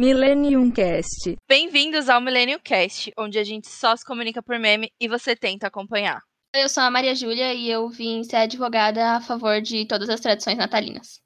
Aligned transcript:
Millennium 0.00 0.70
Cast. 0.70 1.36
Bem-vindos 1.46 2.08
ao 2.08 2.22
Millennium 2.22 2.58
Cast, 2.58 3.12
onde 3.18 3.38
a 3.38 3.44
gente 3.44 3.68
só 3.68 3.94
se 3.94 4.02
comunica 4.02 4.42
por 4.42 4.58
meme 4.58 4.90
e 4.98 5.06
você 5.06 5.36
tenta 5.36 5.66
acompanhar. 5.66 6.22
Eu 6.56 6.70
sou 6.70 6.82
a 6.82 6.90
Maria 6.90 7.14
Júlia 7.14 7.52
e 7.52 7.70
eu 7.70 7.86
vim 7.90 8.24
ser 8.24 8.36
advogada 8.36 9.16
a 9.16 9.20
favor 9.20 9.60
de 9.60 9.84
todas 9.84 10.08
as 10.08 10.18
tradições 10.18 10.56
natalinas. 10.56 11.20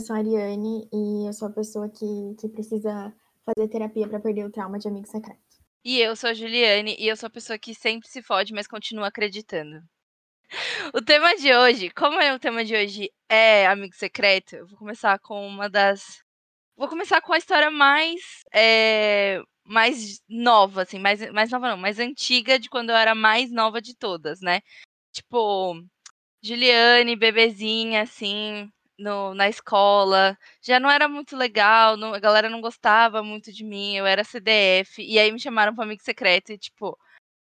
Eu 0.00 0.06
sou 0.06 0.16
a 0.16 0.18
Ariane 0.18 0.88
e 0.92 1.28
eu 1.28 1.32
sou 1.32 1.46
a 1.46 1.52
pessoa 1.52 1.88
que, 1.88 2.34
que 2.40 2.48
precisa 2.48 3.14
fazer 3.44 3.68
terapia 3.68 4.08
para 4.08 4.18
perder 4.18 4.44
o 4.44 4.50
trauma 4.50 4.76
de 4.76 4.88
amigo 4.88 5.06
secreto. 5.06 5.38
E 5.84 6.00
eu 6.00 6.16
sou 6.16 6.30
a 6.30 6.34
Juliane 6.34 6.96
e 6.98 7.06
eu 7.06 7.16
sou 7.16 7.28
a 7.28 7.30
pessoa 7.30 7.56
que 7.56 7.76
sempre 7.76 8.08
se 8.08 8.20
fode, 8.22 8.52
mas 8.52 8.66
continua 8.66 9.06
acreditando. 9.06 9.80
O 10.92 11.00
tema 11.00 11.36
de 11.36 11.54
hoje, 11.54 11.90
como 11.90 12.20
é 12.20 12.34
o 12.34 12.40
tema 12.40 12.64
de 12.64 12.74
hoje 12.74 13.08
é 13.28 13.68
amigo 13.68 13.94
secreto, 13.94 14.56
eu 14.56 14.66
vou 14.66 14.78
começar 14.78 15.16
com 15.20 15.46
uma 15.46 15.70
das. 15.70 16.25
Vou 16.76 16.88
começar 16.88 17.20
com 17.22 17.32
a 17.32 17.38
história 17.38 17.70
mais. 17.70 18.20
É... 18.54 19.40
mais 19.64 20.20
nova, 20.28 20.82
assim, 20.82 20.98
mais, 20.98 21.20
mais 21.32 21.50
nova 21.50 21.70
não, 21.70 21.76
mais 21.76 21.98
antiga 21.98 22.58
de 22.58 22.68
quando 22.68 22.90
eu 22.90 22.96
era 22.96 23.14
mais 23.14 23.50
nova 23.50 23.80
de 23.80 23.94
todas, 23.96 24.40
né? 24.40 24.60
Tipo, 25.12 25.82
Juliane, 26.42 27.16
bebezinha, 27.16 28.02
assim, 28.02 28.70
no, 28.98 29.34
na 29.34 29.48
escola. 29.48 30.38
Já 30.62 30.80
não 30.80 30.90
era 30.90 31.08
muito 31.08 31.36
legal, 31.36 31.96
não, 31.96 32.14
a 32.14 32.18
galera 32.20 32.48
não 32.50 32.60
gostava 32.60 33.22
muito 33.22 33.52
de 33.52 33.64
mim, 33.64 33.96
eu 33.96 34.06
era 34.06 34.24
CDF. 34.24 35.02
E 35.02 35.18
aí 35.18 35.32
me 35.32 35.40
chamaram 35.40 35.74
para 35.74 35.84
amigo 35.84 36.02
secreto 36.02 36.52
e, 36.52 36.58
tipo, 36.58 36.98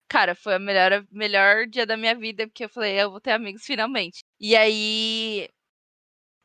cara, 0.10 0.36
foi 0.36 0.58
o 0.58 0.62
melhor, 0.62 1.06
melhor 1.12 1.68
dia 1.68 1.86
da 1.86 1.98
minha 1.98 2.16
vida, 2.16 2.48
porque 2.48 2.66
eu 2.66 2.70
falei, 2.70 3.02
eu 3.02 3.12
vou 3.12 3.22
ter 3.22 3.32
amigos 3.32 3.64
finalmente. 3.66 4.24
E 4.40 4.56
aí 4.56 5.50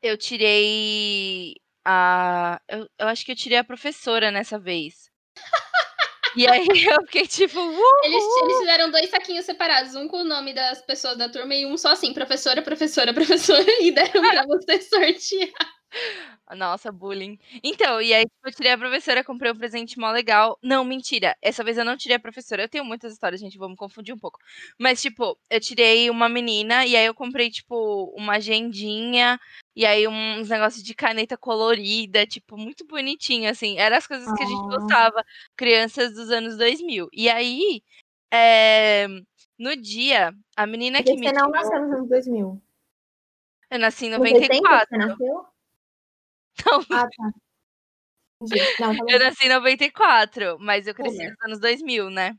eu 0.02 0.16
tirei 0.18 1.54
a. 1.84 2.60
Eu, 2.68 2.88
eu 2.98 3.08
acho 3.08 3.24
que 3.24 3.32
eu 3.32 3.36
tirei 3.36 3.58
a 3.58 3.64
professora 3.64 4.30
nessa 4.30 4.58
vez. 4.58 5.10
E 6.36 6.48
aí 6.48 6.66
eu 6.98 7.02
fiquei 7.06 7.26
tipo. 7.26 7.58
Eles, 8.02 8.24
eles 8.42 8.58
fizeram 8.58 8.90
dois 8.90 9.10
saquinhos 9.10 9.44
separados, 9.44 9.94
um 9.94 10.08
com 10.08 10.18
o 10.18 10.24
nome 10.24 10.52
das 10.52 10.82
pessoas 10.82 11.16
da 11.16 11.28
turma 11.28 11.54
e 11.54 11.66
um 11.66 11.76
só 11.76 11.92
assim, 11.92 12.12
professora, 12.12 12.62
professora, 12.62 13.12
professora, 13.14 13.64
e 13.80 13.90
deram 13.92 14.20
pra 14.20 14.44
você 14.46 14.80
sortear. 14.80 15.74
Nossa, 16.56 16.92
bullying. 16.92 17.38
Então, 17.62 18.02
e 18.02 18.12
aí 18.12 18.24
tipo, 18.24 18.48
eu 18.48 18.52
tirei 18.52 18.72
a 18.72 18.78
professora, 18.78 19.24
comprei 19.24 19.50
um 19.50 19.56
presente 19.56 19.98
mó 19.98 20.10
legal. 20.10 20.58
Não, 20.62 20.84
mentira. 20.84 21.36
Essa 21.40 21.64
vez 21.64 21.78
eu 21.78 21.84
não 21.84 21.96
tirei 21.96 22.16
a 22.16 22.20
professora. 22.20 22.62
Eu 22.62 22.68
tenho 22.68 22.84
muitas 22.84 23.12
histórias, 23.12 23.40
gente, 23.40 23.56
vou 23.56 23.68
me 23.68 23.76
confundir 23.76 24.14
um 24.14 24.18
pouco. 24.18 24.38
Mas, 24.78 25.00
tipo, 25.00 25.38
eu 25.48 25.60
tirei 25.60 26.10
uma 26.10 26.28
menina 26.28 26.84
e 26.84 26.96
aí 26.96 27.06
eu 27.06 27.14
comprei, 27.14 27.50
tipo, 27.50 28.12
uma 28.16 28.34
agendinha 28.34 29.38
e 29.76 29.84
aí 29.84 30.06
uns 30.06 30.48
negócios 30.48 30.82
de 30.82 30.94
caneta 30.94 31.36
colorida, 31.36 32.26
tipo, 32.26 32.56
muito 32.56 32.86
bonitinho, 32.86 33.50
assim. 33.50 33.78
Eram 33.78 33.96
as 33.96 34.06
coisas 34.06 34.32
que 34.32 34.42
a 34.42 34.46
gente 34.46 34.62
gostava, 34.68 35.24
crianças 35.56 36.14
dos 36.14 36.30
anos 36.30 36.56
2000. 36.56 37.08
E 37.12 37.28
aí, 37.28 37.82
é... 38.32 39.06
no 39.58 39.76
dia, 39.76 40.32
a 40.56 40.66
menina 40.66 41.02
que 41.02 41.10
Você 41.10 41.16
me. 41.20 41.26
não 41.32 41.32
tirou- 41.32 41.50
nasceu 41.50 41.80
nos 41.82 41.92
anos 41.96 42.08
2000. 42.08 42.62
Eu 43.70 43.78
nasci 43.78 44.06
em 44.06 44.10
Nos 44.10 44.20
80 44.20 44.54
94. 44.54 44.86
Você 44.88 44.96
nasceu? 44.98 45.46
Não, 46.66 46.80
Ah, 46.96 47.08
tá. 47.08 47.32
Não, 48.40 48.96
tá. 48.96 49.04
Eu 49.08 49.18
nasci 49.18 49.46
em 49.46 49.48
94, 49.48 50.58
mas 50.60 50.86
eu 50.86 50.94
cresci 50.94 51.16
Boomer. 51.16 51.30
nos 51.32 51.44
anos 51.46 51.60
2000, 51.60 52.10
né? 52.10 52.36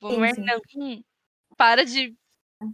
Boomer 0.00 0.34
sim. 0.34 0.42
não. 0.42 0.60
Hum, 0.76 1.02
Para 1.56 1.84
de 1.84 2.14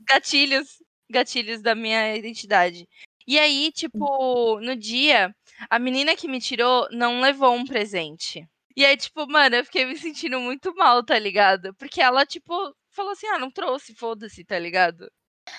gatilhos, 0.09 0.83
gatilhos 1.09 1.63
da 1.63 1.75
minha 1.75 2.15
identidade. 2.17 2.87
E 3.27 3.39
aí, 3.39 3.71
tipo, 3.73 4.61
no 4.61 4.75
dia, 4.77 5.35
a 5.71 5.79
menina 5.79 6.17
que 6.17 6.29
me 6.29 6.41
tirou 6.41 6.89
não 6.91 7.21
levou 7.21 7.55
um 7.55 7.65
presente. 7.65 8.47
E 8.77 8.85
aí, 8.85 8.97
tipo, 8.97 9.27
mano, 9.27 9.57
eu 9.57 9.65
fiquei 9.65 9.85
me 9.85 9.97
sentindo 9.97 10.41
muito 10.41 10.75
mal, 10.75 11.05
tá 11.05 11.19
ligado? 11.19 11.75
Porque 11.75 12.01
ela, 12.01 12.25
tipo, 12.27 12.55
falou 12.91 13.13
assim: 13.13 13.27
ah, 13.29 13.39
não 13.39 13.51
trouxe, 13.51 13.95
foda-se, 13.95 14.45
tá 14.45 14.59
ligado? 14.59 15.11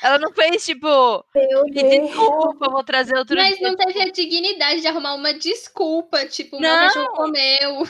Ela 0.01 0.17
não 0.17 0.31
fez, 0.33 0.65
tipo, 0.65 0.87
Meu 1.35 1.65
me 1.65 1.71
desculpa, 1.83 2.69
vou 2.69 2.83
trazer 2.83 3.17
outro 3.17 3.35
Mas 3.35 3.57
dia. 3.57 3.67
não 3.69 3.75
teve 3.75 4.01
a 4.01 4.11
dignidade 4.11 4.81
de 4.81 4.87
arrumar 4.87 5.13
uma 5.13 5.33
desculpa, 5.33 6.25
tipo, 6.25 6.59
meu 6.59 6.69
Não. 6.69 6.87
cachorro 6.87 7.13
comeu. 7.13 7.83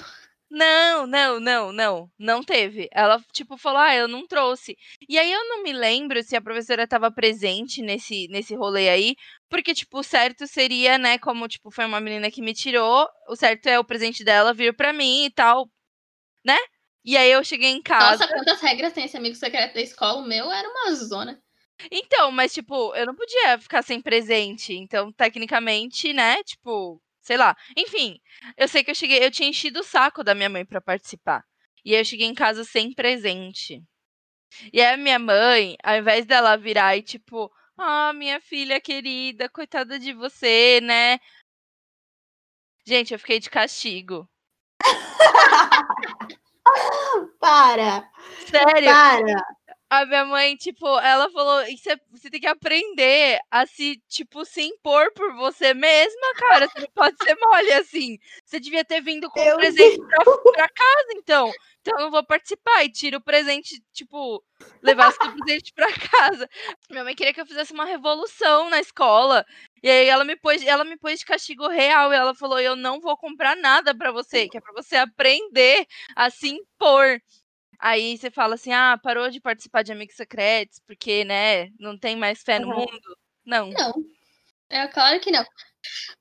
Não, 0.50 1.07
não, 1.07 1.39
não, 1.39 1.72
não, 1.72 2.12
não 2.19 2.44
teve. 2.44 2.88
Ela, 2.94 3.19
tipo, 3.31 3.57
falou, 3.57 3.79
ah, 3.79 3.95
eu 3.95 4.07
não 4.07 4.28
trouxe. 4.28 4.78
E 5.09 5.17
aí 5.17 5.31
eu 5.31 5.44
não 5.50 5.63
me 5.63 5.73
lembro 5.73 6.22
se 6.22 6.35
a 6.35 6.41
professora 6.41 6.83
estava 6.83 7.12
presente 7.12 7.81
nesse, 7.81 8.28
nesse 8.28 8.53
rolê 8.53 8.88
aí, 8.89 9.16
porque, 9.53 9.71
tipo, 9.71 9.99
o 9.99 10.03
certo 10.03 10.47
seria, 10.47 10.97
né, 10.97 11.19
como, 11.19 11.47
tipo, 11.47 11.69
foi 11.69 11.85
uma 11.85 12.01
menina 12.01 12.31
que 12.31 12.41
me 12.41 12.55
tirou, 12.55 13.07
o 13.27 13.35
certo 13.35 13.67
é 13.67 13.77
o 13.77 13.83
presente 13.83 14.23
dela 14.23 14.51
vir 14.51 14.75
pra 14.75 14.91
mim 14.91 15.25
e 15.25 15.29
tal, 15.29 15.69
né? 16.43 16.57
E 17.05 17.15
aí 17.15 17.31
eu 17.31 17.43
cheguei 17.43 17.69
em 17.69 17.79
casa. 17.79 18.25
Nossa, 18.25 18.33
quantas 18.33 18.59
regras 18.61 18.93
tem 18.93 19.05
esse 19.05 19.15
amigo 19.15 19.35
secreto 19.35 19.75
da 19.75 19.81
escola? 19.81 20.23
O 20.23 20.27
meu 20.27 20.51
era 20.51 20.67
uma 20.67 20.95
zona. 20.95 21.39
Então, 21.91 22.31
mas, 22.31 22.51
tipo, 22.51 22.95
eu 22.95 23.05
não 23.05 23.13
podia 23.13 23.59
ficar 23.59 23.83
sem 23.83 24.01
presente. 24.01 24.73
Então, 24.73 25.11
tecnicamente, 25.11 26.11
né, 26.13 26.41
tipo, 26.41 26.99
sei 27.21 27.37
lá. 27.37 27.55
Enfim, 27.77 28.19
eu 28.57 28.67
sei 28.67 28.83
que 28.83 28.89
eu 28.89 28.95
cheguei, 28.95 29.23
eu 29.23 29.29
tinha 29.29 29.49
enchido 29.49 29.81
o 29.81 29.83
saco 29.83 30.23
da 30.23 30.33
minha 30.33 30.49
mãe 30.49 30.65
pra 30.65 30.81
participar. 30.81 31.43
E 31.85 31.93
aí 31.93 32.01
eu 32.01 32.05
cheguei 32.05 32.25
em 32.25 32.33
casa 32.33 32.63
sem 32.63 32.91
presente. 32.91 33.83
E 34.73 34.81
aí 34.81 34.95
a 34.95 34.97
minha 34.97 35.19
mãe, 35.19 35.77
ao 35.83 35.95
invés 35.95 36.25
dela 36.25 36.57
virar 36.57 36.97
e, 36.97 37.03
tipo, 37.03 37.51
ah, 37.83 38.13
minha 38.13 38.39
filha 38.39 38.79
querida, 38.79 39.49
coitada 39.49 39.99
de 39.99 40.13
você, 40.13 40.79
né? 40.81 41.19
Gente, 42.85 43.13
eu 43.13 43.19
fiquei 43.19 43.39
de 43.39 43.49
castigo. 43.49 44.27
Para! 47.39 48.09
Sério, 48.49 48.89
Para! 48.89 49.45
a 49.89 50.05
minha 50.05 50.25
mãe, 50.25 50.55
tipo, 50.55 50.88
ela 50.99 51.29
falou, 51.29 51.61
"Isso 51.67 51.89
é- 51.89 51.97
você 52.09 52.29
tem 52.29 52.39
que 52.39 52.47
aprender 52.47 53.39
a 53.51 53.66
se, 53.66 54.01
tipo, 54.07 54.44
se 54.45 54.61
impor 54.61 55.11
por 55.13 55.35
você 55.35 55.73
mesma, 55.73 56.33
cara. 56.38 56.67
Você 56.67 56.79
não 56.79 56.88
pode 56.95 57.15
ser 57.23 57.35
mole 57.35 57.71
assim. 57.73 58.17
Você 58.44 58.59
devia 58.59 58.83
ter 58.83 59.01
vindo 59.01 59.29
com 59.29 59.39
um 59.39 59.55
presente 59.55 60.00
pra, 60.00 60.17
pra 60.55 60.69
casa, 60.69 61.07
então. 61.15 61.51
Então 61.85 61.99
eu 61.99 62.09
vou 62.09 62.25
participar. 62.25 62.83
E 62.85 62.89
tira 62.89 63.17
o 63.17 63.21
presente, 63.21 63.83
tipo, 63.91 64.41
levar 64.81 65.09
o 65.09 65.13
presente 65.44 65.73
pra 65.73 65.88
casa. 65.94 66.49
Minha 66.89 67.03
mãe 67.03 67.13
queria 67.16 67.33
que 67.33 67.41
eu 67.41 67.45
fizesse 67.45 67.73
uma 67.73 67.85
revolução 67.85 68.69
na 68.69 68.79
escola. 68.79 69.45
E 69.83 69.89
aí 69.89 70.07
ela 70.07 70.23
me 70.23 70.38
pôs, 70.38 70.63
ela 70.66 70.85
me 70.85 70.97
pôs 70.97 71.19
de 71.19 71.25
castigo 71.25 71.67
real. 71.67 72.13
E 72.13 72.16
ela 72.16 72.33
falou: 72.33 72.59
Eu 72.59 72.75
não 72.75 73.01
vou 73.01 73.17
comprar 73.17 73.55
nada 73.57 73.94
pra 73.95 74.11
você, 74.11 74.47
que 74.49 74.57
é 74.57 74.61
pra 74.61 74.73
você 74.73 74.95
aprender 74.95 75.85
a 76.16 76.29
se 76.29 76.47
impor. 76.49 77.19
Aí 77.79 78.17
você 78.17 78.31
fala 78.31 78.55
assim: 78.55 78.73
ah, 78.73 79.00
parou 79.03 79.29
de 79.29 79.41
participar 79.41 79.83
de 79.83 79.91
Amigos 79.94 80.15
Secretos, 80.15 80.79
porque, 80.88 81.25
né, 81.25 81.69
não 81.79 81.97
tem 81.97 82.15
mais 82.17 82.44
fé 82.44 82.59
no 82.59 82.69
mundo. 82.69 83.17
Não. 83.45 83.71
Não. 83.71 83.94
É 84.73 84.88
claro 84.88 85.19
que 85.19 85.29
não. 85.29 85.45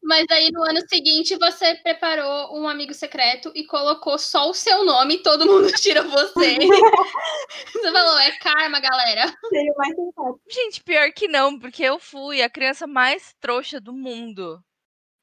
Mas 0.03 0.27
aí 0.31 0.51
no 0.53 0.63
ano 0.63 0.81
seguinte 0.89 1.37
você 1.37 1.75
preparou 1.77 2.61
um 2.61 2.69
amigo 2.69 2.93
secreto 2.93 3.51
e 3.55 3.65
colocou 3.65 4.19
só 4.19 4.51
o 4.51 4.55
seu 4.55 4.85
nome 4.85 5.15
e 5.15 5.23
todo 5.23 5.47
mundo 5.47 5.73
tira 5.81 6.03
você. 6.03 6.59
você 7.73 7.93
falou, 7.93 8.19
é 8.19 8.33
karma, 8.39 8.79
galera. 8.79 9.33
Seria 9.49 9.73
mais 9.77 9.95
sensato. 9.95 10.41
Gente, 10.51 10.83
pior 10.83 11.11
que 11.12 11.27
não, 11.29 11.59
porque 11.59 11.83
eu 11.83 11.99
fui 11.99 12.43
a 12.43 12.51
criança 12.51 12.87
mais 12.87 13.35
trouxa 13.41 13.81
do 13.81 13.93
mundo. 13.93 14.62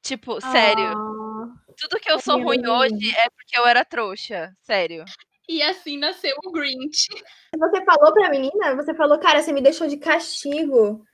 Tipo, 0.02 0.40
sério. 0.40 0.88
Ah, 0.88 1.54
Tudo 1.78 2.00
que 2.00 2.10
eu 2.10 2.18
sou 2.18 2.42
ruim 2.42 2.66
hoje 2.66 3.14
é 3.16 3.28
porque 3.30 3.56
eu 3.56 3.66
era 3.66 3.84
trouxa. 3.84 4.50
Sério. 4.62 5.04
E 5.48 5.62
assim 5.62 5.98
nasceu 5.98 6.34
o 6.44 6.50
Grinch. 6.50 7.08
Você 7.54 7.84
falou 7.84 8.12
pra 8.12 8.30
menina? 8.30 8.74
Você 8.76 8.94
falou, 8.94 9.18
cara, 9.18 9.42
você 9.42 9.52
me 9.52 9.60
deixou 9.60 9.86
de 9.86 9.98
castigo. 9.98 11.04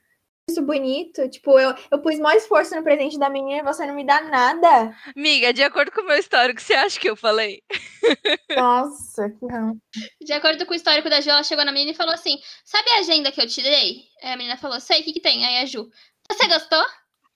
Isso 0.48 0.62
bonito. 0.62 1.28
Tipo, 1.28 1.58
eu, 1.58 1.74
eu 1.90 2.00
pus 2.00 2.20
maior 2.20 2.36
esforço 2.36 2.72
no 2.76 2.84
presente 2.84 3.18
da 3.18 3.28
menina 3.28 3.58
e 3.58 3.64
você 3.64 3.84
não 3.84 3.94
me 3.94 4.06
dá 4.06 4.20
nada. 4.20 4.96
Miga, 5.16 5.52
de 5.52 5.64
acordo 5.64 5.90
com 5.90 6.02
o 6.02 6.06
meu 6.06 6.16
histórico, 6.16 6.60
você 6.60 6.74
acha 6.74 7.00
que 7.00 7.10
eu 7.10 7.16
falei? 7.16 7.64
Nossa, 8.56 9.28
que 9.28 9.44
ramo. 9.44 9.76
De 10.20 10.32
acordo 10.32 10.64
com 10.64 10.72
o 10.72 10.76
histórico 10.76 11.10
da 11.10 11.20
Ju, 11.20 11.30
ela 11.30 11.42
chegou 11.42 11.64
na 11.64 11.72
menina 11.72 11.90
e 11.90 11.96
falou 11.96 12.14
assim: 12.14 12.38
Sabe 12.64 12.88
a 12.90 13.00
agenda 13.00 13.32
que 13.32 13.42
eu 13.42 13.48
te 13.48 13.60
dei? 13.60 14.04
Aí 14.22 14.34
a 14.34 14.36
menina 14.36 14.56
falou: 14.56 14.78
Sei, 14.78 15.00
o 15.00 15.04
que, 15.04 15.14
que 15.14 15.20
tem? 15.20 15.44
Aí 15.44 15.58
a 15.58 15.66
Ju, 15.66 15.90
você 16.30 16.46
gostou? 16.46 16.84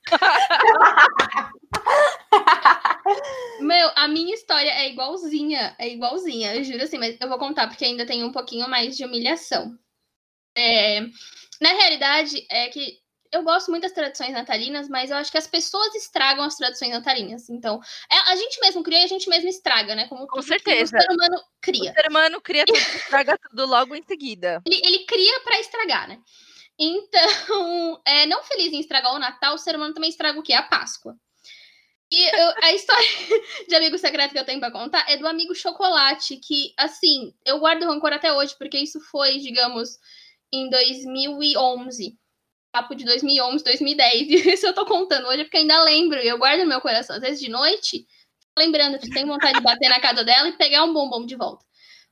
Meu, 3.60 3.90
a 3.96 4.06
minha 4.06 4.34
história 4.34 4.70
é 4.70 4.88
igualzinha, 4.88 5.74
é 5.78 5.88
igualzinha, 5.88 6.54
eu 6.54 6.64
juro 6.64 6.84
assim, 6.84 6.98
mas 6.98 7.20
eu 7.20 7.28
vou 7.28 7.38
contar 7.38 7.66
porque 7.66 7.84
ainda 7.84 8.06
tem 8.06 8.24
um 8.24 8.32
pouquinho 8.32 8.68
mais 8.68 8.96
de 8.96 9.04
humilhação. 9.04 9.76
É, 10.56 11.00
na 11.60 11.70
realidade, 11.72 12.46
é 12.50 12.68
que 12.68 12.98
eu 13.32 13.42
gosto 13.44 13.70
muito 13.70 13.82
das 13.84 13.92
tradições 13.92 14.32
natalinas, 14.32 14.88
mas 14.88 15.10
eu 15.10 15.16
acho 15.16 15.30
que 15.30 15.38
as 15.38 15.46
pessoas 15.46 15.94
estragam 15.94 16.44
as 16.44 16.56
tradições 16.56 16.90
natalinas. 16.90 17.48
Então, 17.48 17.80
é- 18.10 18.30
a 18.32 18.34
gente 18.36 18.60
mesmo 18.60 18.82
cria 18.82 19.00
e 19.00 19.04
a 19.04 19.08
gente 19.08 19.28
mesmo 19.28 19.48
estraga, 19.48 19.94
né? 19.94 20.08
Como 20.08 20.26
Com 20.26 20.42
certeza. 20.42 20.96
o 20.96 21.00
ser 21.00 21.10
humano 21.12 21.36
O 21.36 21.42
cria. 21.60 21.92
ser 21.92 22.08
humano 22.10 22.40
cria 22.40 22.64
tudo, 22.64 22.74
estraga 23.24 23.38
tudo 23.38 23.66
logo 23.66 23.94
em 23.94 24.02
seguida. 24.02 24.60
Ele, 24.66 24.80
ele 24.84 24.98
cria 25.06 25.40
pra 25.40 25.60
estragar, 25.60 26.08
né? 26.08 26.18
Então, 26.78 27.20
é, 28.04 28.26
não 28.26 28.42
feliz 28.42 28.72
em 28.72 28.80
estragar 28.80 29.14
o 29.14 29.18
Natal, 29.18 29.54
o 29.54 29.58
ser 29.58 29.76
humano 29.76 29.94
também 29.94 30.10
estraga 30.10 30.38
o 30.38 30.42
quê? 30.42 30.52
A 30.52 30.62
Páscoa. 30.62 31.14
E 32.12 32.24
eu, 32.24 32.54
a 32.64 32.72
história 32.74 33.08
de 33.68 33.74
amigo 33.76 33.96
secreto 33.96 34.32
que 34.32 34.38
eu 34.40 34.44
tenho 34.44 34.58
pra 34.58 34.72
contar 34.72 35.04
é 35.08 35.16
do 35.16 35.28
amigo 35.28 35.54
chocolate, 35.54 36.36
que, 36.38 36.74
assim, 36.76 37.32
eu 37.46 37.60
guardo 37.60 37.84
rancor 37.84 38.12
até 38.12 38.32
hoje, 38.32 38.56
porque 38.58 38.78
isso 38.78 38.98
foi, 39.00 39.38
digamos, 39.38 39.90
em 40.52 40.69
2011. 40.70 42.17
Papo 42.73 42.94
de 42.94 43.05
2011, 43.05 43.64
2010. 43.64 44.29
E 44.29 44.35
isso 44.55 44.67
eu 44.67 44.75
tô 44.75 44.85
contando 44.87 45.26
hoje 45.29 45.44
porque 45.44 45.58
ainda 45.58 45.82
lembro. 45.82 46.19
E 46.19 46.29
eu 46.29 46.38
guardo 46.38 46.61
no 46.61 46.69
meu 46.69 46.81
coração. 46.81 47.17
Às 47.17 47.23
vezes 47.23 47.41
de 47.41 47.50
noite, 47.50 48.06
lembrando 48.56 48.99
que 48.99 49.11
tem 49.11 49.26
vontade 49.26 49.58
de 49.58 49.62
bater 49.62 49.88
na 49.88 50.00
casa 50.00 50.25
dela 50.25 50.49
e 50.49 50.56
pegar 50.56 50.85
um 50.85 50.93
bombom 50.93 51.26
de 51.26 51.37
volta. 51.37 51.64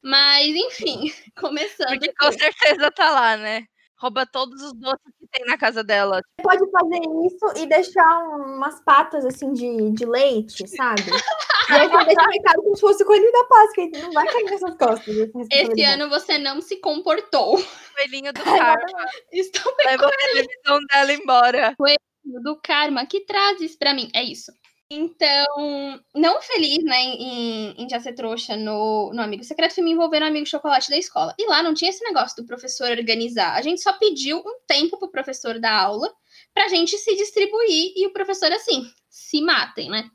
Mas, 0.02 0.54
enfim, 0.54 1.12
começando. 1.38 1.88
Porque 1.88 2.12
com 2.14 2.32
certeza 2.32 2.90
tá 2.90 3.10
lá, 3.10 3.36
né? 3.36 3.64
rouba 3.98 4.24
todos 4.24 4.62
os 4.62 4.72
doces 4.74 5.12
que 5.18 5.26
tem 5.30 5.44
na 5.46 5.58
casa 5.58 5.82
dela. 5.82 6.20
Você 6.36 6.42
pode 6.42 6.70
fazer 6.70 7.00
isso 7.26 7.62
e 7.62 7.66
deixar 7.66 8.18
umas 8.28 8.82
patas 8.84 9.24
assim 9.26 9.52
de, 9.52 9.90
de 9.90 10.06
leite, 10.06 10.66
sabe? 10.68 11.02
e 11.70 11.74
aí 11.74 11.88
você 11.88 12.04
deixa 12.04 12.28
mercado 12.28 12.62
como 12.62 12.74
se 12.74 12.80
fosse 12.80 13.04
coelhinho 13.04 13.32
da 13.32 13.44
Páscoa, 13.44 13.84
e 13.84 13.90
não 13.90 14.12
vai 14.12 14.26
cair 14.26 14.44
nessas 14.44 14.76
costas. 14.76 15.16
Esse 15.50 15.82
ano 15.84 16.08
você 16.08 16.38
não 16.38 16.60
se 16.60 16.76
comportou. 16.76 17.62
Coelhinho 17.96 18.32
do 18.32 18.42
karma. 18.42 19.06
Estou 19.32 19.74
Leva 19.84 20.06
a 20.06 20.10
televisão 20.10 20.80
dela 20.90 21.12
embora. 21.12 21.74
Coelhinho 21.76 22.42
do 22.42 22.60
karma, 22.62 23.06
que 23.06 23.20
trazes 23.20 23.76
para 23.76 23.94
mim? 23.94 24.10
É 24.14 24.22
isso. 24.22 24.52
Então, 24.90 26.00
não 26.14 26.40
feliz, 26.40 26.82
né, 26.82 26.98
em, 26.98 27.74
em 27.76 27.88
já 27.90 28.00
ser 28.00 28.14
trouxa 28.14 28.56
no, 28.56 29.12
no 29.12 29.20
Amigo 29.20 29.44
Secreto, 29.44 29.74
fui 29.74 29.84
me 29.84 29.90
envolver 29.90 30.20
no 30.20 30.26
Amigo 30.26 30.46
Chocolate 30.46 30.88
da 30.88 30.96
escola. 30.96 31.34
E 31.38 31.46
lá 31.46 31.62
não 31.62 31.74
tinha 31.74 31.90
esse 31.90 32.02
negócio 32.02 32.36
do 32.36 32.46
professor 32.46 32.90
organizar. 32.90 33.54
A 33.54 33.60
gente 33.60 33.82
só 33.82 33.92
pediu 33.98 34.38
um 34.38 34.60
tempo 34.66 34.98
pro 34.98 35.10
professor 35.10 35.60
da 35.60 35.70
aula 35.70 36.10
pra 36.54 36.68
gente 36.68 36.96
se 36.96 37.14
distribuir 37.16 37.92
e 37.96 38.06
o 38.06 38.12
professor, 38.14 38.50
assim, 38.50 38.90
se 39.10 39.42
matem, 39.42 39.90
né? 39.90 40.08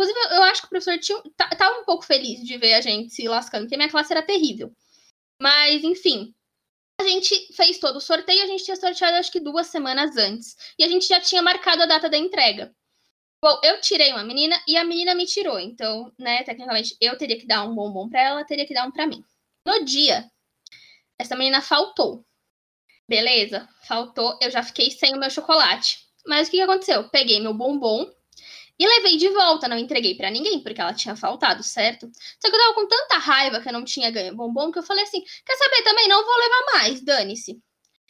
Inclusive, 0.00 0.18
eu 0.34 0.42
acho 0.44 0.62
que 0.62 0.66
o 0.66 0.70
professor 0.70 0.98
tinha, 0.98 1.22
tava 1.58 1.78
um 1.78 1.84
pouco 1.84 2.02
feliz 2.02 2.42
de 2.42 2.56
ver 2.56 2.72
a 2.72 2.80
gente 2.80 3.12
se 3.12 3.28
lascando, 3.28 3.64
porque 3.64 3.76
minha 3.76 3.90
classe 3.90 4.10
era 4.10 4.22
terrível. 4.22 4.74
Mas, 5.38 5.84
enfim, 5.84 6.34
a 6.98 7.04
gente 7.04 7.52
fez 7.52 7.78
todo 7.78 7.96
o 7.96 8.00
sorteio, 8.00 8.42
a 8.42 8.46
gente 8.46 8.64
tinha 8.64 8.76
sorteado 8.76 9.18
acho 9.18 9.30
que 9.30 9.40
duas 9.40 9.66
semanas 9.66 10.16
antes. 10.16 10.56
E 10.78 10.84
a 10.84 10.88
gente 10.88 11.06
já 11.06 11.20
tinha 11.20 11.42
marcado 11.42 11.82
a 11.82 11.86
data 11.86 12.08
da 12.08 12.16
entrega. 12.16 12.74
Bom, 13.42 13.60
eu 13.62 13.78
tirei 13.82 14.10
uma 14.10 14.24
menina 14.24 14.58
e 14.66 14.78
a 14.78 14.84
menina 14.84 15.14
me 15.14 15.26
tirou. 15.26 15.60
Então, 15.60 16.10
né, 16.18 16.42
tecnicamente, 16.44 16.96
eu 16.98 17.18
teria 17.18 17.38
que 17.38 17.46
dar 17.46 17.64
um 17.64 17.74
bombom 17.74 18.08
para 18.08 18.22
ela, 18.22 18.38
ela 18.38 18.46
teria 18.46 18.66
que 18.66 18.72
dar 18.72 18.86
um 18.86 18.90
para 18.90 19.06
mim. 19.06 19.22
No 19.66 19.84
dia, 19.84 20.30
essa 21.18 21.36
menina 21.36 21.60
faltou. 21.60 22.24
Beleza, 23.06 23.68
faltou, 23.86 24.38
eu 24.40 24.50
já 24.50 24.62
fiquei 24.62 24.90
sem 24.90 25.14
o 25.14 25.20
meu 25.20 25.28
chocolate. 25.28 25.98
Mas 26.26 26.48
o 26.48 26.50
que, 26.50 26.56
que 26.56 26.62
aconteceu? 26.62 27.06
Peguei 27.10 27.38
meu 27.38 27.52
bombom 27.52 28.10
e 28.80 28.88
levei 28.88 29.18
de 29.18 29.28
volta, 29.28 29.68
não 29.68 29.76
entreguei 29.76 30.14
para 30.14 30.30
ninguém, 30.30 30.62
porque 30.62 30.80
ela 30.80 30.94
tinha 30.94 31.14
faltado, 31.14 31.62
certo? 31.62 32.10
Só 32.40 32.48
que 32.48 32.56
eu 32.56 32.58
tava 32.58 32.72
com 32.72 32.88
tanta 32.88 33.18
raiva 33.18 33.60
que 33.60 33.68
eu 33.68 33.74
não 33.74 33.84
tinha 33.84 34.10
ganho 34.10 34.34
bombom 34.34 34.72
que 34.72 34.78
eu 34.78 34.82
falei 34.82 35.04
assim: 35.04 35.22
quer 35.44 35.54
saber 35.54 35.82
também? 35.82 36.08
Não 36.08 36.24
vou 36.24 36.34
levar 36.34 36.72
mais, 36.72 37.02
dane-se. 37.02 37.60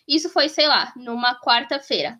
Isso 0.07 0.29
foi, 0.29 0.49
sei 0.49 0.69
lá, 0.69 0.93
numa 0.95 1.35
quarta-feira. 1.41 2.17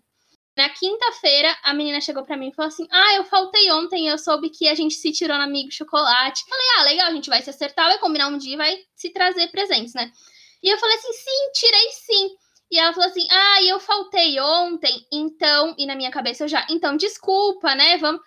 Na 0.57 0.67
quinta-feira, 0.67 1.57
a 1.63 1.73
menina 1.73 2.01
chegou 2.01 2.25
para 2.25 2.35
mim 2.35 2.49
e 2.49 2.53
falou 2.53 2.67
assim: 2.67 2.85
Ah, 2.91 3.13
eu 3.15 3.23
faltei 3.23 3.71
ontem, 3.71 4.09
eu 4.09 4.17
soube 4.17 4.49
que 4.49 4.67
a 4.67 4.75
gente 4.75 4.95
se 4.95 5.13
tirou 5.13 5.37
no 5.37 5.43
amigo 5.45 5.71
chocolate. 5.71 6.43
Falei, 6.49 6.67
ah, 6.77 6.83
legal, 6.83 7.07
a 7.07 7.13
gente 7.13 7.29
vai 7.29 7.41
se 7.41 7.49
acertar, 7.49 7.87
vai 7.87 7.99
combinar 7.99 8.27
um 8.27 8.37
dia 8.37 8.55
e 8.55 8.57
vai 8.57 8.77
se 8.93 9.11
trazer 9.11 9.47
presentes, 9.47 9.93
né? 9.93 10.11
E 10.61 10.69
eu 10.69 10.77
falei 10.77 10.97
assim: 10.97 11.13
sim, 11.13 11.51
tirei 11.53 11.89
sim. 11.91 12.29
E 12.69 12.77
ela 12.77 12.91
falou 12.91 13.09
assim: 13.09 13.25
ah, 13.31 13.63
eu 13.63 13.79
faltei 13.79 14.37
ontem, 14.41 15.07
então. 15.09 15.73
E 15.77 15.85
na 15.85 15.95
minha 15.95 16.11
cabeça 16.11 16.43
eu 16.43 16.49
já, 16.49 16.67
então, 16.69 16.97
desculpa, 16.97 17.73
né? 17.75 17.95
Vamos. 17.97 18.21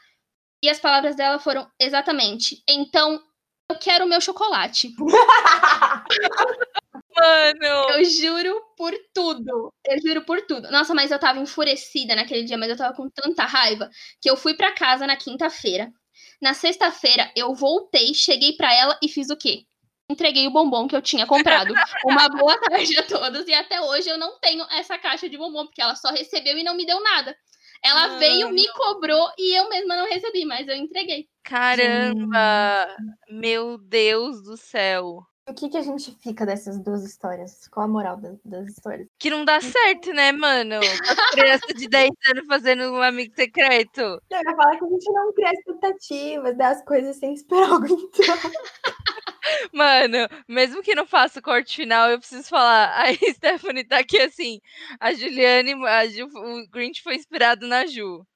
E 0.64 0.70
as 0.70 0.80
palavras 0.80 1.14
dela 1.14 1.38
foram 1.38 1.70
exatamente: 1.78 2.62
então, 2.66 3.22
eu 3.70 3.78
quero 3.78 4.06
o 4.06 4.08
meu 4.08 4.18
chocolate. 4.18 4.94
Mano! 7.14 7.90
Eu 7.90 8.02
juro 8.06 8.58
por 8.74 8.94
tudo. 9.12 9.74
Eu 9.84 10.00
juro 10.00 10.24
por 10.24 10.40
tudo. 10.46 10.70
Nossa, 10.70 10.94
mas 10.94 11.10
eu 11.10 11.18
tava 11.18 11.38
enfurecida 11.38 12.16
naquele 12.16 12.44
dia, 12.44 12.56
mas 12.56 12.70
eu 12.70 12.78
tava 12.78 12.96
com 12.96 13.10
tanta 13.10 13.44
raiva 13.44 13.90
que 14.22 14.30
eu 14.30 14.38
fui 14.38 14.54
para 14.54 14.72
casa 14.72 15.06
na 15.06 15.18
quinta-feira. 15.18 15.92
Na 16.40 16.54
sexta-feira, 16.54 17.30
eu 17.36 17.54
voltei, 17.54 18.14
cheguei 18.14 18.56
para 18.56 18.74
ela 18.74 18.98
e 19.02 19.08
fiz 19.08 19.28
o 19.28 19.36
quê? 19.36 19.66
Entreguei 20.10 20.46
o 20.46 20.50
bombom 20.50 20.88
que 20.88 20.96
eu 20.96 21.02
tinha 21.02 21.26
comprado. 21.26 21.74
Uma 22.06 22.26
boa 22.30 22.58
tarde 22.58 22.98
a 22.98 23.02
todos. 23.02 23.46
E 23.46 23.52
até 23.52 23.82
hoje 23.82 24.08
eu 24.08 24.16
não 24.16 24.38
tenho 24.40 24.64
essa 24.70 24.98
caixa 24.98 25.28
de 25.28 25.36
bombom, 25.36 25.66
porque 25.66 25.82
ela 25.82 25.94
só 25.94 26.08
recebeu 26.08 26.56
e 26.56 26.64
não 26.64 26.74
me 26.74 26.86
deu 26.86 27.02
nada. 27.02 27.36
Ela 27.82 28.08
Mano. 28.08 28.18
veio, 28.18 28.50
me 28.50 28.66
cobrou 28.72 29.28
e 29.38 29.58
eu 29.58 29.68
mesma 29.68 29.96
não 29.96 30.08
recebi, 30.08 30.44
mas 30.44 30.66
eu 30.68 30.74
entreguei. 30.74 31.28
Caramba! 31.42 32.88
Hum. 33.00 33.38
Meu 33.40 33.78
Deus 33.78 34.42
do 34.42 34.56
céu. 34.56 35.26
O 35.46 35.52
que, 35.52 35.68
que 35.68 35.76
a 35.76 35.82
gente 35.82 36.16
fica 36.22 36.46
dessas 36.46 36.80
duas 36.80 37.04
histórias? 37.04 37.68
Qual 37.68 37.84
a 37.84 37.88
moral 37.88 38.16
das, 38.16 38.38
das 38.42 38.66
histórias? 38.66 39.06
Que 39.18 39.28
não 39.28 39.44
dá 39.44 39.60
certo, 39.60 40.10
né, 40.14 40.32
mano? 40.32 40.76
A 40.76 40.80
criança 41.32 41.74
de 41.74 41.86
10 41.86 42.10
anos 42.30 42.46
fazendo 42.46 42.90
um 42.90 43.02
amigo 43.02 43.34
secreto. 43.34 44.00
Eu 44.00 44.20
ia 44.30 44.56
falar 44.56 44.78
que 44.78 44.84
a 44.86 44.88
gente 44.88 45.12
não 45.12 45.32
cria 45.34 45.52
expectativas, 45.52 46.56
dá 46.56 46.70
as 46.70 46.82
coisas 46.84 47.16
sem 47.16 47.34
esperar 47.34 47.68
algo 47.72 47.86
então. 47.86 48.34
Mano, 49.72 50.28
mesmo 50.48 50.82
que 50.82 50.94
não 50.94 51.06
faça 51.06 51.38
o 51.38 51.42
corte 51.42 51.76
final, 51.76 52.10
eu 52.10 52.18
preciso 52.18 52.48
falar. 52.48 52.92
A 53.04 53.12
Stephanie 53.14 53.84
tá 53.84 53.98
aqui 53.98 54.18
assim. 54.20 54.60
A 55.00 55.12
Juliane, 55.12 55.74
a 55.86 56.06
Ju, 56.06 56.26
o 56.34 56.68
Grinch 56.70 57.02
foi 57.02 57.16
inspirado 57.16 57.66
na 57.66 57.86
Ju. 57.86 58.26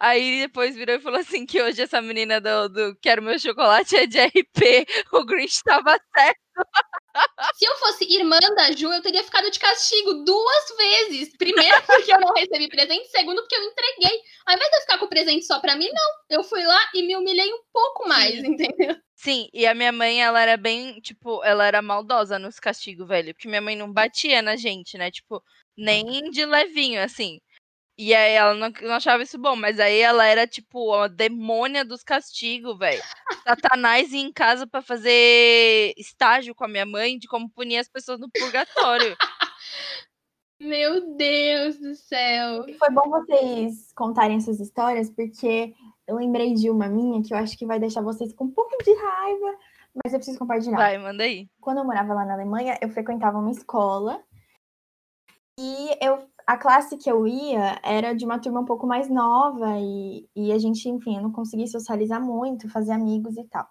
Aí 0.00 0.42
depois 0.42 0.76
virou 0.76 0.96
e 0.96 1.00
falou 1.00 1.20
assim 1.20 1.46
que 1.46 1.62
hoje 1.62 1.82
essa 1.82 2.02
menina 2.02 2.40
do, 2.40 2.68
do 2.68 2.96
Quero 3.02 3.22
Meu 3.22 3.38
Chocolate 3.38 3.96
é 3.96 4.06
de 4.06 4.18
RP. 4.20 4.86
O 5.12 5.24
Grinch 5.26 5.62
tava 5.64 5.98
certo. 6.16 6.40
Se 7.54 7.64
eu 7.64 7.76
fosse 7.76 8.04
irmã 8.04 8.38
da 8.56 8.70
Ju, 8.72 8.92
eu 8.92 9.02
teria 9.02 9.24
ficado 9.24 9.50
de 9.50 9.58
castigo 9.58 10.24
duas 10.24 10.76
vezes. 10.76 11.36
Primeiro, 11.36 11.82
porque 11.86 12.12
eu 12.12 12.20
não 12.20 12.32
recebi 12.34 12.68
presente. 12.68 13.08
Segundo, 13.08 13.40
porque 13.42 13.56
eu 13.56 13.64
entreguei. 13.64 14.20
Ao 14.46 14.54
invés 14.54 14.70
de 14.70 14.76
eu 14.76 14.80
ficar 14.82 14.98
com 14.98 15.06
o 15.06 15.08
presente 15.08 15.44
só 15.44 15.58
pra 15.58 15.76
mim, 15.76 15.88
não. 15.92 16.38
Eu 16.38 16.44
fui 16.44 16.62
lá 16.62 16.78
e 16.94 17.02
me 17.02 17.16
humilhei 17.16 17.52
um 17.52 17.60
pouco 17.72 18.08
mais, 18.08 18.34
Sim. 18.34 18.46
entendeu? 18.46 18.96
Sim, 19.16 19.48
e 19.52 19.66
a 19.66 19.74
minha 19.74 19.90
mãe, 19.90 20.22
ela 20.22 20.40
era 20.40 20.56
bem, 20.56 21.00
tipo, 21.00 21.42
ela 21.42 21.66
era 21.66 21.82
maldosa 21.82 22.38
nos 22.38 22.60
castigos, 22.60 23.08
velho. 23.08 23.34
Porque 23.34 23.48
minha 23.48 23.60
mãe 23.60 23.74
não 23.74 23.92
batia 23.92 24.40
na 24.40 24.54
gente, 24.54 24.96
né? 24.96 25.10
Tipo, 25.10 25.42
nem 25.76 26.30
de 26.30 26.46
levinho, 26.46 27.02
assim. 27.02 27.40
E 27.98 28.14
aí 28.14 28.34
ela 28.34 28.54
não, 28.54 28.70
não, 28.80 28.94
achava 28.94 29.24
isso 29.24 29.36
bom, 29.36 29.56
mas 29.56 29.80
aí 29.80 29.98
ela 29.98 30.24
era 30.24 30.46
tipo 30.46 30.94
a 30.94 31.08
demônia 31.08 31.84
dos 31.84 32.04
castigos, 32.04 32.78
velho. 32.78 33.02
Satanás 33.42 34.12
ia 34.12 34.20
em 34.20 34.32
casa 34.32 34.68
para 34.68 34.80
fazer 34.80 35.94
estágio 35.96 36.54
com 36.54 36.64
a 36.64 36.68
minha 36.68 36.86
mãe 36.86 37.18
de 37.18 37.26
como 37.26 37.50
punir 37.50 37.78
as 37.78 37.88
pessoas 37.88 38.20
no 38.20 38.30
purgatório. 38.30 39.16
Meu 40.60 41.16
Deus 41.16 41.78
do 41.78 41.94
céu. 41.96 42.64
Foi 42.78 42.90
bom 42.90 43.10
vocês 43.10 43.92
contarem 43.94 44.36
essas 44.36 44.60
histórias, 44.60 45.10
porque 45.10 45.74
eu 46.06 46.16
lembrei 46.16 46.54
de 46.54 46.70
uma 46.70 46.88
minha 46.88 47.22
que 47.22 47.34
eu 47.34 47.38
acho 47.38 47.58
que 47.58 47.66
vai 47.66 47.80
deixar 47.80 48.00
vocês 48.00 48.32
com 48.32 48.44
um 48.44 48.50
pouco 48.50 48.76
de 48.82 48.94
raiva, 48.94 49.58
mas 50.04 50.12
eu 50.12 50.18
preciso 50.18 50.38
compartilhar. 50.38 50.76
Vai, 50.76 50.98
manda 50.98 51.24
aí. 51.24 51.48
Quando 51.60 51.78
eu 51.78 51.84
morava 51.84 52.14
lá 52.14 52.24
na 52.24 52.34
Alemanha, 52.34 52.78
eu 52.80 52.88
frequentava 52.90 53.38
uma 53.38 53.50
escola 53.50 54.22
e 55.58 55.96
eu 56.00 56.28
a 56.48 56.56
classe 56.56 56.96
que 56.96 57.10
eu 57.10 57.26
ia 57.26 57.78
era 57.82 58.14
de 58.14 58.24
uma 58.24 58.38
turma 58.38 58.60
um 58.60 58.64
pouco 58.64 58.86
mais 58.86 59.10
nova 59.10 59.78
e, 59.78 60.26
e 60.34 60.50
a 60.50 60.58
gente, 60.58 60.88
enfim, 60.88 61.16
eu 61.16 61.22
não 61.22 61.30
conseguia 61.30 61.66
socializar 61.66 62.24
muito, 62.24 62.70
fazer 62.70 62.92
amigos 62.92 63.36
e 63.36 63.44
tal. 63.44 63.68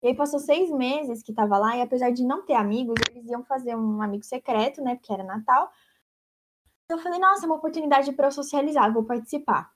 E 0.00 0.06
aí 0.06 0.14
passou 0.14 0.38
seis 0.38 0.70
meses 0.70 1.24
que 1.24 1.32
tava 1.34 1.58
lá, 1.58 1.76
e 1.76 1.82
apesar 1.82 2.10
de 2.12 2.22
não 2.24 2.44
ter 2.46 2.54
amigos, 2.54 2.94
eles 3.10 3.28
iam 3.28 3.42
fazer 3.44 3.74
um 3.74 4.00
amigo 4.00 4.24
secreto, 4.24 4.80
né? 4.80 4.94
Porque 4.94 5.12
era 5.12 5.24
Natal. 5.24 5.68
Eu 6.88 6.98
falei, 6.98 7.18
nossa, 7.18 7.44
é 7.44 7.46
uma 7.46 7.56
oportunidade 7.56 8.12
para 8.12 8.28
eu 8.28 8.32
socializar, 8.32 8.92
vou 8.92 9.04
participar 9.04 9.68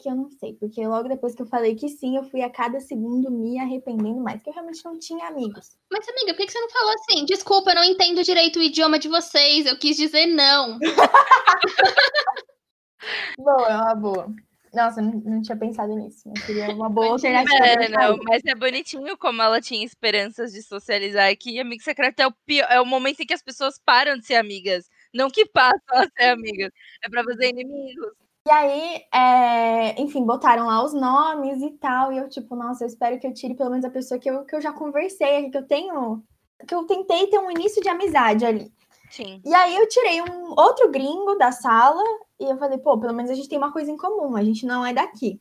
que 0.00 0.08
eu 0.08 0.14
não 0.14 0.30
sei, 0.30 0.54
porque 0.54 0.86
logo 0.86 1.08
depois 1.08 1.34
que 1.34 1.42
eu 1.42 1.46
falei 1.46 1.74
que 1.74 1.88
sim, 1.88 2.16
eu 2.16 2.24
fui 2.24 2.42
a 2.42 2.50
cada 2.50 2.80
segundo 2.80 3.30
me 3.30 3.58
arrependendo 3.58 4.20
mais, 4.20 4.38
porque 4.38 4.50
eu 4.50 4.54
realmente 4.54 4.84
não 4.84 4.98
tinha 4.98 5.28
amigos. 5.28 5.76
Mas, 5.92 6.08
amiga, 6.08 6.34
por 6.34 6.46
que 6.46 6.50
você 6.50 6.60
não 6.60 6.70
falou 6.70 6.94
assim? 6.94 7.24
Desculpa, 7.26 7.70
eu 7.70 7.76
não 7.76 7.84
entendo 7.84 8.24
direito 8.24 8.58
o 8.58 8.62
idioma 8.62 8.98
de 8.98 9.08
vocês, 9.08 9.66
eu 9.66 9.78
quis 9.78 9.96
dizer 9.96 10.26
não. 10.26 10.78
boa, 13.38 13.68
é 13.68 13.76
uma 13.76 13.94
boa. 13.94 14.34
Nossa, 14.72 15.02
não, 15.02 15.20
não 15.24 15.42
tinha 15.42 15.56
pensado 15.56 15.94
nisso, 15.96 16.28
mas 16.28 16.44
seria 16.44 16.70
uma 16.70 16.88
boa 16.88 17.08
alternativa. 17.08 17.66
É, 17.66 17.88
não, 17.88 18.16
mas 18.22 18.42
é 18.44 18.54
bonitinho 18.54 19.18
como 19.18 19.42
ela 19.42 19.60
tinha 19.60 19.84
esperanças 19.84 20.52
de 20.52 20.62
socializar 20.62 21.28
aqui. 21.28 21.58
Amigo 21.58 21.82
secreto 21.82 22.20
é 22.20 22.26
o, 22.26 22.32
pior, 22.46 22.68
é 22.70 22.80
o 22.80 22.86
momento 22.86 23.20
em 23.20 23.26
que 23.26 23.34
as 23.34 23.42
pessoas 23.42 23.80
param 23.84 24.16
de 24.16 24.26
ser 24.26 24.36
amigas, 24.36 24.88
não 25.12 25.28
que 25.28 25.44
passam 25.46 25.98
a 25.98 26.06
ser 26.16 26.30
amigas. 26.30 26.70
É 27.04 27.08
para 27.08 27.24
fazer 27.24 27.48
inimigos. 27.48 28.12
E 28.46 28.50
aí, 28.50 29.02
é, 29.12 30.00
enfim, 30.00 30.24
botaram 30.24 30.66
lá 30.66 30.82
os 30.82 30.94
nomes 30.94 31.62
e 31.62 31.70
tal. 31.72 32.12
E 32.12 32.18
eu, 32.18 32.28
tipo, 32.28 32.56
nossa, 32.56 32.84
eu 32.84 32.88
espero 32.88 33.18
que 33.18 33.26
eu 33.26 33.34
tire 33.34 33.54
pelo 33.54 33.70
menos 33.70 33.84
a 33.84 33.90
pessoa 33.90 34.18
que 34.18 34.30
eu, 34.30 34.44
que 34.44 34.56
eu 34.56 34.60
já 34.60 34.72
conversei, 34.72 35.50
que 35.50 35.58
eu 35.58 35.66
tenho. 35.66 36.22
Que 36.66 36.74
eu 36.74 36.84
tentei 36.84 37.26
ter 37.28 37.38
um 37.38 37.50
início 37.50 37.82
de 37.82 37.88
amizade 37.88 38.44
ali. 38.44 38.72
Sim. 39.10 39.42
E 39.44 39.54
aí 39.54 39.74
eu 39.76 39.88
tirei 39.88 40.22
um 40.22 40.50
outro 40.50 40.90
gringo 40.90 41.34
da 41.34 41.50
sala 41.50 42.02
e 42.38 42.44
eu 42.44 42.56
falei, 42.58 42.78
pô, 42.78 42.98
pelo 42.98 43.12
menos 43.12 43.30
a 43.30 43.34
gente 43.34 43.48
tem 43.48 43.58
uma 43.58 43.72
coisa 43.72 43.90
em 43.90 43.96
comum, 43.96 44.36
a 44.36 44.44
gente 44.44 44.64
não 44.64 44.86
é 44.86 44.92
daqui. 44.92 45.40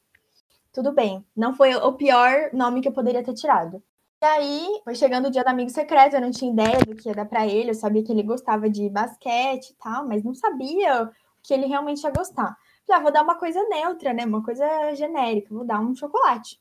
tudo 0.74 0.92
bem. 0.92 1.26
Não 1.36 1.54
foi 1.54 1.76
o 1.76 1.94
pior 1.94 2.50
nome 2.54 2.82
que 2.82 2.88
eu 2.88 2.94
poderia 2.94 3.24
ter 3.24 3.34
tirado. 3.34 3.82
E 4.22 4.26
aí, 4.26 4.82
foi 4.84 4.96
chegando 4.96 5.28
o 5.28 5.32
dia 5.32 5.44
do 5.44 5.48
amigo 5.50 5.70
secreto, 5.70 6.16
eu 6.16 6.22
não 6.22 6.32
tinha 6.32 6.52
ideia 6.52 6.80
do 6.80 6.96
que 6.96 7.08
ia 7.08 7.16
dar 7.16 7.26
pra 7.26 7.48
ele, 7.48 7.70
eu 7.70 7.76
sabia 7.76 8.04
que 8.04 8.12
ele 8.12 8.24
gostava 8.24 8.70
de 8.70 8.90
basquete 8.90 9.70
e 9.70 9.76
tal, 9.76 10.06
mas 10.08 10.24
não 10.24 10.34
sabia 10.34 11.04
o 11.04 11.10
que 11.42 11.54
ele 11.54 11.68
realmente 11.68 12.04
ia 12.04 12.12
gostar. 12.12 12.58
Falei, 12.90 13.00
ah, 13.00 13.04
vou 13.04 13.12
dar 13.12 13.24
uma 13.24 13.36
coisa 13.36 13.62
neutra, 13.70 14.14
né? 14.14 14.26
Uma 14.26 14.44
coisa 14.44 14.96
genérica, 14.96 15.54
vou 15.54 15.64
dar 15.64 15.80
um 15.80 15.96
chocolate. 15.96 16.60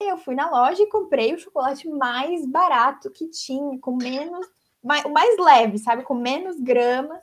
Eu 0.00 0.18
fui 0.18 0.34
na 0.34 0.50
loja 0.50 0.82
e 0.82 0.88
comprei 0.88 1.32
o 1.32 1.38
chocolate 1.38 1.88
mais 1.88 2.44
barato 2.44 3.10
que 3.10 3.28
tinha, 3.28 3.78
com 3.80 3.96
menos. 3.96 4.46
Mais, 4.82 5.04
o 5.04 5.10
mais 5.10 5.38
leve, 5.38 5.78
sabe? 5.78 6.02
Com 6.02 6.14
menos 6.14 6.60
gramas. 6.60 7.22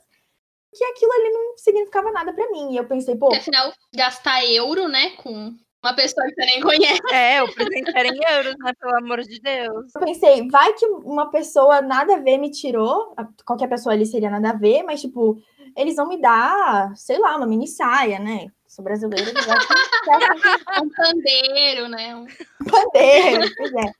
Que 0.74 0.84
aquilo 0.84 1.12
ali 1.12 1.30
não 1.30 1.56
significava 1.58 2.10
nada 2.12 2.32
para 2.32 2.50
mim. 2.50 2.72
E 2.72 2.76
eu 2.76 2.86
pensei, 2.86 3.14
pô. 3.14 3.28
Porque, 3.28 3.40
afinal, 3.40 3.72
gastar 3.94 4.44
euro, 4.44 4.88
né? 4.88 5.10
Com 5.16 5.54
uma 5.86 5.94
pessoa 5.94 6.26
que 6.26 6.34
você 6.34 6.46
nem 6.46 6.60
conhece. 6.60 7.00
É, 7.12 7.42
o 7.42 7.54
presente 7.54 7.92
era 7.94 8.08
em 8.08 8.20
euros, 8.32 8.56
né? 8.58 8.72
Pelo 8.80 8.96
amor 8.96 9.22
de 9.22 9.40
Deus. 9.40 9.94
Eu 9.94 10.00
pensei, 10.00 10.48
vai 10.48 10.72
que 10.72 10.84
uma 10.86 11.30
pessoa 11.30 11.80
nada 11.80 12.16
a 12.16 12.18
ver 12.18 12.38
me 12.38 12.50
tirou. 12.50 13.14
Qualquer 13.44 13.68
pessoa 13.68 13.92
ali 13.94 14.04
seria 14.04 14.30
nada 14.30 14.50
a 14.50 14.56
ver, 14.56 14.82
mas, 14.82 15.00
tipo, 15.00 15.40
eles 15.76 15.96
vão 15.96 16.08
me 16.08 16.20
dar, 16.20 16.92
sei 16.96 17.18
lá, 17.18 17.36
uma 17.36 17.46
mini 17.46 17.68
saia, 17.68 18.18
né? 18.18 18.48
Sou 18.66 18.84
brasileira, 18.84 19.30
eles 19.30 19.46
um 20.82 20.90
pandeiro, 20.90 21.88
né? 21.88 22.16
Um 22.16 22.26
pandeiro, 22.64 23.48
pois 23.56 23.72
é. 23.72 23.92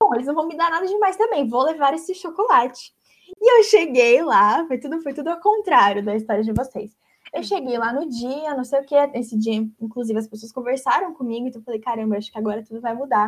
Bom, 0.00 0.14
eles 0.14 0.26
não 0.26 0.34
vão 0.34 0.48
me 0.48 0.56
dar 0.56 0.70
nada 0.70 0.86
demais 0.86 1.16
também, 1.16 1.48
vou 1.48 1.62
levar 1.62 1.94
esse 1.94 2.14
chocolate. 2.14 2.92
E 3.40 3.58
eu 3.58 3.62
cheguei 3.64 4.22
lá, 4.22 4.66
foi 4.66 4.78
tudo, 4.78 5.00
foi 5.00 5.12
tudo 5.12 5.28
ao 5.28 5.40
contrário 5.40 6.02
da 6.04 6.16
história 6.16 6.42
de 6.42 6.52
vocês. 6.52 6.90
Eu 7.32 7.42
cheguei 7.42 7.78
lá 7.78 7.92
no 7.92 8.08
dia, 8.08 8.54
não 8.54 8.64
sei 8.64 8.80
o 8.80 8.84
que, 8.84 8.94
esse 9.14 9.38
dia, 9.38 9.54
inclusive, 9.80 10.18
as 10.18 10.28
pessoas 10.28 10.52
conversaram 10.52 11.14
comigo, 11.14 11.46
então 11.46 11.60
eu 11.60 11.64
falei, 11.64 11.80
caramba, 11.80 12.16
acho 12.16 12.30
que 12.30 12.38
agora 12.38 12.62
tudo 12.62 12.80
vai 12.80 12.94
mudar. 12.94 13.26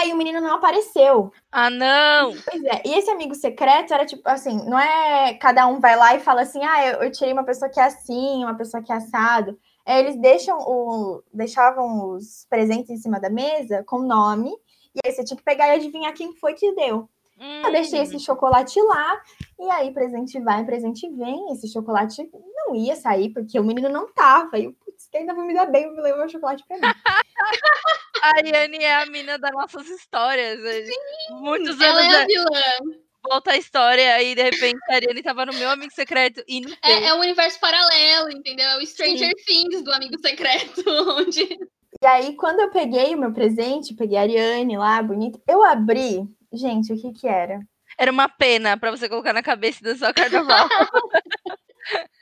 Aí 0.00 0.12
o 0.12 0.16
menino 0.16 0.40
não 0.40 0.54
apareceu. 0.54 1.32
Ah, 1.52 1.68
não! 1.68 2.32
Pois 2.32 2.64
é. 2.64 2.82
E 2.86 2.94
esse 2.94 3.10
amigo 3.10 3.34
secreto 3.34 3.92
era 3.92 4.06
tipo 4.06 4.22
assim: 4.24 4.56
não 4.66 4.78
é 4.78 5.34
cada 5.34 5.66
um 5.66 5.78
vai 5.78 5.96
lá 5.96 6.14
e 6.14 6.20
fala 6.20 6.42
assim, 6.42 6.64
ah, 6.64 6.86
eu, 6.86 7.02
eu 7.02 7.12
tirei 7.12 7.32
uma 7.32 7.44
pessoa 7.44 7.70
que 7.70 7.78
é 7.78 7.84
assim, 7.84 8.42
uma 8.42 8.54
pessoa 8.54 8.82
que 8.82 8.92
é 8.92 8.96
assado. 8.96 9.58
É, 9.84 9.98
eles 9.98 10.16
deixam 10.16 10.58
o, 10.58 11.22
deixavam 11.32 12.12
os 12.12 12.46
presentes 12.48 12.90
em 12.90 12.96
cima 12.96 13.20
da 13.20 13.28
mesa 13.28 13.82
com 13.84 13.98
nome, 13.98 14.50
e 14.94 15.00
aí 15.04 15.12
você 15.12 15.24
tinha 15.24 15.36
que 15.36 15.42
pegar 15.42 15.68
e 15.68 15.72
adivinhar 15.72 16.14
quem 16.14 16.34
foi 16.34 16.54
que 16.54 16.72
deu. 16.74 17.08
Hum. 17.38 17.62
Eu 17.64 17.72
deixei 17.72 18.00
esse 18.00 18.18
chocolate 18.20 18.80
lá, 18.80 19.20
e 19.58 19.70
aí 19.70 19.92
presente 19.92 20.38
vai, 20.40 20.64
presente 20.64 21.08
vem. 21.10 21.52
Esse 21.52 21.68
chocolate 21.68 22.30
não 22.70 22.76
ia 22.76 22.96
sair, 22.96 23.30
porque 23.30 23.58
o 23.58 23.64
menino 23.64 23.88
não 23.88 24.12
tava. 24.12 24.58
E 24.58 24.64
eu, 24.64 24.72
putz, 24.72 25.08
ainda 25.14 25.34
vou 25.34 25.44
me 25.44 25.54
dar 25.54 25.66
bem, 25.66 25.92
vou 25.94 26.02
levar 26.02 26.26
o 26.26 26.28
chocolate 26.28 26.64
pra 26.66 26.76
mim. 26.76 26.82
a 28.22 28.36
Ariane 28.36 28.78
é 28.78 28.94
a 28.94 29.06
mina 29.06 29.38
das 29.38 29.52
nossas 29.52 29.88
histórias. 29.88 30.60
Sim, 30.60 31.34
Muitos 31.40 31.80
ela 31.80 32.00
anos. 32.00 32.14
é 32.14 32.22
a 32.22 32.26
vilã. 32.26 33.00
Volta 33.28 33.52
a 33.52 33.56
história 33.58 34.22
e 34.22 34.34
de 34.34 34.42
repente 34.42 34.78
a 34.88 34.94
Ariane 34.94 35.22
tava 35.22 35.44
no 35.44 35.52
meu 35.52 35.68
amigo 35.68 35.92
secreto 35.92 36.42
e 36.48 36.62
não 36.62 36.72
é, 36.82 37.08
é 37.08 37.14
um 37.14 37.20
universo 37.20 37.60
paralelo, 37.60 38.30
entendeu? 38.30 38.66
É 38.66 38.78
o 38.78 38.86
Stranger 38.86 39.34
Sim. 39.38 39.68
Things 39.68 39.82
do 39.82 39.92
amigo 39.92 40.18
secreto, 40.18 40.82
onde. 41.18 41.58
E 42.02 42.06
aí, 42.06 42.34
quando 42.34 42.60
eu 42.60 42.70
peguei 42.70 43.14
o 43.14 43.18
meu 43.18 43.30
presente, 43.30 43.94
peguei 43.94 44.16
a 44.16 44.22
Ariane 44.22 44.78
lá, 44.78 45.02
bonita, 45.02 45.38
eu 45.46 45.62
abri 45.62 46.26
Gente, 46.52 46.92
o 46.92 47.00
que 47.00 47.12
que 47.12 47.28
era? 47.28 47.60
Era 47.96 48.10
uma 48.10 48.28
pena 48.28 48.76
para 48.76 48.90
você 48.90 49.08
colocar 49.08 49.32
na 49.32 49.42
cabeça 49.42 49.82
da 49.84 49.96
sua 49.96 50.12
carnaval. 50.12 50.68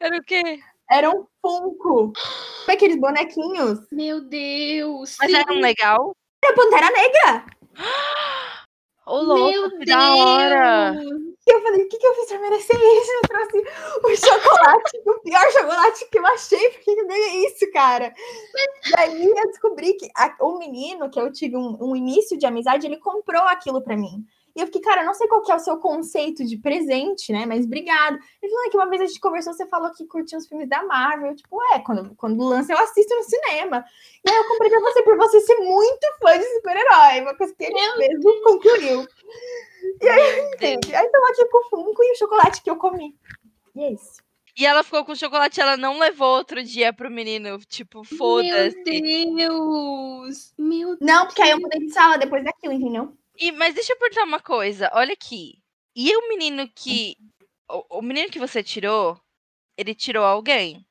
era 0.00 0.16
o 0.16 0.22
quê? 0.22 0.60
Era 0.90 1.10
um 1.10 1.26
Funko. 1.42 2.12
Aqueles 2.68 2.98
bonequinhos. 2.98 3.80
Meu 3.90 4.20
Deus. 4.20 5.16
Mas 5.20 5.30
sim. 5.30 5.36
era 5.36 5.52
um 5.52 5.60
legal? 5.60 6.16
Era 6.44 6.54
Pantera 6.54 6.90
Negra. 6.90 7.46
Ô, 9.06 9.20
louco, 9.20 9.50
Meu 9.50 9.70
que 9.70 9.84
Deus. 9.84 9.86
da 9.86 10.14
hora. 10.14 11.00
E 11.48 11.52
eu 11.52 11.62
falei, 11.62 11.84
o 11.84 11.88
que, 11.88 11.96
que 11.96 12.06
eu 12.06 12.14
fiz 12.16 12.26
pra 12.26 12.40
merecer 12.40 12.76
isso? 12.76 13.12
Eu 13.12 13.28
trouxe 13.28 13.58
o 14.02 14.16
chocolate, 14.16 15.02
o 15.06 15.20
pior 15.20 15.52
chocolate 15.52 16.08
que 16.10 16.18
eu 16.18 16.26
achei, 16.26 16.70
porque 16.70 16.90
eu 16.90 17.06
ganhei 17.06 17.46
isso, 17.46 17.70
cara. 17.72 18.12
E 18.84 19.00
aí 19.00 19.24
eu 19.26 19.46
descobri 19.46 19.94
que 19.94 20.08
a, 20.16 20.34
o 20.40 20.58
menino, 20.58 21.08
que 21.08 21.20
eu 21.20 21.32
tive 21.32 21.56
um, 21.56 21.78
um, 21.80 21.94
início 21.94 22.36
de 22.36 22.46
amizade, 22.46 22.86
ele 22.86 22.98
comprou 22.98 23.42
aquilo 23.42 23.80
pra 23.80 23.96
mim. 23.96 24.24
E 24.56 24.60
eu 24.60 24.66
fiquei, 24.66 24.80
cara, 24.80 25.04
não 25.04 25.12
sei 25.12 25.28
qual 25.28 25.42
que 25.42 25.52
é 25.52 25.54
o 25.54 25.58
seu 25.58 25.76
conceito 25.76 26.42
de 26.42 26.56
presente, 26.56 27.30
né? 27.30 27.44
Mas 27.44 27.66
obrigado. 27.66 28.18
Ele 28.42 28.50
falou 28.50 28.70
que 28.70 28.76
uma 28.78 28.88
vez 28.88 29.02
a 29.02 29.06
gente 29.06 29.20
conversou, 29.20 29.52
você 29.52 29.66
falou 29.66 29.92
que 29.92 30.06
curtia 30.06 30.38
os 30.38 30.48
filmes 30.48 30.66
da 30.66 30.82
Marvel. 30.82 31.28
Eu, 31.28 31.36
tipo, 31.36 31.62
é, 31.74 31.80
quando, 31.80 32.14
quando 32.16 32.42
lança 32.42 32.72
eu 32.72 32.78
assisto 32.78 33.14
no 33.14 33.22
cinema. 33.22 33.84
E 34.24 34.30
aí 34.30 34.34
eu 34.34 34.48
comprei 34.48 34.70
pra 34.70 34.80
você, 34.80 35.02
por 35.02 35.18
você 35.18 35.40
ser 35.42 35.56
muito 35.56 36.06
fã 36.22 36.38
de 36.38 36.44
super-herói. 36.54 37.20
Uma 37.20 37.36
coisa 37.36 37.54
que 37.54 37.64
ele 37.64 37.74
Meu 37.74 37.98
mesmo 37.98 38.22
Deus. 38.22 38.42
concluiu. 38.44 39.06
E 40.00 40.08
aí, 40.08 40.40
entendi. 40.54 40.94
Aí 40.94 41.06
tava 41.06 41.26
aqui 41.26 41.44
com 41.50 41.58
o 41.58 41.68
Funko 41.68 42.02
e 42.02 42.12
o 42.12 42.16
chocolate 42.16 42.62
que 42.62 42.70
eu 42.70 42.76
comi. 42.76 43.14
E 43.74 43.84
é 43.84 43.92
isso. 43.92 44.24
E 44.58 44.64
ela 44.64 44.82
ficou 44.82 45.04
com 45.04 45.12
o 45.12 45.16
chocolate, 45.16 45.60
ela 45.60 45.76
não 45.76 45.98
levou 45.98 46.34
outro 46.34 46.62
dia 46.62 46.94
pro 46.94 47.10
menino. 47.10 47.58
Tipo, 47.68 48.02
foda-se. 48.04 49.02
Meu 49.02 49.34
Deus! 49.36 50.54
Meu 50.56 50.96
Deus! 50.96 50.98
Não, 50.98 51.26
porque 51.26 51.42
aí 51.42 51.50
eu 51.50 51.60
mudei 51.60 51.80
de 51.80 51.92
sala 51.92 52.16
depois 52.16 52.42
daquilo, 52.42 52.72
entendeu? 52.72 53.14
E, 53.38 53.52
mas 53.52 53.74
deixa 53.74 53.92
eu 53.92 53.98
perguntar 53.98 54.24
uma 54.24 54.40
coisa. 54.40 54.90
Olha 54.92 55.12
aqui. 55.12 55.62
E 55.94 56.14
o 56.16 56.28
menino 56.28 56.68
que. 56.74 57.16
O, 57.68 57.98
o 57.98 58.02
menino 58.02 58.30
que 58.30 58.38
você 58.38 58.62
tirou, 58.62 59.20
ele 59.76 59.94
tirou 59.94 60.24
alguém? 60.24 60.86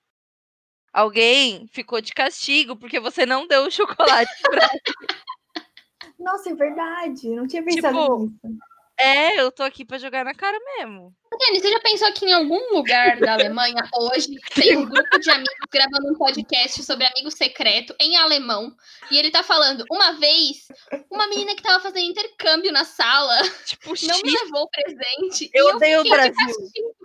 Alguém 0.92 1.68
ficou 1.68 2.00
de 2.02 2.14
castigo 2.14 2.76
porque 2.76 3.00
você 3.00 3.26
não 3.26 3.48
deu 3.48 3.66
o 3.66 3.72
chocolate 3.72 4.32
pra 4.44 4.70
Nossa, 6.18 6.50
é 6.50 6.56
verdade. 6.56 7.30
Não 7.30 7.46
tinha 7.46 7.64
pensado 7.64 7.98
tipo, 7.98 8.20
nisso. 8.20 8.58
É, 8.98 9.40
eu 9.40 9.52
tô 9.52 9.64
aqui 9.64 9.84
pra 9.84 9.98
jogar 9.98 10.24
na 10.24 10.34
cara 10.34 10.58
mesmo. 10.78 11.14
Dani, 11.38 11.60
você 11.60 11.72
já 11.72 11.80
pensou 11.80 12.12
que 12.14 12.26
em 12.26 12.34
algum 12.34 12.76
lugar 12.76 13.20
da 13.20 13.34
Alemanha 13.34 13.88
hoje 13.94 14.30
tem 14.54 14.78
um 14.78 14.86
grupo 14.86 15.20
de 15.20 15.30
amigos 15.30 15.56
gravando 15.72 16.12
um 16.12 16.16
podcast 16.16 16.84
sobre 16.84 17.06
amigo 17.06 17.32
secreto 17.32 17.96
em 18.00 18.18
alemão? 18.18 18.74
E 19.12 19.18
ele 19.18 19.32
tá 19.32 19.44
falando, 19.44 19.86
uma 19.92 20.14
vez, 20.14 20.68
uma 21.12 21.28
menina 21.28 21.56
que 21.56 21.62
tava 21.62 21.82
fazendo 21.82 22.10
intercâmbio 22.10 22.72
na 22.72 22.86
sala 22.86 23.36
tipo, 23.66 23.94
não 24.08 24.22
me 24.24 24.32
levou 24.32 24.64
o 24.64 24.70
presente. 24.70 25.50
Eu 25.54 25.68
odeio 25.76 26.02
o 26.02 26.04
Brasil. 26.04 26.56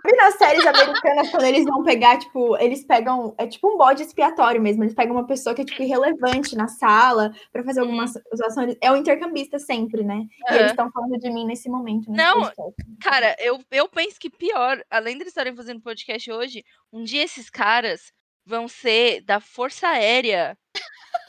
E 0.05 0.15
nas 0.15 0.35
séries 0.35 0.65
americanas, 0.65 1.29
quando 1.29 1.43
eles 1.43 1.65
vão 1.65 1.83
pegar, 1.83 2.17
tipo, 2.17 2.57
eles 2.57 2.83
pegam. 2.83 3.35
É 3.37 3.45
tipo 3.45 3.67
um 3.73 3.77
bode 3.77 4.01
expiatório 4.01 4.61
mesmo. 4.61 4.83
Eles 4.83 4.95
pegam 4.95 5.15
uma 5.15 5.27
pessoa 5.27 5.53
que 5.53 5.61
é, 5.61 5.65
tipo, 5.65 5.81
irrelevante 5.81 6.55
na 6.55 6.67
sala 6.67 7.31
pra 7.51 7.63
fazer 7.63 7.81
alguma 7.81 8.07
situação. 8.07 8.65
Uhum. 8.65 8.75
É 8.81 8.91
o 8.91 8.95
intercambista 8.95 9.59
sempre, 9.59 10.03
né? 10.03 10.25
E 10.49 10.55
eles 10.55 10.71
estão 10.71 10.91
falando 10.91 11.17
de 11.19 11.29
mim 11.29 11.45
nesse 11.45 11.69
momento. 11.69 12.09
Nesse 12.09 12.23
não, 12.23 12.41
podcast. 12.41 12.75
cara, 13.01 13.35
eu, 13.39 13.59
eu 13.71 13.87
penso 13.87 14.19
que 14.21 14.29
pior, 14.29 14.79
além 14.87 15.15
de 15.15 15.23
eles 15.23 15.31
estarem 15.31 15.55
fazendo 15.55 15.81
podcast 15.81 16.31
hoje, 16.31 16.63
um 16.93 17.03
dia 17.03 17.23
esses 17.23 17.49
caras 17.49 18.13
vão 18.45 18.67
ser 18.67 19.21
da 19.21 19.39
Força 19.39 19.87
Aérea 19.87 20.55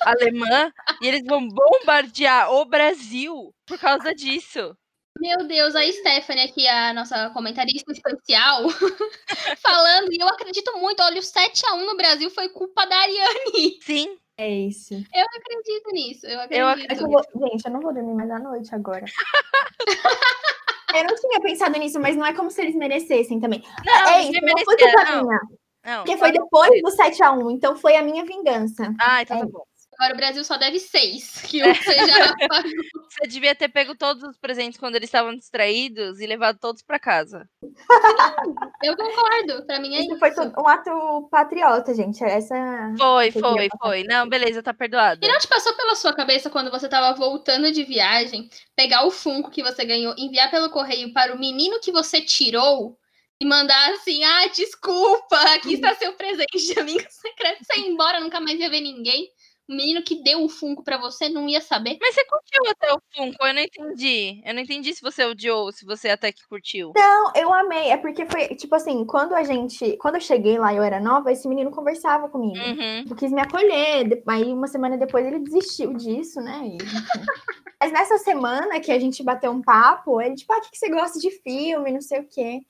alemã 0.03 0.71
e 1.01 1.09
eles 1.09 1.25
vão 1.25 1.49
bombardear 1.49 2.53
o 2.53 2.67
Brasil 2.67 3.55
por 3.67 3.79
causa 3.79 4.15
disso. 4.15 4.77
Meu 5.19 5.47
Deus, 5.47 5.75
a 5.75 5.91
Stephanie 5.91 6.45
aqui, 6.45 6.69
a 6.69 6.93
nossa 6.93 7.31
comentarista 7.31 7.91
especial, 7.93 8.69
falando, 9.63 10.13
e 10.13 10.21
eu 10.21 10.29
acredito 10.29 10.77
muito, 10.79 11.03
olha, 11.03 11.19
o 11.19 11.23
7x1 11.23 11.87
no 11.87 11.97
Brasil 11.97 12.31
foi 12.31 12.51
culpa 12.51 12.85
da 12.85 12.97
Ariane. 12.97 13.79
Sim. 13.81 14.19
É 14.37 14.51
isso. 14.51 14.95
Eu 14.95 15.27
acredito 15.37 15.93
nisso, 15.93 16.27
eu 16.27 16.41
acredito. 16.41 16.61
Eu 16.61 16.69
acredito. 16.69 17.03
Eu 17.03 17.09
vou... 17.09 17.49
Gente, 17.49 17.65
eu 17.65 17.73
não 17.73 17.81
vou 17.81 17.95
dormir 17.95 18.15
mais 18.15 18.31
à 18.31 18.39
noite 18.39 18.75
agora. 18.75 19.05
Eu 20.95 21.05
não 21.05 21.15
tinha 21.15 21.41
pensado 21.41 21.79
nisso, 21.79 22.01
mas 22.01 22.17
não 22.17 22.25
é 22.25 22.33
como 22.33 22.51
se 22.51 22.61
eles 22.61 22.75
merecessem 22.75 23.41
também. 23.41 23.63
Não, 23.85 24.09
é 24.09 24.23
isso, 24.23 24.41
não 24.43 24.65
foi 24.65 24.77
culpa 24.77 25.23
minha. 25.23 25.41
Não, 25.85 26.05
porque 26.05 26.17
foi 26.17 26.31
depois 26.31 26.71
do 26.81 26.91
7x1, 26.91 27.53
então 27.53 27.77
foi 27.77 27.97
a 27.97 28.03
minha 28.03 28.25
vingança. 28.25 28.95
Ah, 29.01 29.23
então 29.23 29.39
é. 29.39 29.41
tá 29.41 29.47
bom. 29.47 29.65
Agora 30.03 30.15
o 30.15 30.17
Brasil 30.17 30.43
só 30.43 30.57
deve 30.57 30.81
seis, 30.81 31.41
que 31.49 31.63
você 31.63 31.95
já 31.95 32.35
Você 33.09 33.29
devia 33.29 33.55
ter 33.55 33.69
pego 33.69 33.95
todos 33.95 34.25
os 34.25 34.37
presentes 34.37 34.81
quando 34.81 34.97
eles 34.97 35.07
estavam 35.07 35.33
distraídos 35.33 36.19
e 36.19 36.27
levado 36.27 36.59
todos 36.59 36.83
para 36.83 36.99
casa. 36.99 37.49
Sim, 37.63 37.73
eu 38.83 38.97
concordo. 38.97 39.65
Para 39.65 39.79
mim 39.79 39.95
é 39.95 40.01
isso. 40.01 40.11
isso. 40.11 40.19
foi 40.19 40.33
um 40.59 40.67
ato 40.67 41.29
patriota, 41.31 41.95
gente. 41.95 42.25
Essa. 42.25 42.57
Foi, 42.99 43.31
foi, 43.31 43.69
foi. 43.81 44.03
Não, 44.05 44.29
beleza, 44.29 44.61
tá 44.61 44.75
perdoado. 44.75 45.25
E 45.25 45.29
não 45.29 45.39
te 45.39 45.47
passou 45.47 45.73
pela 45.77 45.95
sua 45.95 46.13
cabeça 46.13 46.51
quando 46.51 46.71
você 46.71 46.89
tava 46.89 47.17
voltando 47.17 47.71
de 47.71 47.85
viagem, 47.85 48.49
pegar 48.75 49.07
o 49.07 49.11
Funko 49.11 49.51
que 49.51 49.63
você 49.63 49.85
ganhou, 49.85 50.17
enviar 50.19 50.51
pelo 50.51 50.71
correio 50.71 51.13
para 51.13 51.33
o 51.33 51.39
menino 51.39 51.79
que 51.79 51.93
você 51.93 52.21
tirou? 52.21 52.99
E 53.41 53.45
mandar 53.45 53.93
assim, 53.93 54.23
ah, 54.25 54.47
desculpa, 54.49 55.37
aqui 55.55 55.75
está 55.75 55.95
seu 55.97 56.13
presente 56.15 56.59
de 56.59 56.79
amigo 56.79 57.05
secreto. 57.09 57.65
Você 57.65 57.81
ir 57.81 57.89
embora, 57.89 58.21
nunca 58.21 58.41
mais 58.41 58.59
ia 58.59 58.71
ver 58.71 58.81
ninguém. 58.81 59.29
O 59.73 59.77
menino 59.77 60.03
que 60.03 60.23
deu 60.23 60.45
o 60.45 60.49
Funko 60.49 60.83
pra 60.85 60.99
você 60.99 61.29
não 61.31 61.49
ia 61.49 61.61
saber. 61.63 61.97
Mas 62.01 62.15
você 62.15 62.25
curtiu 62.27 62.71
até 62.71 62.93
o 62.93 63.01
Funko, 63.17 63.47
eu 63.47 63.55
não 63.55 63.63
entendi. 63.63 64.43
Eu 64.45 64.53
não 64.55 64.61
entendi 64.61 64.95
se 64.95 65.01
você 65.01 65.25
odiou 65.25 65.65
ou 65.65 65.73
se 65.73 65.87
você 65.87 66.11
até 66.11 66.31
que 66.31 66.47
curtiu. 66.47 66.93
Não, 66.95 67.33
eu 67.35 67.53
amei. 67.53 67.91
É 67.91 67.97
porque 67.97 68.27
foi, 68.27 68.49
tipo 68.49 68.75
assim, 68.75 69.05
quando 69.07 69.35
a 69.35 69.43
gente. 69.43 69.97
Quando 69.97 70.17
eu 70.17 70.21
cheguei 70.21 70.59
lá 70.59 70.75
e 70.75 70.77
eu 70.77 70.83
era 70.83 71.01
nova, 71.01 71.33
esse 71.33 71.49
menino 71.49 71.71
conversava 71.71 72.29
comigo. 72.29 72.59
Uhum. 72.63 73.05
Eu 73.09 73.17
quis 73.17 73.33
me 73.33 73.41
acolher. 73.41 74.07
de- 74.09 74.23
Aí 74.29 74.53
uma 74.53 74.67
semana 74.67 74.99
depois 74.99 75.27
ele 75.27 75.39
desistiu 75.39 75.95
disso, 75.95 76.41
né? 76.43 76.61
E. 76.67 76.77
Mas 77.81 77.93
nessa 77.93 78.19
semana 78.19 78.79
que 78.79 78.93
a 78.93 78.99
gente 78.99 79.23
bateu 79.23 79.51
um 79.51 79.63
papo, 79.63 80.21
ele, 80.21 80.35
tipo, 80.37 80.53
ah, 80.53 80.59
o 80.59 80.61
que, 80.61 80.71
que 80.71 80.79
você 80.79 80.89
gosta 80.91 81.19
de 81.19 81.31
filme? 81.43 81.93
Não 81.93 82.01
sei 82.01 82.21
o 82.21 82.29
quê. 82.29 82.61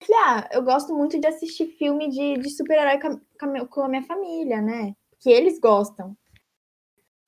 Eu 0.00 0.06
falei, 0.06 0.22
ah, 0.24 0.48
eu 0.52 0.62
gosto 0.62 0.92
muito 0.94 1.18
de 1.20 1.26
assistir 1.26 1.66
filme 1.78 2.08
de, 2.10 2.34
de 2.38 2.50
super-herói 2.50 2.98
com, 2.98 3.66
com 3.66 3.82
a 3.82 3.88
minha 3.88 4.02
família, 4.02 4.60
né? 4.60 4.92
Que 5.20 5.30
eles 5.30 5.58
gostam. 5.60 6.16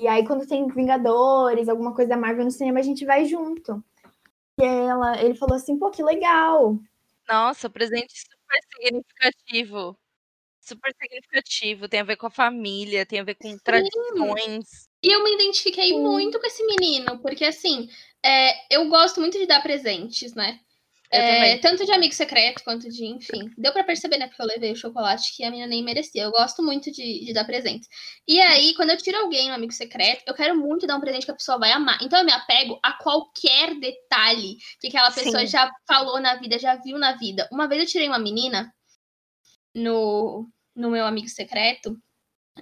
E 0.01 0.09
aí, 0.09 0.27
quando 0.27 0.47
tem 0.47 0.67
Vingadores, 0.67 1.69
alguma 1.69 1.95
coisa 1.95 2.11
da 2.11 2.17
Marvel 2.17 2.45
no 2.45 2.51
cinema, 2.51 2.81
a 2.81 2.83
gente 2.83 3.05
vai 3.05 3.25
junto. 3.25 3.83
E 4.59 4.65
ela, 4.65 5.21
ele 5.23 5.35
falou 5.35 5.57
assim, 5.57 5.79
pô, 5.79 5.91
que 5.91 6.03
legal. 6.03 6.79
Nossa, 7.29 7.71
presente 7.71 8.15
super 8.19 8.61
significativo. 8.73 9.97
Super 10.61 10.95
significativo. 11.01 11.89
Tem 11.89 12.01
a 12.01 12.05
ver 12.05 12.17
com 12.17 12.27
a 12.27 12.31
família, 12.31 13.07
tem 13.07 13.21
a 13.21 13.25
ver 13.25 13.35
com 13.35 13.57
tradições. 13.59 14.89
E 15.03 15.13
eu 15.13 15.23
me 15.23 15.35
identifiquei 15.35 15.89
Sim. 15.89 16.01
muito 16.01 16.41
com 16.41 16.47
esse 16.47 16.65
menino, 16.65 17.19
porque 17.19 17.45
assim, 17.45 17.89
é, 18.25 18.75
eu 18.75 18.89
gosto 18.89 19.21
muito 19.21 19.39
de 19.39 19.47
dar 19.47 19.63
presentes, 19.63 20.35
né? 20.35 20.61
É, 21.17 21.59
tanto 21.59 21.85
de 21.85 21.93
amigo 21.93 22.15
secreto 22.15 22.63
quanto 22.65 22.89
de, 22.89 23.07
enfim. 23.07 23.51
Deu 23.57 23.73
pra 23.73 23.85
perceber, 23.85 24.19
né? 24.19 24.27
Porque 24.27 24.43
eu 24.43 24.47
levei 24.47 24.73
o 24.73 24.77
chocolate 24.77 25.35
que 25.37 25.45
a 25.45 25.51
menina 25.51 25.69
nem 25.69 25.83
merecia. 25.83 26.23
Eu 26.23 26.31
gosto 26.31 26.63
muito 26.63 26.91
de, 26.91 27.25
de 27.25 27.33
dar 27.33 27.45
presentes. 27.45 27.89
E 28.27 28.41
aí, 28.41 28.75
quando 28.75 28.91
eu 28.91 28.97
tiro 28.97 29.19
alguém 29.19 29.49
no 29.49 29.55
amigo 29.55 29.73
secreto, 29.73 30.23
eu 30.27 30.35
quero 30.35 30.57
muito 30.57 30.87
dar 30.87 30.97
um 30.97 31.01
presente 31.01 31.25
que 31.25 31.31
a 31.31 31.37
pessoa 31.37 31.59
vai 31.59 31.73
amar. 31.73 31.99
Então 32.03 32.19
eu 32.19 32.25
me 32.25 32.33
apego 32.33 32.79
a 32.83 32.93
qualquer 32.95 33.75
detalhe 33.79 34.57
que 34.81 34.89
aquela 34.89 35.11
pessoa 35.11 35.41
Sim. 35.41 35.47
já 35.47 35.71
falou 35.87 36.21
na 36.21 36.37
vida, 36.37 36.59
já 36.59 36.77
viu 36.77 36.99
na 36.99 37.17
vida. 37.17 37.49
Uma 37.53 37.69
vez 37.69 37.83
eu 37.83 37.89
tirei 37.89 38.09
uma 38.09 38.19
menina 38.19 38.73
no, 39.75 40.49
no 40.75 40.91
meu 40.91 41.05
amigo 41.05 41.29
secreto 41.29 41.97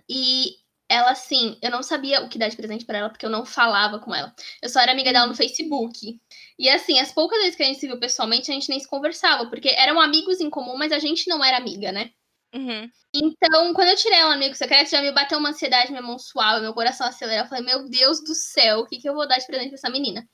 e 0.09 0.62
ela, 0.93 1.11
assim, 1.13 1.59
eu 1.63 1.71
não 1.71 1.83
sabia 1.83 2.21
o 2.21 2.29
que 2.29 2.39
dar 2.39 2.49
de 2.49 2.57
presente 2.57 2.85
pra 2.85 2.99
ela, 2.99 3.09
porque 3.09 3.25
eu 3.25 3.31
não 3.31 3.47
falava 3.47 3.99
com 3.99 4.15
ela. 4.15 4.35
Eu 4.61 4.69
só 4.69 4.79
era 4.81 4.93
amiga 4.93 5.13
dela 5.13 5.27
no 5.27 5.35
Facebook. 5.35 6.21
E, 6.59 6.69
assim, 6.69 7.01
as 7.01 7.11
poucas 7.11 7.39
vezes 7.39 7.57
que 7.57 7.63
a 7.63 7.67
gente 7.67 7.81
se 7.81 7.87
viu 7.87 7.99
pessoalmente, 7.99 8.51
a 8.51 8.55
gente 8.55 8.69
nem 8.69 8.79
se 8.79 8.87
conversava, 8.87 9.47
porque 9.49 9.71
eram 9.71 10.01
amigos 10.01 10.41
em 10.41 10.51
comum, 10.51 10.77
mas 10.77 10.93
a 10.93 10.99
gente 10.99 11.29
não 11.29 11.43
era 11.43 11.57
amiga, 11.57 11.91
né? 11.91 12.11
Uhum. 12.55 12.91
Então, 13.15 13.73
quando 13.73 13.89
eu 13.89 13.97
tirei 13.97 14.19
ela 14.19 14.31
no 14.31 14.37
amigo 14.37 14.55
secreto, 14.55 14.91
já 14.91 15.01
me 15.01 15.11
bateu 15.13 15.39
uma 15.39 15.49
ansiedade, 15.51 15.91
minha 15.91 16.03
mão 16.03 16.19
suave, 16.19 16.61
meu 16.61 16.75
coração 16.75 17.07
acelerou. 17.07 17.45
Eu 17.45 17.49
falei, 17.49 17.65
meu 17.65 17.89
Deus 17.89 18.23
do 18.23 18.35
céu, 18.35 18.81
o 18.81 18.87
que, 18.87 18.99
que 18.99 19.09
eu 19.09 19.15
vou 19.15 19.27
dar 19.27 19.39
de 19.39 19.47
presente 19.47 19.71
pra 19.71 19.79
essa 19.79 19.91
menina? 19.91 20.29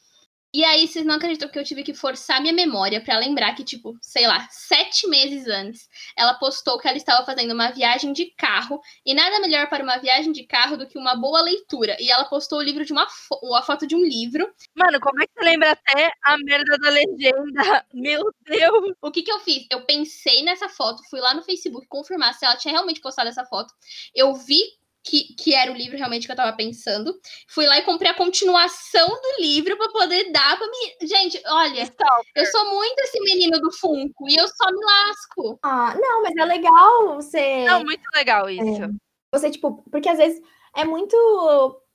E 0.55 0.64
aí, 0.64 0.88
vocês 0.88 1.05
não 1.05 1.17
acreditam 1.17 1.47
que 1.50 1.59
eu 1.59 1.64
tive 1.64 1.83
que 1.83 1.93
forçar 1.93 2.40
minha 2.40 2.55
memória 2.55 3.02
pra 3.02 3.19
lembrar 3.19 3.55
que, 3.55 3.62
tipo, 3.62 3.99
sei 4.00 4.26
lá, 4.26 4.49
sete 4.50 5.07
meses 5.07 5.47
antes, 5.47 5.87
ela 6.17 6.33
postou 6.35 6.78
que 6.78 6.88
ela 6.88 6.97
estava 6.97 7.25
fazendo 7.26 7.52
uma 7.52 7.71
viagem 7.71 8.14
de 8.14 8.33
carro. 8.35 8.81
E 9.05 9.12
nada 9.12 9.40
melhor 9.40 9.69
para 9.69 9.85
uma 9.85 9.99
viagem 9.99 10.33
de 10.33 10.45
carro 10.45 10.78
do 10.78 10.87
que 10.88 10.99
uma 10.99 11.14
boa 11.14 11.43
leitura. 11.43 11.99
E 12.00 12.11
ela 12.11 12.25
postou 12.25 12.61
o 12.61 12.62
livro 12.62 12.83
de 12.83 12.93
uma 12.93 13.07
fo 13.11 13.55
a 13.55 13.62
foto 13.62 13.87
de 13.87 13.95
um 13.95 14.02
livro. 14.02 14.50
Mano, 14.75 14.99
como 15.00 15.23
é 15.23 15.26
que 15.26 15.33
você 15.35 15.45
lembra 15.45 15.73
até 15.73 16.11
a 16.25 16.38
merda 16.38 16.78
da 16.78 16.90
legenda? 16.90 17.87
Meu 17.93 18.23
Deus! 18.47 18.95
O 19.02 19.11
que 19.11 19.23
que 19.23 19.31
eu 19.31 19.40
fiz? 19.40 19.67
Eu 19.71 19.85
pensei 19.85 20.43
nessa 20.43 20.69
foto, 20.71 21.02
fui 21.11 21.21
lá 21.21 21.35
no 21.35 21.43
Facebook 21.43 21.87
confirmar 21.88 22.33
se 22.33 22.47
ela 22.47 22.57
tinha 22.57 22.73
realmente 22.73 23.02
postado 23.02 23.28
essa 23.28 23.45
foto. 23.45 23.75
Eu 24.14 24.35
vi 24.35 24.62
que, 25.09 25.35
que 25.35 25.55
era 25.55 25.73
o 25.73 25.75
livro 25.75 25.97
realmente 25.97 26.27
que 26.27 26.33
eu 26.33 26.37
tava 26.37 26.55
pensando. 26.55 27.19
Fui 27.49 27.67
lá 27.67 27.79
e 27.79 27.83
comprei 27.83 28.11
a 28.11 28.15
continuação 28.15 29.09
do 29.09 29.43
livro 29.43 29.77
pra 29.77 29.88
poder 29.88 30.31
dar 30.31 30.59
pra 30.59 30.67
mim. 30.67 31.07
Gente, 31.07 31.41
olha, 31.47 31.83
Stalker. 31.83 32.33
eu 32.37 32.47
sou 32.47 32.75
muito 32.75 32.99
esse 33.00 33.19
menino 33.21 33.59
do 33.59 33.73
Funko 33.73 34.29
e 34.29 34.37
eu 34.37 34.47
só 34.47 34.71
me 34.71 34.85
lasco. 34.85 35.59
Ah, 35.62 35.97
não, 35.99 36.23
mas 36.23 36.37
é 36.37 36.45
legal 36.45 37.15
você. 37.15 37.65
Não, 37.65 37.85
muito 37.85 38.05
legal 38.15 38.50
isso. 38.50 38.91
Você, 39.33 39.50
tipo, 39.50 39.83
porque 39.91 40.09
às 40.09 40.19
vezes 40.19 40.41
é 40.77 40.85
muito 40.85 41.17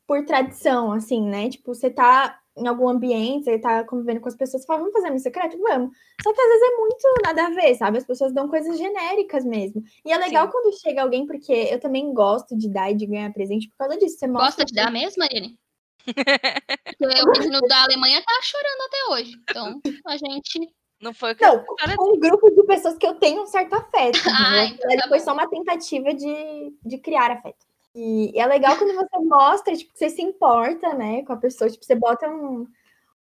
por 0.07 0.25
tradição, 0.25 0.91
assim, 0.91 1.21
né? 1.21 1.49
Tipo, 1.49 1.73
você 1.73 1.89
tá 1.89 2.39
em 2.55 2.67
algum 2.67 2.87
ambiente, 2.87 3.45
você 3.45 3.57
tá 3.57 3.83
convivendo 3.83 4.21
com 4.21 4.27
as 4.27 4.35
pessoas, 4.35 4.61
você 4.61 4.67
fala, 4.67 4.79
vamos 4.79 4.93
fazer 4.93 5.11
um 5.11 5.17
secreto? 5.17 5.57
Vamos. 5.57 5.95
Só 6.21 6.31
que 6.31 6.41
às 6.41 6.47
vezes 6.47 6.61
é 6.61 6.77
muito 6.77 7.07
nada 7.23 7.45
a 7.45 7.49
ver, 7.49 7.75
sabe? 7.75 7.97
As 7.97 8.05
pessoas 8.05 8.33
dão 8.33 8.47
coisas 8.47 8.77
genéricas 8.77 9.43
mesmo. 9.43 9.83
E 10.05 10.11
é 10.11 10.17
legal 10.17 10.45
Sim. 10.45 10.51
quando 10.51 10.79
chega 10.79 11.01
alguém, 11.01 11.25
porque 11.25 11.51
eu 11.51 11.79
também 11.79 12.13
gosto 12.13 12.55
de 12.57 12.69
dar 12.69 12.91
e 12.91 12.95
de 12.95 13.05
ganhar 13.05 13.33
presente 13.33 13.69
por 13.69 13.77
causa 13.77 13.97
disso. 13.97 14.19
Você 14.19 14.27
mostra 14.27 14.45
Gosta 14.45 14.65
de 14.65 14.73
dar 14.73 14.91
mesmo? 14.91 15.23
Porque 16.05 17.05
o 17.05 17.31
menino 17.31 17.61
da 17.61 17.83
Alemanha 17.83 18.21
tá 18.21 18.39
chorando 18.41 18.81
até 18.87 19.13
hoje. 19.13 19.31
Então, 19.41 19.81
a 20.05 20.17
gente. 20.17 20.69
Não 21.01 21.13
foi 21.13 21.33
o 21.33 21.35
que 21.35 21.45
Não, 21.45 21.63
com 21.63 22.15
um 22.15 22.19
grupo 22.19 22.49
de 22.49 22.63
pessoas 22.63 22.97
que 22.97 23.05
eu 23.05 23.15
tenho 23.15 23.43
um 23.43 23.45
certo 23.45 23.73
afeto. 23.73 24.19
Ah, 24.29 24.65
entendeu? 24.65 24.85
então 24.85 24.97
tá 24.97 25.07
foi 25.07 25.19
bom. 25.19 25.25
só 25.25 25.33
uma 25.33 25.49
tentativa 25.49 26.13
de, 26.13 26.77
de 26.85 26.97
criar 26.97 27.31
afeto. 27.31 27.65
E, 27.95 28.35
e 28.35 28.39
é 28.39 28.45
legal 28.45 28.77
quando 28.77 28.95
você 28.95 29.19
mostra, 29.19 29.75
tipo, 29.75 29.93
que 29.93 29.99
você 29.99 30.09
se 30.09 30.21
importa, 30.21 30.93
né, 30.93 31.23
com 31.23 31.33
a 31.33 31.37
pessoa. 31.37 31.69
Tipo, 31.69 31.85
você 31.85 31.95
bota 31.95 32.27
um, 32.27 32.67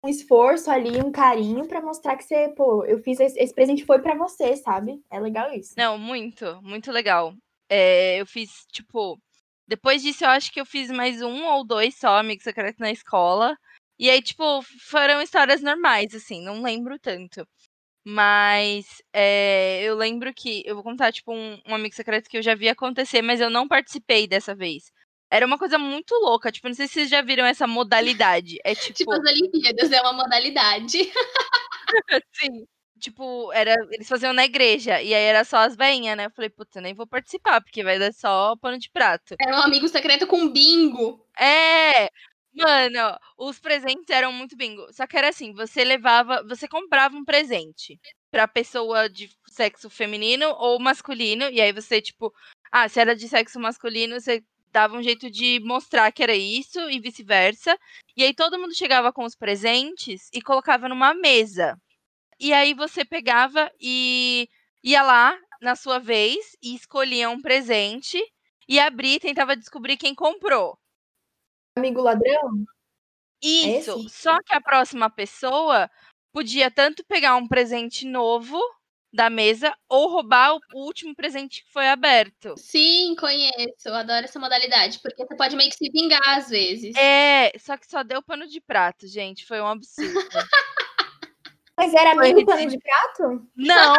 um 0.05 0.09
esforço 0.09 0.71
ali, 0.71 1.01
um 1.01 1.11
carinho 1.13 1.67
pra 1.67 1.81
mostrar 1.81 2.17
que 2.17 2.25
você, 2.25 2.49
pô, 2.57 2.85
eu 2.85 2.99
fiz 3.01 3.21
esse, 3.21 3.39
esse 3.39 3.55
presente 3.55 3.85
foi 3.85 4.01
pra 4.01 4.15
você, 4.15 4.57
sabe? 4.57 5.03
É 5.11 5.19
legal 5.21 5.53
isso. 5.53 5.75
Não, 5.77 5.99
muito, 5.99 6.61
muito 6.63 6.91
legal. 6.93 7.35
É, 7.69 8.21
eu 8.21 8.27
fiz, 8.27 8.67
tipo, 8.73 9.19
depois 9.67 10.03
disso 10.03 10.25
eu 10.25 10.29
acho 10.29 10.53
que 10.53 10.61
eu 10.61 10.67
fiz 10.67 10.91
mais 10.91 11.23
um 11.23 11.47
ou 11.47 11.65
dois 11.65 11.97
só, 11.99 12.19
amigo 12.19 12.43
secreto 12.43 12.79
na 12.79 12.93
escola. 12.93 13.57
E 13.99 14.11
aí, 14.11 14.21
tipo, 14.21 14.61
foram 14.91 15.23
histórias 15.23 15.63
normais, 15.63 16.15
assim, 16.15 16.43
não 16.43 16.63
lembro 16.63 16.99
tanto. 16.99 17.47
Mas 18.05 19.01
é, 19.13 19.83
eu 19.83 19.95
lembro 19.95 20.33
que, 20.35 20.63
eu 20.67 20.75
vou 20.75 20.83
contar, 20.83 21.13
tipo, 21.13 21.33
um, 21.33 21.61
um 21.67 21.75
amigo 21.75 21.95
secreto 21.95 22.29
que 22.29 22.37
eu 22.37 22.43
já 22.43 22.55
vi 22.55 22.69
acontecer, 22.69 23.23
mas 23.23 23.41
eu 23.41 23.49
não 23.49 23.69
participei 23.69 24.27
dessa 24.27 24.55
vez. 24.55 24.91
Era 25.31 25.47
uma 25.47 25.57
coisa 25.57 25.79
muito 25.79 26.13
louca, 26.17 26.53
tipo, 26.53 26.69
não 26.69 26.75
sei 26.75 26.87
se 26.87 26.95
vocês 26.95 27.09
já 27.09 27.23
viram 27.23 27.47
essa 27.47 27.67
modalidade. 27.67 28.59
É 28.65 28.75
tipo, 28.75 28.93
Tipo, 28.95 29.13
as 29.13 29.21
Olimpíadas 29.21 29.93
é 29.93 30.01
uma 30.03 30.13
modalidade. 30.13 30.99
Sim. 32.35 32.67
Tipo, 32.99 33.53
era, 33.53 33.75
eles 33.91 34.09
faziam 34.09 34.33
na 34.33 34.45
igreja, 34.45 35.03
e 35.03 35.13
aí 35.13 35.25
era 35.25 35.43
só 35.43 35.57
as 35.59 35.75
veinhas, 35.75 36.17
né? 36.17 36.27
Eu 36.27 36.31
falei, 36.31 36.51
puta, 36.51 36.81
nem 36.81 36.95
vou 36.95 37.07
participar, 37.07 37.61
porque 37.61 37.83
vai 37.83 37.99
dar 37.99 38.13
só 38.13 38.55
pano 38.61 38.79
de 38.79 38.89
prato. 38.91 39.35
Era 39.41 39.57
um 39.57 39.63
amigo 39.63 39.89
secreto 39.89 40.25
com 40.27 40.49
bingo. 40.49 41.27
É! 41.37 42.09
Mano, 42.55 43.19
os 43.39 43.59
presentes 43.59 44.11
eram 44.11 44.33
muito 44.33 44.57
bingo. 44.57 44.87
Só 44.93 45.07
que 45.07 45.17
era 45.17 45.29
assim, 45.31 45.53
você 45.55 45.85
levava, 45.85 46.43
você 46.47 46.69
comprava 46.69 47.17
um 47.17 47.25
presente 47.25 47.99
pra 48.31 48.47
pessoa 48.47 49.09
de 49.09 49.31
sexo 49.51 49.89
feminino 49.89 50.47
ou 50.59 50.79
masculino, 50.81 51.45
e 51.51 51.61
aí 51.61 51.73
você, 51.73 52.01
tipo, 52.01 52.33
ah, 52.71 52.89
se 52.89 53.01
era 53.01 53.15
de 53.17 53.29
sexo 53.29 53.59
masculino, 53.59 54.21
você 54.21 54.43
dava 54.71 54.97
um 54.97 55.03
jeito 55.03 55.31
de 55.31 55.61
mostrar 55.61 56.11
que 56.13 56.23
era 56.23 56.35
isso 56.35 56.79
e 56.91 56.99
vice-versa. 57.01 57.77
E 58.17 58.23
aí 58.25 58.35
todo 58.35 58.59
mundo 58.59 58.75
chegava 58.75 59.13
com 59.13 59.25
os 59.25 59.35
presentes 59.35 60.29
e 60.33 60.41
colocava 60.43 60.89
numa 60.89 61.15
mesa. 61.15 61.77
E 62.41 62.53
aí 62.55 62.75
você 62.75 63.05
pegava 63.05 63.71
e 63.81 64.49
ia 64.85 65.03
lá 65.03 65.39
na 65.63 65.77
sua 65.77 65.99
vez 66.01 66.57
e 66.63 66.75
escolhia 66.77 67.31
um 67.31 67.41
presente 67.43 68.21
e 68.69 68.81
abria 68.81 69.17
e 69.17 69.21
tentava 69.21 69.57
descobrir 69.57 69.97
quem 69.99 70.15
comprou. 70.15 70.79
Amigo 71.77 72.01
ladrão? 72.03 72.65
Isso. 73.43 74.05
esse? 74.07 74.09
Só 74.11 74.39
que 74.43 74.55
a 74.55 74.61
próxima 74.61 75.11
pessoa 75.11 75.91
podia 76.33 76.71
tanto 76.71 77.05
pegar 77.05 77.37
um 77.37 77.47
presente 77.47 78.07
novo 78.07 78.59
da 79.13 79.29
mesa 79.29 79.75
ou 79.89 80.09
roubar 80.09 80.55
o 80.55 80.61
último 80.75 81.15
presente 81.15 81.63
que 81.63 81.73
foi 81.73 81.89
aberto. 81.89 82.55
Sim, 82.57 83.15
conheço. 83.19 83.87
Eu 83.87 83.95
adoro 83.95 84.25
essa 84.25 84.39
modalidade. 84.39 85.01
Porque 85.01 85.27
você 85.27 85.37
pode 85.37 85.55
meio 85.55 85.71
que 85.71 85.77
se 85.77 85.91
vingar 85.91 86.39
às 86.39 86.49
vezes. 86.49 86.97
É, 86.97 87.53
só 87.59 87.77
que 87.77 87.87
só 87.87 88.03
deu 88.03 88.23
pano 88.23 88.47
de 88.47 88.61
prato, 88.61 89.07
gente. 89.07 89.45
Foi 89.45 89.61
um 89.61 89.67
absurdo. 89.67 90.13
Mas 91.77 91.93
era 91.95 92.13
amigo 92.13 92.45
pano 92.45 92.67
de 92.69 92.79
prato? 92.79 93.49
Não! 93.57 93.97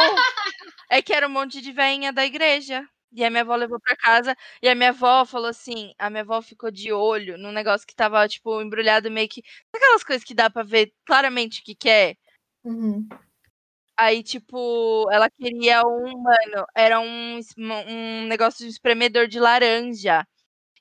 É 0.90 1.02
que 1.02 1.14
era 1.14 1.28
um 1.28 1.32
monte 1.32 1.60
de 1.60 1.72
veinha 1.72 2.14
da 2.14 2.26
igreja. 2.26 2.88
E 3.14 3.24
a 3.24 3.30
minha 3.30 3.42
avó 3.44 3.56
levou 3.56 3.80
pra 3.80 3.96
casa. 3.96 4.36
E 4.62 4.68
a 4.70 4.76
minha 4.76 4.90
avó 4.90 5.26
falou 5.26 5.48
assim: 5.50 5.94
a 6.00 6.10
minha 6.10 6.22
avó 6.24 6.42
ficou 6.42 6.72
de 6.72 6.92
olho 6.92 7.38
num 7.38 7.52
negócio 7.52 7.88
que 7.88 7.96
tava, 7.96 8.28
tipo, 8.28 8.62
embrulhado 8.62 9.12
meio 9.12 9.30
que. 9.30 9.44
Aquelas 9.76 10.04
coisas 10.04 10.24
que 10.24 10.34
dá 10.34 10.50
pra 10.50 10.64
ver 10.64 10.92
claramente 11.06 11.62
o 11.62 11.64
que, 11.64 11.76
que 11.76 11.90
é? 11.90 12.16
Uhum. 12.64 13.08
Aí, 13.98 14.24
tipo, 14.24 15.08
ela 15.12 15.30
queria 15.30 15.84
um, 15.86 16.18
mano, 16.24 16.66
era 16.76 17.00
um, 17.00 17.40
um 17.88 18.26
negócio 18.28 18.66
de 18.66 18.72
espremedor 18.72 19.28
de 19.28 19.40
laranja. 19.40 20.26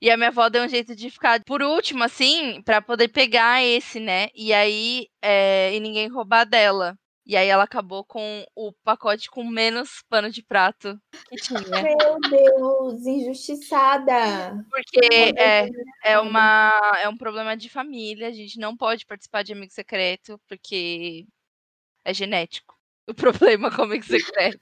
E 0.01 0.11
a 0.11 0.17
minha 0.19 0.31
avó 0.31 0.49
deu 0.51 0.65
um 0.65 0.69
jeito 0.69 0.97
de 0.97 1.11
ficar 1.11 1.43
por 1.45 1.63
último, 1.63 2.05
assim, 2.05 2.63
pra 2.65 2.83
poder 2.83 3.09
pegar 3.09 3.63
esse, 3.65 4.01
né? 4.01 4.29
E 4.35 4.53
aí, 4.55 5.09
é, 5.23 5.75
e 5.75 5.81
ninguém 5.81 6.09
roubar 6.09 6.45
dela. 6.47 6.97
E 7.25 7.37
aí 7.37 7.47
ela 7.47 7.63
acabou 7.63 8.05
com 8.05 8.45
o 8.55 8.73
pacote 8.85 9.31
com 9.31 9.45
menos 9.45 10.03
pano 10.09 10.29
de 10.29 10.43
prato 10.43 11.01
que 11.29 11.37
tinha. 11.37 11.61
Meu 11.61 12.19
Deus, 12.29 13.07
injustiçada. 13.07 14.65
Porque 14.69 15.01
é, 15.37 15.69
é, 16.05 16.19
uma, 16.19 16.73
é 17.01 17.09
um 17.09 17.17
problema 17.17 17.57
de 17.57 17.69
família, 17.69 18.27
a 18.27 18.33
gente 18.33 18.59
não 18.59 18.77
pode 18.77 19.07
participar 19.07 19.45
de 19.45 19.53
amigo 19.53 19.73
secreto, 19.73 20.41
porque 20.49 21.27
é 22.05 22.13
genético. 22.13 22.75
O 23.05 23.15
problema 23.15 23.69
com 23.69 23.83
amigo 23.83 24.05
secreto. 24.05 24.61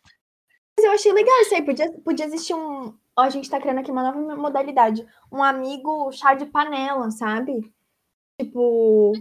Mas 0.75 0.87
eu 0.87 0.93
achei 0.93 1.13
legal 1.13 1.41
isso 1.43 1.55
aí. 1.55 1.63
Podia, 1.63 1.93
podia 2.01 2.25
existir 2.25 2.55
um. 2.55 2.99
Ó, 3.15 3.23
a 3.23 3.29
gente 3.29 3.51
tá 3.51 3.61
criando 3.61 3.81
aqui 3.81 3.91
uma 3.91 4.03
nova 4.03 4.35
modalidade. 4.35 5.07
Um 5.31 5.43
amigo 5.43 6.11
chá 6.11 6.33
de 6.33 6.47
panela, 6.47 7.11
sabe? 7.11 7.71
Tipo, 8.41 9.13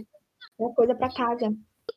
uma 0.58 0.74
coisa 0.74 0.94
pra 0.94 1.12
casa. 1.12 1.54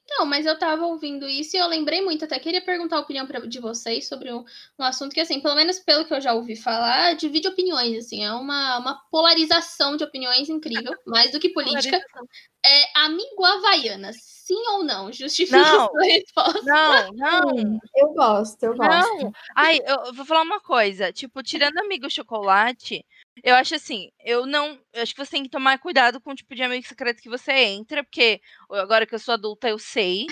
Não, 0.10 0.26
mas 0.26 0.46
eu 0.46 0.58
tava 0.60 0.86
ouvindo 0.86 1.28
isso 1.28 1.56
e 1.56 1.60
eu 1.60 1.68
lembrei 1.68 2.02
muito, 2.02 2.26
até 2.26 2.38
queria 2.38 2.64
perguntar 2.64 2.98
a 2.98 3.00
opinião 3.00 3.26
pra, 3.26 3.40
de 3.40 3.60
vocês 3.60 4.08
sobre 4.08 4.32
um, 4.34 4.44
um, 4.78 4.84
assunto 4.84 5.14
que, 5.14 5.22
assim, 5.22 5.40
pelo 5.40 5.56
menos 5.56 5.80
pelo 5.80 6.06
que 6.06 6.14
eu 6.14 6.20
já 6.20 6.34
ouvi 6.34 6.56
falar, 6.56 7.16
divide 7.16 7.48
opiniões, 7.48 8.06
assim, 8.06 8.24
é 8.24 8.32
uma, 8.34 8.80
uma 8.80 9.02
polarização 9.10 9.96
de 9.96 10.04
opiniões 10.04 10.50
incrível, 10.50 10.94
mais 11.08 11.32
do 11.32 11.40
que 11.40 11.50
política. 11.50 12.02
É 12.66 13.00
amigo 13.00 13.44
Havaianas, 13.44 14.18
sim 14.22 14.62
ou 14.72 14.84
não? 14.84 15.12
Justifique 15.12 15.58
não, 15.58 15.90
sua 15.90 16.04
resposta. 16.04 16.62
Não, 16.64 17.12
não. 17.14 17.80
Eu 17.96 18.14
gosto, 18.14 18.64
eu 18.64 18.76
gosto. 18.76 19.24
Não. 19.24 19.32
Ai, 19.56 19.80
eu 19.86 20.14
vou 20.14 20.26
falar 20.26 20.42
uma 20.42 20.60
coisa, 20.60 21.12
tipo, 21.12 21.42
tirando 21.42 21.78
amigo 21.80 22.10
chocolate, 22.10 23.06
eu 23.42 23.56
acho 23.56 23.76
assim, 23.76 24.12
eu 24.24 24.46
não. 24.46 24.80
Eu 24.94 25.02
acho 25.02 25.14
que 25.16 25.26
você 25.26 25.32
tem 25.32 25.44
que 25.44 25.50
tomar 25.50 25.80
cuidado 25.80 26.22
com 26.22 26.32
o 26.32 26.36
tipo 26.36 26.54
de 26.54 26.62
amigo 26.62 26.86
secreto 26.86 27.22
que 27.22 27.30
você 27.30 27.52
entra, 27.52 28.04
porque 28.04 28.40
agora 28.70 29.06
que 29.06 29.16
eu 29.16 29.20
sou 29.20 29.34
adulta, 29.34 29.68
eu 29.68 29.80
sei. 29.80 30.28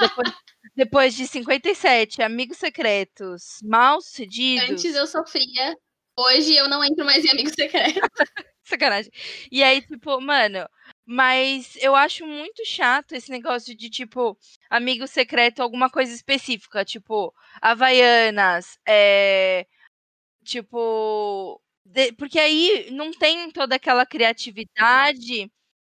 Depois, 0.00 0.32
depois 0.76 1.14
de 1.14 1.26
57 1.26 2.22
amigos 2.22 2.56
secretos 2.56 3.58
mal 3.62 4.00
sucedidos. 4.00 4.70
Antes 4.70 4.94
eu 4.94 5.06
sofria, 5.06 5.76
hoje 6.16 6.54
eu 6.56 6.68
não 6.68 6.82
entro 6.82 7.04
mais 7.04 7.24
em 7.24 7.30
amigo 7.30 7.50
secreto. 7.50 8.00
Sacanagem. 8.64 9.10
E 9.50 9.62
aí, 9.62 9.80
tipo, 9.80 10.20
mano, 10.20 10.68
mas 11.06 11.74
eu 11.76 11.94
acho 11.94 12.26
muito 12.26 12.64
chato 12.66 13.12
esse 13.12 13.30
negócio 13.30 13.74
de, 13.74 13.88
tipo, 13.88 14.38
amigo 14.68 15.06
secreto, 15.06 15.62
alguma 15.62 15.88
coisa 15.88 16.12
específica, 16.14 16.84
tipo, 16.84 17.34
Havaianas, 17.62 18.78
é. 18.86 19.66
Tipo, 20.44 21.60
de, 21.88 22.12
porque 22.12 22.38
aí 22.38 22.90
não 22.92 23.10
tem 23.12 23.50
toda 23.50 23.76
aquela 23.76 24.04
criatividade 24.06 25.50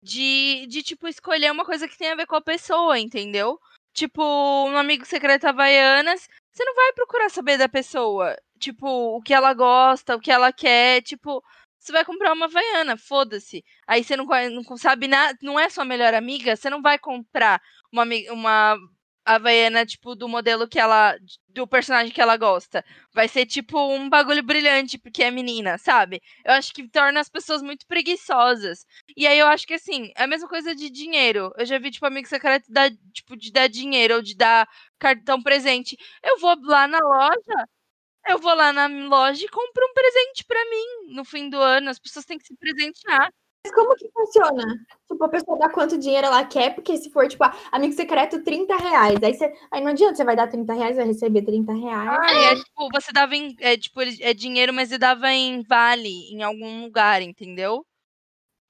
de, 0.04 0.68
de, 0.68 0.84
tipo, 0.84 1.08
escolher 1.08 1.52
uma 1.52 1.66
coisa 1.66 1.88
que 1.88 1.98
tem 1.98 2.12
a 2.12 2.16
ver 2.16 2.28
com 2.28 2.36
a 2.36 2.42
pessoa, 2.42 3.00
entendeu? 3.00 3.60
Tipo, 3.94 4.24
um 4.24 4.78
amigo 4.78 5.06
secreto 5.06 5.46
Havaianas, 5.48 6.28
você 6.52 6.64
não 6.66 6.76
vai 6.76 6.94
procurar 6.94 7.30
saber 7.30 7.58
da 7.58 7.68
pessoa. 7.70 8.36
Tipo, 8.60 8.88
o 9.18 9.22
que 9.22 9.34
ela 9.34 9.54
gosta, 9.54 10.16
o 10.16 10.20
que 10.20 10.32
ela 10.32 10.54
quer, 10.54 11.02
tipo, 11.02 11.44
você 11.80 11.92
vai 11.92 12.06
comprar 12.06 12.34
uma 12.34 12.46
Havaiana, 12.46 12.98
foda-se. 12.98 13.64
Aí 13.88 14.04
você 14.04 14.16
não, 14.16 14.26
não 14.52 14.78
sabe 14.78 15.08
nada, 15.08 15.38
não 15.42 15.60
é 15.60 15.70
sua 15.70 15.86
melhor 15.86 16.14
amiga, 16.14 16.56
você 16.56 16.70
não 16.70 16.82
vai 16.82 17.00
comprar 17.00 17.62
uma, 17.92 18.04
uma 18.32 18.78
Havaiana, 19.36 19.86
tipo, 19.86 20.16
do 20.16 20.28
modelo 20.28 20.68
que 20.68 20.80
ela. 20.80 21.16
do 21.48 21.68
personagem 21.68 22.12
que 22.14 22.22
ela 22.22 22.38
gosta. 22.38 22.84
Vai 23.14 23.28
ser, 23.28 23.46
tipo, 23.46 23.78
um 23.94 24.10
bagulho 24.10 24.42
brilhante, 24.44 24.98
porque 24.98 25.24
é 25.24 25.32
menina, 25.32 25.78
sabe? 25.78 26.22
Eu 26.46 26.54
acho 26.54 26.74
que 26.74 26.88
torna 26.90 27.20
as 27.20 27.30
pessoas 27.30 27.62
muito 27.62 27.86
preguiçosas. 27.88 28.86
E 29.16 29.28
aí 29.28 29.38
eu 29.40 29.48
acho 29.48 29.68
que, 29.68 29.74
assim, 29.76 30.12
é 30.16 30.24
a 30.24 30.28
mesma 30.28 30.48
coisa 30.50 30.76
de 30.76 30.90
dinheiro. 30.90 31.52
Eu 31.58 31.66
já 31.66 31.78
vi, 31.80 31.92
tipo, 31.92 32.06
amigo 32.06 32.28
secreto 32.28 32.66
dar, 32.72 32.90
tipo, 33.14 33.36
de 33.38 33.52
dar 33.52 33.68
dinheiro 33.68 34.16
ou 34.16 34.22
de 34.22 34.36
dar 34.36 34.68
cartão 34.98 35.42
presente. 35.42 35.98
Eu 36.24 36.40
vou 36.40 36.56
lá 36.64 36.88
na 36.88 37.00
loja. 37.00 37.66
Eu 38.28 38.40
vou 38.40 38.54
lá 38.56 38.72
na 38.74 38.88
loja 38.88 39.44
e 39.46 39.50
compro 39.50 39.86
um 39.86 39.94
presente 39.94 40.46
para 40.46 40.64
mim 40.70 41.14
no 41.16 41.26
fim 41.26 41.50
do 41.50 41.58
ano. 41.60 41.90
As 41.90 42.00
pessoas 42.00 42.26
têm 42.26 42.38
que 42.38 42.46
se 42.48 42.56
presentear. 42.58 43.32
Mas 43.66 43.74
como 43.74 43.94
que 43.96 44.10
funciona? 44.12 44.64
Tipo, 45.08 45.24
a 45.26 45.30
pessoa 45.30 45.58
dá 45.58 45.70
quanto 45.70 45.98
dinheiro 45.98 46.28
ela 46.28 46.46
quer, 46.46 46.74
porque 46.74 46.98
se 46.98 47.10
for, 47.10 47.28
tipo, 47.28 47.44
amigo 47.72 47.94
secreto, 47.94 48.44
30 48.44 48.78
reais. 48.78 49.20
Aí, 49.22 49.34
você, 49.34 49.54
aí 49.72 49.82
não 49.82 49.92
adianta, 49.92 50.16
você 50.16 50.24
vai 50.24 50.36
dar 50.36 50.48
30 50.48 50.74
reais, 50.74 50.96
vai 50.96 51.06
receber 51.06 51.42
30 51.42 51.74
reais. 51.74 52.20
Ah, 52.22 52.34
é 52.34 52.56
tipo, 52.56 52.90
você 52.92 53.12
dava 53.12 53.36
em. 53.36 53.56
É, 53.60 53.76
tipo, 53.76 54.02
é 54.02 54.34
dinheiro, 54.34 54.74
mas 54.74 54.90
você 54.90 54.98
dava 54.98 55.32
em 55.34 55.62
vale 55.64 56.34
em 56.34 56.42
algum 56.42 56.84
lugar, 56.84 57.22
entendeu? 57.22 57.86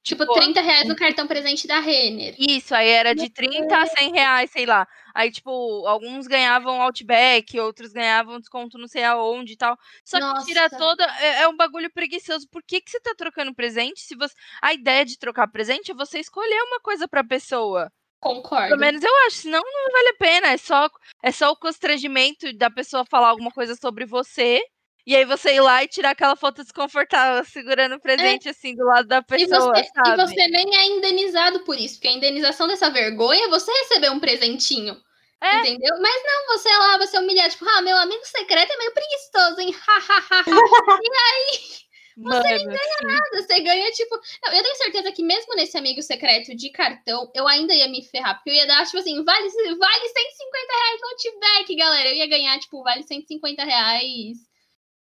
Tipo, 0.09 0.25
30 0.25 0.59
reais 0.59 0.87
no 0.87 0.95
cartão 0.95 1.27
presente 1.27 1.67
da 1.67 1.79
Renner. 1.79 2.33
Isso, 2.39 2.73
aí 2.73 2.89
era 2.89 3.13
de 3.13 3.29
30 3.29 3.77
a 3.77 3.85
100 3.85 4.11
reais, 4.11 4.49
sei 4.49 4.65
lá. 4.65 4.87
Aí, 5.13 5.31
tipo, 5.31 5.51
alguns 5.85 6.25
ganhavam 6.25 6.81
Outback, 6.81 7.59
outros 7.59 7.93
ganhavam 7.93 8.39
desconto 8.39 8.79
não 8.79 8.87
sei 8.87 9.03
aonde 9.03 9.53
e 9.53 9.55
tal. 9.55 9.77
Só 10.03 10.19
Nossa. 10.19 10.41
que 10.41 10.47
tira 10.47 10.67
toda. 10.67 11.05
É, 11.19 11.43
é, 11.43 11.47
um 11.47 11.55
bagulho 11.55 11.91
preguiçoso. 11.91 12.47
Por 12.49 12.63
que, 12.63 12.81
que 12.81 12.89
você 12.89 12.99
tá 12.99 13.13
trocando 13.15 13.53
presente? 13.53 14.01
Se 14.01 14.15
você. 14.15 14.33
A 14.63 14.73
ideia 14.73 15.05
de 15.05 15.15
trocar 15.15 15.47
presente 15.47 15.91
é 15.91 15.93
você 15.93 16.17
escolher 16.19 16.59
uma 16.63 16.79
coisa 16.79 17.07
pra 17.07 17.23
pessoa. 17.23 17.91
Concordo. 18.19 18.69
Pelo 18.69 18.79
menos 18.79 19.03
eu 19.03 19.15
acho, 19.27 19.37
senão 19.37 19.61
não 19.61 19.91
vale 19.91 20.09
a 20.09 20.17
pena. 20.17 20.47
É 20.47 20.57
só, 20.57 20.89
é 21.21 21.31
só 21.31 21.51
o 21.51 21.55
constrangimento 21.55 22.51
da 22.57 22.71
pessoa 22.71 23.05
falar 23.05 23.29
alguma 23.29 23.51
coisa 23.51 23.75
sobre 23.75 24.07
você 24.07 24.59
e 25.05 25.15
aí 25.15 25.25
você 25.25 25.55
ir 25.55 25.61
lá 25.61 25.83
e 25.83 25.87
tirar 25.87 26.11
aquela 26.11 26.35
foto 26.35 26.63
desconfortável, 26.63 27.43
segurando 27.45 27.93
o 27.93 27.95
é. 27.95 27.99
presente 27.99 28.47
é. 28.47 28.51
assim 28.51 28.75
do 28.75 28.85
lado 28.85 29.07
da 29.07 29.21
pessoa, 29.21 29.73
e 29.77 29.83
você? 29.83 29.89
E 30.05 30.15
você 30.15 30.47
nem 30.47 30.77
é 30.77 30.85
indenizado 30.87 31.61
por 31.61 31.77
isso, 31.77 31.95
porque 31.95 32.09
a 32.09 32.13
indenização 32.13 32.67
dessa 32.67 32.89
vergonha 32.89 33.45
é 33.45 33.49
você 33.49 33.71
receber 33.71 34.11
um 34.11 34.19
presentinho. 34.19 34.95
É. 35.41 35.59
Entendeu? 35.59 35.95
Mas 36.01 36.23
não, 36.23 36.57
você 36.57 36.69
é 36.69 36.77
lá, 36.77 36.97
você 36.97 37.15
é 37.15 37.19
humilhar, 37.21 37.49
tipo, 37.49 37.65
ah, 37.67 37.81
meu 37.81 37.97
amigo 37.97 38.25
secreto 38.25 38.73
é 38.73 38.77
meio 38.77 38.93
preguiçoso, 38.93 39.61
hein? 39.61 39.73
e 41.01 41.17
aí, 41.17 41.79
você 42.17 42.47
nem 42.57 42.65
ganha 42.65 42.97
sim. 42.99 43.05
nada, 43.05 43.29
você 43.31 43.59
ganha, 43.61 43.91
tipo. 43.91 44.19
Não, 44.43 44.53
eu 44.53 44.63
tenho 44.63 44.75
certeza 44.75 45.11
que 45.13 45.23
mesmo 45.23 45.55
nesse 45.55 45.77
amigo 45.77 46.01
secreto 46.01 46.53
de 46.53 46.69
cartão, 46.71 47.31
eu 47.33 47.47
ainda 47.47 47.73
ia 47.73 47.87
me 47.87 48.03
ferrar, 48.03 48.35
porque 48.35 48.49
eu 48.49 48.53
ia 48.55 48.67
dar, 48.67 48.85
tipo 48.85 48.97
assim, 48.97 49.23
vale, 49.23 49.47
vale 49.49 50.07
150 50.09 50.73
reais 50.73 51.01
no 51.01 51.07
Outback, 51.07 51.75
galera. 51.75 52.09
Eu 52.09 52.15
ia 52.15 52.27
ganhar, 52.27 52.59
tipo, 52.59 52.83
vale 52.83 53.03
150 53.03 53.63
reais 53.63 54.48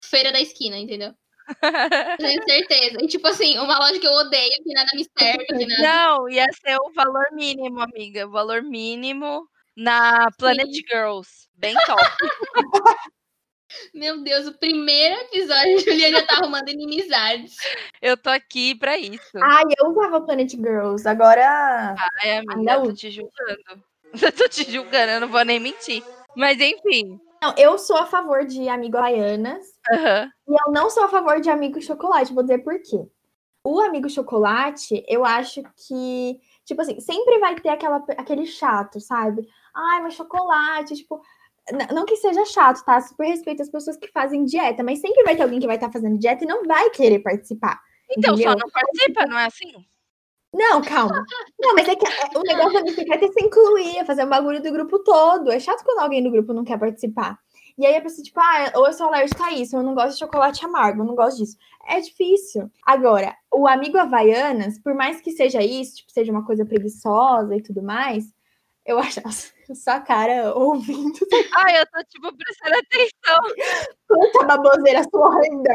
feira 0.06 0.32
da 0.32 0.40
esquina, 0.40 0.78
entendeu? 0.78 1.12
Tenho 2.18 2.42
certeza. 2.44 2.98
E, 3.00 3.06
tipo 3.06 3.26
assim, 3.28 3.58
uma 3.58 3.78
loja 3.78 4.00
que 4.00 4.06
eu 4.06 4.12
odeio, 4.12 4.62
que 4.64 4.72
nada 4.72 4.88
me 4.94 5.06
serve. 5.16 5.44
Que 5.44 5.66
nada... 5.66 5.82
Não, 5.82 6.28
ia 6.28 6.46
ser 6.52 6.76
o 6.76 6.92
valor 6.92 7.26
mínimo, 7.32 7.80
amiga. 7.80 8.26
O 8.26 8.30
valor 8.30 8.62
mínimo 8.62 9.48
na 9.76 10.28
Planet 10.38 10.72
Sim. 10.72 10.82
Girls. 10.88 11.48
Bem 11.54 11.74
top. 11.86 12.02
Meu 13.92 14.22
Deus, 14.22 14.46
o 14.46 14.58
primeiro 14.58 15.16
episódio, 15.22 15.76
a 15.76 15.80
Juliana 15.80 16.20
já 16.20 16.26
tá 16.26 16.36
arrumando 16.36 16.68
inimizades. 16.68 17.56
Eu 18.00 18.16
tô 18.16 18.30
aqui 18.30 18.74
pra 18.74 18.96
isso. 18.96 19.36
Ai, 19.42 19.64
eu 19.78 19.90
usava 19.90 20.20
Planet 20.20 20.50
Girls, 20.50 21.06
agora. 21.06 21.94
Ai, 22.22 22.38
amiga, 22.38 22.74
eu 22.74 22.84
tô 22.84 22.92
te 22.92 23.10
julgando. 23.10 23.84
Eu 24.22 24.32
tô 24.32 24.48
te 24.48 24.70
julgando, 24.70 25.12
eu 25.12 25.20
não 25.20 25.28
vou 25.28 25.44
nem 25.44 25.60
mentir. 25.60 26.02
Mas 26.34 26.58
enfim. 26.58 27.20
Não, 27.42 27.54
eu 27.56 27.78
sou 27.78 27.96
a 27.96 28.06
favor 28.06 28.44
de 28.44 28.68
amigo 28.68 28.96
Havaianas. 28.96 29.66
Uhum. 29.90 30.30
E 30.48 30.60
eu 30.66 30.72
não 30.72 30.90
sou 30.90 31.04
a 31.04 31.08
favor 31.08 31.40
de 31.40 31.50
amigo 31.50 31.80
chocolate. 31.80 32.32
Vou 32.32 32.42
dizer 32.42 32.58
por 32.58 32.80
quê. 32.80 33.06
O 33.64 33.80
amigo 33.80 34.08
chocolate, 34.08 35.04
eu 35.08 35.24
acho 35.24 35.62
que, 35.86 36.40
tipo 36.64 36.80
assim, 36.80 37.00
sempre 37.00 37.38
vai 37.38 37.56
ter 37.56 37.70
aquela, 37.70 37.96
aquele 38.16 38.46
chato, 38.46 39.00
sabe? 39.00 39.46
Ai, 39.74 40.02
mas 40.02 40.14
chocolate, 40.14 40.94
tipo. 40.94 41.20
Não 41.92 42.04
que 42.04 42.16
seja 42.16 42.44
chato, 42.44 42.84
tá? 42.84 43.00
Super 43.00 43.26
respeito 43.26 43.60
as 43.60 43.68
pessoas 43.68 43.96
que 43.96 44.06
fazem 44.12 44.44
dieta, 44.44 44.84
mas 44.84 45.00
sempre 45.00 45.24
vai 45.24 45.34
ter 45.34 45.42
alguém 45.42 45.58
que 45.58 45.66
vai 45.66 45.74
estar 45.74 45.88
tá 45.88 45.92
fazendo 45.92 46.16
dieta 46.16 46.44
e 46.44 46.46
não 46.46 46.62
vai 46.64 46.90
querer 46.90 47.18
participar. 47.18 47.80
Então, 48.16 48.34
entendeu? 48.34 48.52
só 48.52 48.56
não 48.56 48.70
participa, 48.70 49.26
não 49.26 49.36
é 49.36 49.46
assim? 49.46 49.84
Não, 50.56 50.80
calma. 50.80 51.22
Não, 51.60 51.74
mas 51.74 51.86
é 51.86 51.94
que 51.94 52.06
o 52.34 52.40
negócio 52.40 52.72
da 52.72 52.82
bicicleta 52.82 53.26
é 53.26 53.28
se 53.28 53.44
incluir, 53.44 53.98
é 53.98 54.04
fazer 54.06 54.24
um 54.24 54.28
bagulho 54.30 54.62
do 54.62 54.72
grupo 54.72 54.98
todo. 55.00 55.52
É 55.52 55.60
chato 55.60 55.84
quando 55.84 55.98
alguém 55.98 56.22
do 56.22 56.30
grupo 56.30 56.54
não 56.54 56.64
quer 56.64 56.78
participar. 56.78 57.38
E 57.76 57.84
aí 57.84 57.94
a 57.94 58.00
pessoa, 58.00 58.24
tipo, 58.24 58.40
ah, 58.40 58.72
ou 58.76 58.86
eu 58.86 58.92
sou 58.94 59.06
alérgica 59.06 59.44
a 59.44 59.52
isso, 59.52 59.76
eu 59.76 59.82
não 59.82 59.94
gosto 59.94 60.14
de 60.14 60.20
chocolate 60.20 60.64
amargo, 60.64 61.02
eu 61.02 61.04
não 61.04 61.14
gosto 61.14 61.36
disso. 61.36 61.58
É 61.86 62.00
difícil. 62.00 62.70
Agora, 62.86 63.36
o 63.52 63.68
amigo 63.68 63.98
Havaianas, 63.98 64.78
por 64.78 64.94
mais 64.94 65.20
que 65.20 65.30
seja 65.32 65.62
isso, 65.62 65.96
tipo, 65.96 66.10
seja 66.10 66.32
uma 66.32 66.46
coisa 66.46 66.64
preguiçosa 66.64 67.54
e 67.54 67.62
tudo 67.62 67.82
mais, 67.82 68.24
eu 68.86 68.98
acho 68.98 69.20
sua 69.74 70.00
cara 70.00 70.54
ouvindo. 70.54 71.18
Ai, 71.56 71.80
eu 71.80 71.86
tô, 71.86 72.04
tipo, 72.04 72.36
prestando 72.36 72.76
atenção. 72.76 73.38
Quanta 74.06 74.58
baboseira 74.58 75.02
sua 75.10 75.40
ainda. 75.42 75.74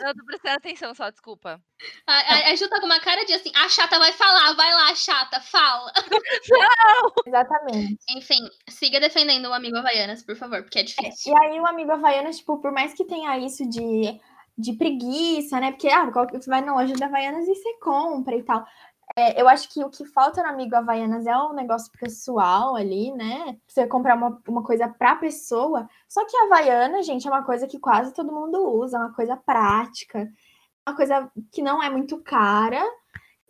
Eu 0.00 0.14
tô 0.14 0.24
prestando 0.26 0.56
atenção 0.56 0.94
só, 0.94 1.10
desculpa. 1.10 1.60
A, 2.06 2.12
a, 2.12 2.50
a 2.50 2.56
Ju 2.56 2.68
tá 2.68 2.80
com 2.80 2.86
uma 2.86 3.00
cara 3.00 3.24
de 3.24 3.32
assim, 3.32 3.50
a 3.54 3.68
chata 3.68 3.98
vai 3.98 4.12
falar, 4.12 4.54
vai 4.54 4.72
lá, 4.74 4.94
chata, 4.94 5.40
fala. 5.40 5.92
Não! 6.50 7.12
Exatamente. 7.26 7.98
Enfim, 8.10 8.40
siga 8.68 9.00
defendendo 9.00 9.46
o 9.46 9.54
amigo 9.54 9.76
Havaianas, 9.76 10.22
por 10.22 10.36
favor, 10.36 10.62
porque 10.62 10.80
é 10.80 10.82
difícil. 10.82 11.32
E 11.32 11.38
aí 11.38 11.60
o 11.60 11.66
amigo 11.66 11.92
Havaianas, 11.92 12.38
tipo, 12.38 12.60
por 12.60 12.72
mais 12.72 12.92
que 12.94 13.04
tenha 13.04 13.38
isso 13.38 13.68
de, 13.68 14.20
de 14.56 14.72
preguiça, 14.74 15.58
né? 15.60 15.72
Porque, 15.72 15.88
ah, 15.88 16.10
você 16.10 16.50
vai 16.50 16.60
na 16.60 16.74
loja 16.74 16.94
da 16.94 17.06
Havaianas 17.06 17.48
e 17.48 17.54
você 17.54 17.78
compra 17.80 18.36
e 18.36 18.42
tal 18.42 18.64
É, 19.16 19.40
eu 19.40 19.48
acho 19.48 19.68
que 19.68 19.84
o 19.84 19.90
que 19.90 20.04
falta 20.06 20.42
no 20.42 20.48
Amigo 20.48 20.74
Havaianas 20.74 21.26
é 21.26 21.36
um 21.36 21.52
negócio 21.52 21.92
pessoal 21.98 22.74
ali, 22.74 23.12
né? 23.12 23.58
Você 23.66 23.86
comprar 23.86 24.16
uma, 24.16 24.40
uma 24.48 24.62
coisa 24.62 24.88
pra 24.88 25.16
pessoa. 25.16 25.88
Só 26.08 26.24
que 26.24 26.36
a 26.36 26.44
Havaiana, 26.44 27.02
gente, 27.02 27.26
é 27.26 27.30
uma 27.30 27.44
coisa 27.44 27.66
que 27.66 27.78
quase 27.78 28.14
todo 28.14 28.32
mundo 28.32 28.58
usa, 28.74 28.96
é 28.96 29.00
uma 29.00 29.12
coisa 29.14 29.36
prática, 29.36 30.30
uma 30.86 30.96
coisa 30.96 31.30
que 31.50 31.60
não 31.62 31.82
é 31.82 31.90
muito 31.90 32.22
cara. 32.22 32.82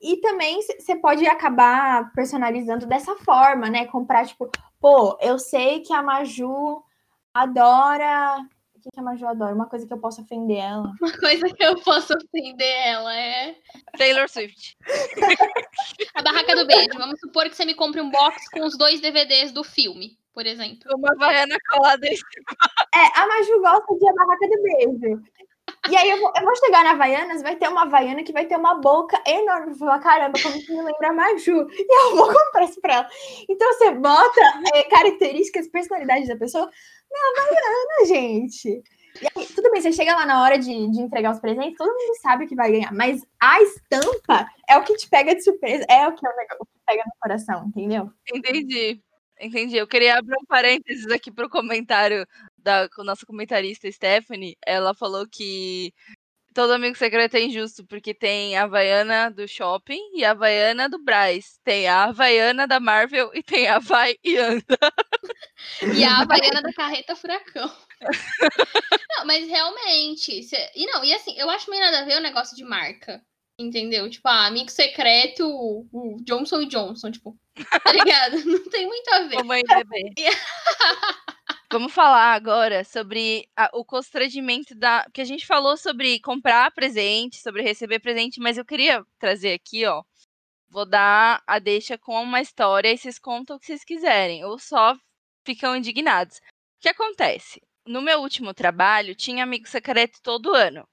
E 0.01 0.17
também 0.17 0.61
você 0.63 0.97
pode 0.97 1.25
acabar 1.27 2.13
personalizando 2.13 2.87
dessa 2.87 3.15
forma, 3.17 3.71
né? 3.71 3.87
Comprar, 3.87 4.27
tipo, 4.27 4.51
pô, 4.81 5.17
eu 5.21 5.39
sei 5.39 5.81
que 5.81 5.93
a 5.93 6.03
Maju 6.03 6.83
adora 7.33 8.45
que, 8.83 8.91
que 8.91 9.01
a 9.01 9.03
Maju 9.03 9.27
adora? 9.27 9.55
Uma 9.55 9.67
coisa 9.67 9.87
que 9.87 9.93
eu 9.93 9.99
posso 9.99 10.23
ofender 10.23 10.59
ela. 10.59 10.93
Uma 11.01 11.19
coisa 11.19 11.49
que 11.49 11.65
eu 11.65 11.81
posso 11.81 12.15
ofender 12.15 12.87
ela 12.87 13.17
é. 13.17 13.55
Taylor 13.97 14.29
Swift. 14.29 14.77
a 16.15 16.23
Barraca 16.23 16.57
do 16.57 16.67
Beijo. 16.67 16.99
Vamos 16.99 17.21
supor 17.21 17.49
que 17.49 17.57
você 17.57 17.65
me 17.65 17.75
compre 17.75 18.01
um 18.01 18.11
box 18.11 18.51
com 18.51 18.65
os 18.65 18.77
dois 18.77 19.01
DVDs 19.01 19.53
do 19.53 19.63
filme, 19.63 20.19
por 20.35 20.47
exemplo. 20.47 20.81
Uma 20.97 21.15
baiana 21.17 21.57
colada 21.71 22.07
em 22.07 22.15
É, 22.15 23.21
a 23.21 23.27
Maju 23.27 23.61
gosta 23.61 23.95
de 23.97 24.09
A 24.09 24.13
Barraca 24.13 24.49
do 24.49 24.63
Beijo. 24.63 25.23
E 25.89 25.97
aí 25.97 26.11
eu 26.11 26.21
vou, 26.21 26.33
eu 26.37 26.43
vou, 26.45 26.57
chegar 26.57 26.85
na 26.85 26.91
Havaianas, 26.93 27.43
vai 27.43 27.57
ter 27.57 27.69
uma 27.69 27.83
Havaiana 27.83 28.23
que 28.23 28.33
vai 28.33 28.47
ter 28.47 28.57
uma 28.57 28.75
boca 28.75 29.21
enorme. 29.27 29.75
Vou 29.75 29.79
falar, 29.79 29.99
caramba, 30.01 30.39
como 30.41 30.61
que 30.61 30.73
me 30.73 30.83
lembra 30.83 31.09
a 31.09 31.13
Maju? 31.13 31.67
E 31.71 31.87
eu 31.89 32.17
vou 32.17 32.27
comprar 32.33 32.65
isso 32.65 32.81
pra 32.81 32.95
ela. 32.95 33.09
Então 33.49 33.73
você 33.73 33.91
bota 33.93 34.41
é, 34.75 34.85
características, 34.85 35.69
personalidades 35.69 36.29
da 36.29 36.37
pessoa 36.37 36.69
na 37.13 37.43
Havaiana, 37.43 38.07
gente. 38.07 38.83
Aí, 39.37 39.47
tudo 39.55 39.71
bem, 39.71 39.81
você 39.81 39.93
chega 39.93 40.15
lá 40.15 40.25
na 40.25 40.43
hora 40.43 40.59
de, 40.59 40.91
de 40.91 41.01
entregar 41.01 41.33
os 41.33 41.41
presentes, 41.41 41.77
todo 41.77 41.93
mundo 41.93 42.21
sabe 42.21 42.47
que 42.47 42.55
vai 42.55 42.73
ganhar, 42.73 42.93
mas 42.93 43.21
a 43.39 43.61
estampa 43.63 44.49
é 44.69 44.77
o 44.79 44.85
que 44.85 44.97
te 44.97 45.09
pega 45.09 45.35
de 45.35 45.45
surpresa, 45.45 45.85
é 45.89 46.09
o 46.09 46.15
que, 46.15 46.27
é 46.27 46.31
o 46.59 46.65
que 46.65 46.73
pega 46.87 47.03
no 47.05 47.13
coração, 47.21 47.67
entendeu? 47.67 48.11
Entendi. 48.33 49.03
Entendi. 49.41 49.77
Eu 49.77 49.89
queria 49.89 50.19
abrir 50.19 50.37
um 50.41 50.47
parênteses 50.47 51.11
aqui 51.11 51.31
para 51.31 51.47
o 51.47 51.51
comentário 51.51 52.25
da 52.57 52.89
nossa 52.99 53.27
comentarista 53.27 53.91
Stephanie. 53.91 54.57
Ela 54.65 54.95
falou 54.95 55.27
que 55.29 55.93
todo 56.55 56.73
amigo 56.73 56.97
secreto 56.97 57.37
é 57.37 57.43
injusto, 57.43 57.85
porque 57.85 58.15
tem 58.15 58.57
a 58.57 58.65
Havaiana 58.65 59.31
do 59.31 59.47
shopping 59.49 60.01
e 60.15 60.25
a 60.25 60.33
Havaiana 60.33 60.89
do 60.89 60.99
Braz. 60.99 61.59
Tem 61.65 61.89
a 61.89 62.05
Havaiana 62.05 62.67
da 62.67 62.79
Marvel 62.79 63.31
e 63.35 63.43
tem 63.43 63.69
a 63.69 63.79
Vai 63.79 64.17
e 64.23 64.37
Anda. 64.37 64.79
E 65.97 66.03
a 66.03 66.19
Havaiana 66.19 66.61
da 66.61 66.73
Carreta 66.73 67.15
Furacão. 67.15 67.71
não, 69.17 69.25
mas 69.25 69.47
realmente. 69.47 70.43
Cê... 70.43 70.71
E 70.75 70.87
não, 70.87 71.05
e 71.05 71.15
assim, 71.15 71.39
eu 71.39 71.49
acho 71.49 71.71
meio 71.71 71.83
nada 71.83 72.01
a 72.01 72.05
ver 72.05 72.19
o 72.19 72.21
negócio 72.21 72.57
de 72.57 72.65
marca. 72.65 73.23
Entendeu? 73.59 74.11
Tipo, 74.11 74.27
ah, 74.29 74.47
amigo 74.47 74.71
secreto, 74.71 75.47
o 75.47 76.17
Johnson 76.25 76.63
e 76.63 76.67
Johnson, 76.67 77.13
tipo, 77.13 77.39
tá 77.85 77.93
ligado? 77.93 78.39
Não 78.45 78.65
tem 78.71 78.87
muito 78.87 79.09
a 79.15 79.21
ver. 79.21 79.37
Mamãe 79.37 79.63
bebê. 79.63 80.31
Vamos 81.73 81.95
falar 81.95 82.35
agora 82.35 82.85
sobre 82.85 83.49
a, 83.57 83.71
o 83.73 83.83
constrangimento 83.83 84.75
da. 84.75 85.07
que 85.11 85.23
a 85.23 85.25
gente 85.25 85.47
falou 85.47 85.75
sobre 85.75 86.21
comprar 86.21 86.71
presente, 86.73 87.39
sobre 87.39 87.63
receber 87.63 87.99
presente, 87.99 88.39
mas 88.41 88.59
eu 88.59 88.65
queria 88.65 89.03
trazer 89.19 89.55
aqui, 89.55 89.87
ó. 89.87 90.03
Vou 90.69 90.85
dar 90.85 91.43
a 91.47 91.59
deixa 91.59 91.97
com 91.97 92.23
uma 92.23 92.43
história 92.43 92.93
e 92.93 92.99
vocês 92.99 93.19
contam 93.19 93.57
o 93.57 93.59
que 93.59 93.65
vocês 93.65 93.85
quiserem, 93.85 94.45
ou 94.45 94.59
só 94.59 94.95
ficam 95.47 95.75
indignados. 95.75 96.37
O 96.37 96.41
que 96.83 96.91
acontece? 96.91 97.63
No 97.87 98.03
meu 98.03 98.21
último 98.21 98.53
trabalho, 98.53 99.15
tinha 99.15 99.43
amigo 99.43 99.67
secreto 99.67 100.21
todo 100.23 100.55
ano. 100.55 100.87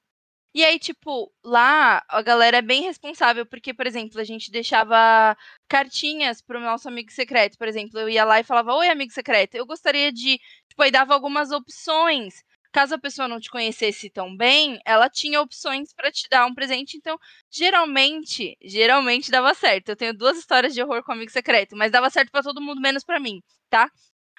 E 0.53 0.65
aí, 0.65 0.79
tipo, 0.79 1.31
lá 1.43 2.03
a 2.09 2.21
galera 2.23 2.57
é 2.57 2.61
bem 2.61 2.81
responsável, 2.81 3.45
porque, 3.45 3.71
por 3.73 3.85
exemplo, 3.85 4.19
a 4.19 4.23
gente 4.23 4.49
deixava 4.51 5.37
cartinhas 5.67 6.41
pro 6.41 6.59
nosso 6.59 6.87
amigo 6.87 7.11
secreto. 7.11 7.57
Por 7.57 7.67
exemplo, 7.67 7.99
eu 7.99 8.09
ia 8.09 8.25
lá 8.25 8.39
e 8.39 8.43
falava: 8.43 8.73
Oi, 8.73 8.87
amigo 8.89 9.11
secreto, 9.13 9.55
eu 9.55 9.65
gostaria 9.65 10.11
de. 10.11 10.39
Tipo, 10.67 10.81
aí 10.83 10.91
dava 10.91 11.13
algumas 11.13 11.51
opções. 11.51 12.43
Caso 12.71 12.95
a 12.95 12.99
pessoa 12.99 13.27
não 13.27 13.39
te 13.39 13.49
conhecesse 13.49 14.09
tão 14.11 14.35
bem, 14.35 14.79
ela 14.85 15.09
tinha 15.09 15.41
opções 15.41 15.91
para 15.93 16.11
te 16.11 16.27
dar 16.29 16.45
um 16.45 16.53
presente. 16.53 16.97
Então, 16.97 17.17
geralmente, 17.51 18.55
geralmente 18.61 19.31
dava 19.31 19.53
certo. 19.55 19.89
Eu 19.89 19.95
tenho 19.95 20.13
duas 20.15 20.37
histórias 20.37 20.73
de 20.73 20.81
horror 20.81 21.03
com 21.03 21.11
amigo 21.11 21.31
secreto, 21.31 21.75
mas 21.75 21.91
dava 21.91 22.09
certo 22.09 22.31
para 22.31 22.43
todo 22.43 22.61
mundo, 22.61 22.81
menos 22.81 23.03
para 23.03 23.19
mim, 23.19 23.41
tá? 23.69 23.89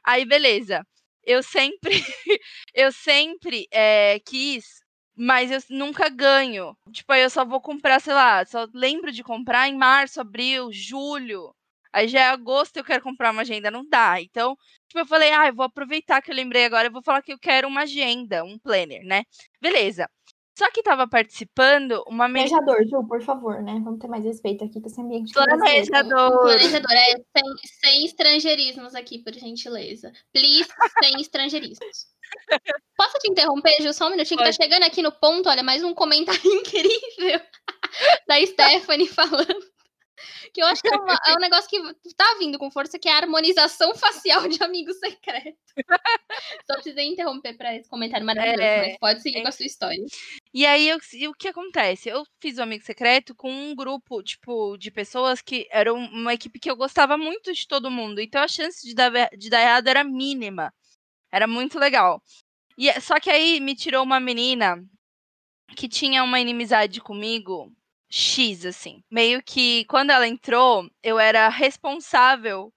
Aí, 0.05 0.25
beleza. 0.25 0.87
Eu 1.25 1.43
sempre, 1.43 1.93
eu 2.75 2.93
sempre 2.93 3.67
é, 3.73 4.21
quis 4.21 4.80
mas 5.23 5.51
eu 5.51 5.61
nunca 5.77 6.09
ganho. 6.09 6.75
Tipo, 6.93 7.13
aí 7.13 7.23
eu 7.23 7.29
só 7.31 7.45
vou 7.45 7.61
comprar, 7.61 8.01
sei 8.01 8.15
lá, 8.15 8.45
só 8.47 8.67
lembro 8.75 9.13
de 9.13 9.23
comprar 9.23 9.69
em 9.69 9.77
março, 9.77 10.19
abril, 10.21 10.71
julho. 10.73 11.55
Aí 11.93 12.09
já 12.09 12.21
é 12.21 12.29
agosto 12.31 12.77
eu 12.79 12.85
quero 12.85 13.03
comprar 13.03 13.31
uma 13.33 13.43
agenda, 13.43 13.71
não 13.71 13.87
dá. 13.87 14.21
Então, 14.21 14.57
tipo, 14.89 14.99
eu 15.01 15.07
falei, 15.07 15.31
ah, 15.33 15.49
eu 15.49 15.55
vou 15.55 15.65
aproveitar 15.67 16.23
que 16.23 16.31
eu 16.31 16.35
lembrei 16.35 16.65
agora, 16.65 16.89
eu 16.89 16.93
vou 16.93 17.03
falar 17.03 17.21
que 17.23 17.33
eu 17.33 17.39
quero 17.39 17.69
uma 17.69 17.83
agenda, 17.83 18.43
um 18.45 18.59
planner, 18.59 19.05
né? 19.05 19.25
Beleza. 19.61 20.09
Só 20.61 20.71
que 20.71 20.83
tava 20.83 21.09
participando 21.09 22.05
uma 22.07 22.29
Planejador, 22.29 22.87
Ju, 22.87 23.03
por 23.09 23.23
favor, 23.23 23.63
né? 23.63 23.81
Vamos 23.83 23.99
ter 23.99 24.09
mais 24.09 24.27
respeito 24.27 24.63
aqui 24.63 24.79
com 24.79 24.89
esse 24.89 25.01
ambiente. 25.01 25.33
Planejador. 25.33 26.43
Planejador, 26.43 26.93
é 26.93 27.15
sem, 27.17 27.57
sem 27.81 28.05
estrangeirismos 28.05 28.95
aqui, 28.95 29.21
por 29.21 29.33
gentileza. 29.33 30.13
Please, 30.35 30.69
sem 31.03 31.19
estrangeirismos. 31.19 32.09
Posso 32.95 33.19
te 33.21 33.31
interromper, 33.31 33.75
Ju, 33.81 33.91
só 33.95 34.09
um 34.09 34.11
minutinho? 34.11 34.37
Pode. 34.37 34.51
Que 34.51 34.59
tá 34.59 34.63
chegando 34.63 34.83
aqui 34.83 35.01
no 35.01 35.13
ponto, 35.13 35.49
olha, 35.49 35.63
mais 35.63 35.83
um 35.83 35.95
comentário 35.95 36.45
incrível 36.45 37.41
da 38.29 38.45
Stephanie 38.45 39.09
falando. 39.09 39.65
Que 40.53 40.63
eu 40.63 40.67
acho 40.67 40.83
que 40.83 40.89
é, 40.89 40.97
uma, 40.97 41.19
é, 41.27 41.33
um 41.35 41.41
negócio 41.41 41.69
que 41.69 42.15
tá 42.15 42.37
vindo 42.39 42.59
com 42.59 42.71
força, 42.71 42.99
que 42.99 43.09
é 43.09 43.13
a 43.13 43.19
harmonização 43.19 43.95
facial 43.97 44.49
de 44.49 44.63
amigo 44.63 44.93
secreto. 44.95 45.59
Só 46.67 46.75
precisei 46.75 47.07
interromper 47.07 47.57
para 47.57 47.77
esse 47.77 47.89
comentário 47.89 48.27
maravilhoso, 48.27 48.63
é, 48.63 48.89
mas 48.89 48.99
pode 48.99 49.23
seguir 49.23 49.39
é. 49.39 49.43
com 49.43 49.49
a 49.49 49.53
sua 49.53 49.67
história. 49.67 50.05
E 50.53 50.67
aí, 50.67 50.89
eu, 50.89 50.99
e 51.15 51.29
o 51.29 51.35
que 51.35 51.49
acontece? 51.49 52.09
Eu 52.09 52.25
fiz 52.41 52.59
o 52.59 52.63
amigo 52.63 52.85
secreto 52.85 53.35
com 53.35 53.51
um 53.51 53.75
grupo, 53.75 54.23
tipo, 54.23 54.77
de 54.77 54.91
pessoas 54.91 55.41
que 55.41 55.69
eram 55.71 55.97
uma 55.97 56.35
equipe 56.35 56.59
que 56.59 56.71
eu 56.71 56.77
gostava 56.77 57.17
muito 57.17 57.53
de 57.53 57.67
todo 57.67 57.91
mundo. 57.91 58.21
Então 58.21 58.43
a 58.43 58.49
chance 58.49 58.87
de 58.87 58.95
dar, 58.95 59.11
de 59.37 59.49
dar 59.49 59.61
errado 59.61 59.89
era 59.89 60.03
mínima. 60.03 60.73
Era 61.33 61.47
muito 61.47 61.79
legal. 61.79 62.23
E, 62.77 63.01
só 63.01 63.21
que 63.21 63.31
aí 63.31 63.61
me 63.61 63.75
tirou 63.75 64.03
uma 64.03 64.19
menina 64.19 64.83
que 65.77 65.89
tinha 65.89 66.25
uma 66.25 66.41
inimizade 66.41 67.01
comigo, 67.01 67.73
X, 68.11 68.67
assim. 68.67 69.03
Meio 69.11 69.43
que 69.43 69.85
quando 69.87 70.11
ela 70.11 70.27
entrou, 70.27 70.91
eu 71.03 71.19
era 71.19 71.49
responsável 71.49 72.73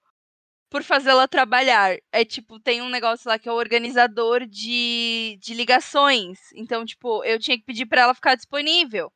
por 0.70 0.84
fazê-la 0.84 1.28
trabalhar. 1.28 1.98
É 2.12 2.26
tipo, 2.26 2.60
tem 2.60 2.82
um 2.82 2.90
negócio 2.90 3.30
lá 3.30 3.40
que 3.40 3.50
é 3.50 3.52
o 3.52 3.56
organizador 3.56 4.46
de, 4.48 5.38
de 5.42 5.54
ligações. 5.54 6.40
Então, 6.56 6.86
tipo, 6.86 7.24
eu 7.26 7.40
tinha 7.40 7.58
que 7.58 7.66
pedir 7.66 7.86
para 7.88 8.02
ela 8.04 8.16
ficar 8.16 8.36
disponível. 8.36 9.12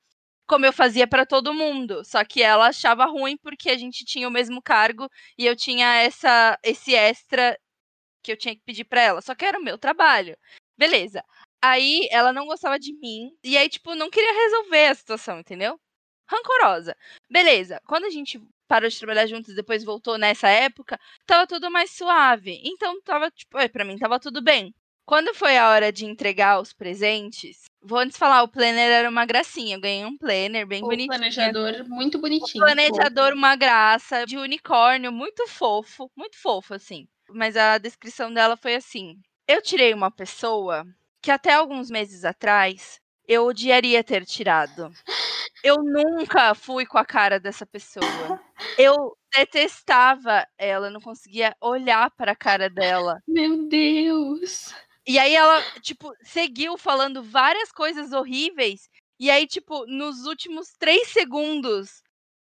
Como 0.48 0.66
eu 0.66 0.74
fazia 0.74 1.08
para 1.08 1.26
todo 1.26 1.54
mundo. 1.54 2.04
Só 2.06 2.24
que 2.26 2.44
ela 2.44 2.68
achava 2.70 3.06
ruim 3.06 3.38
porque 3.38 3.70
a 3.70 3.78
gente 3.78 4.06
tinha 4.06 4.28
o 4.28 4.32
mesmo 4.32 4.62
cargo 4.62 5.10
e 5.38 5.46
eu 5.46 5.56
tinha 5.56 5.96
essa 6.04 6.58
esse 6.64 6.96
extra 6.96 7.58
que 8.24 8.32
eu 8.32 8.38
tinha 8.38 8.56
que 8.56 8.62
pedir 8.66 8.86
para 8.86 9.02
ela, 9.02 9.22
só 9.22 9.36
que 9.36 9.46
era 9.46 9.60
o 9.60 9.64
meu 9.64 9.78
trabalho. 9.78 10.38
Beleza. 10.78 11.24
Aí 11.62 12.08
ela 12.12 12.34
não 12.34 12.46
gostava 12.46 12.80
de 12.80 12.94
mim 13.00 13.32
e 13.44 13.58
aí 13.58 13.70
tipo 13.70 13.96
não 13.96 14.10
queria 14.10 14.34
resolver 14.34 14.88
a 14.88 14.96
situação, 14.96 15.40
entendeu? 15.40 15.80
Rancorosa. 16.30 16.96
Beleza. 17.30 17.82
Quando 17.86 18.06
a 18.06 18.10
gente 18.10 18.42
parou 18.68 18.90
de 18.90 18.98
trabalhar 18.98 19.28
juntos, 19.28 19.56
depois 19.56 19.84
voltou 19.84 20.18
nessa 20.18 20.50
época, 20.50 21.00
tava 21.26 21.48
tudo 21.48 21.72
mais 21.72 21.92
suave. 21.92 22.62
Então 22.64 23.02
tava 23.02 23.32
tipo, 23.32 23.58
para 23.70 23.86
mim 23.86 23.98
tava 23.98 24.20
tudo 24.20 24.42
bem. 24.42 24.74
Quando 25.06 25.34
foi 25.34 25.58
a 25.58 25.70
hora 25.70 25.92
de 25.92 26.06
entregar 26.06 26.60
os 26.60 26.74
presentes, 26.74 27.64
vou 27.82 28.00
antes 28.00 28.18
falar, 28.18 28.44
o 28.44 28.48
planner 28.50 28.92
era 28.92 29.10
uma 29.10 29.26
gracinha. 29.26 29.78
Eu 29.78 29.82
ganhei 29.82 30.06
um 30.06 30.18
planner 30.18 30.68
bem 30.68 30.84
o 30.84 30.88
bonitinho. 30.88 31.08
planejador 31.08 31.88
muito 31.88 32.20
bonitinho. 32.20 32.64
O 32.64 32.68
planejador, 32.68 33.28
fofo. 33.28 33.38
uma 33.38 33.56
graça, 33.56 34.26
de 34.26 34.38
unicórnio, 34.38 35.12
muito 35.12 35.48
fofo, 35.48 36.12
muito 36.16 36.36
fofo, 36.38 36.74
assim 36.74 37.08
mas 37.30 37.58
a 37.58 37.78
descrição 37.78 38.34
dela 38.34 38.56
foi 38.56 38.76
assim: 38.76 39.20
Eu 39.48 39.62
tirei 39.62 39.94
uma 39.94 40.12
pessoa 40.12 40.86
que 41.22 41.32
até 41.32 41.54
alguns 41.54 41.90
meses 41.90 42.24
atrás 42.24 43.00
eu 43.28 43.46
odiaria 43.46 44.04
ter 44.04 44.26
tirado. 44.26 44.92
Eu 45.64 45.78
nunca 45.84 46.56
fui 46.56 46.86
com 46.86 46.98
a 46.98 47.06
cara 47.06 47.40
dessa 47.40 47.66
pessoa. 47.66 48.40
Eu 48.78 49.18
detestava 49.34 50.48
ela, 50.58 50.90
não 50.90 51.02
conseguia 51.02 51.56
olhar 51.60 52.10
para 52.12 52.32
a 52.32 52.36
cara 52.36 52.70
dela. 52.70 53.22
Meu 53.28 53.68
Deus. 53.68 54.74
E 55.06 55.18
aí 55.18 55.36
ela, 55.36 55.62
tipo, 55.82 56.14
seguiu 56.22 56.78
falando 56.78 57.24
várias 57.24 57.72
coisas 57.72 58.12
horríveis. 58.12 58.90
E 59.20 59.32
aí, 59.32 59.48
tipo, 59.48 59.86
nos 59.88 60.26
últimos 60.26 60.74
três 60.78 61.08
segundos 61.10 62.04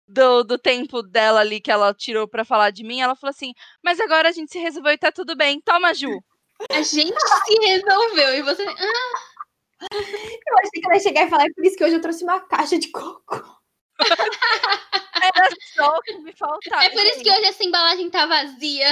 do, 0.08 0.42
do 0.42 0.58
tempo 0.58 1.02
dela 1.02 1.40
ali 1.40 1.60
que 1.60 1.70
ela 1.70 1.92
tirou 1.92 2.26
para 2.26 2.44
falar 2.44 2.70
de 2.70 2.84
mim, 2.84 3.00
ela 3.00 3.16
falou 3.16 3.30
assim: 3.30 3.52
Mas 3.82 4.00
agora 4.00 4.28
a 4.28 4.32
gente 4.32 4.52
se 4.52 4.58
resolveu 4.58 4.92
e 4.92 4.98
tá 4.98 5.12
tudo 5.12 5.36
bem. 5.36 5.60
Toma, 5.60 5.92
Ju. 5.92 6.22
A 6.70 6.82
gente 6.82 7.18
se 7.18 7.66
resolveu 7.66 8.34
e 8.36 8.42
você. 8.42 8.64
Ah. 8.64 9.31
Eu 9.90 10.58
achei 10.58 10.80
que 10.80 10.86
ela 10.86 10.94
ia 10.94 11.00
chegar 11.00 11.26
e 11.26 11.30
falar, 11.30 11.44
é 11.44 11.52
por 11.54 11.64
isso 11.64 11.76
que 11.76 11.84
hoje 11.84 11.96
eu 11.96 12.00
trouxe 12.00 12.24
uma 12.24 12.40
caixa 12.40 12.78
de 12.78 12.88
coco. 12.88 13.62
Era 15.22 15.48
só 15.74 16.00
que 16.02 16.18
me 16.18 16.32
faltava. 16.32 16.84
É 16.84 16.90
por 16.90 17.04
isso 17.04 17.22
que 17.22 17.30
hoje 17.30 17.44
essa 17.44 17.64
embalagem 17.64 18.10
tá 18.10 18.26
vazia. 18.26 18.88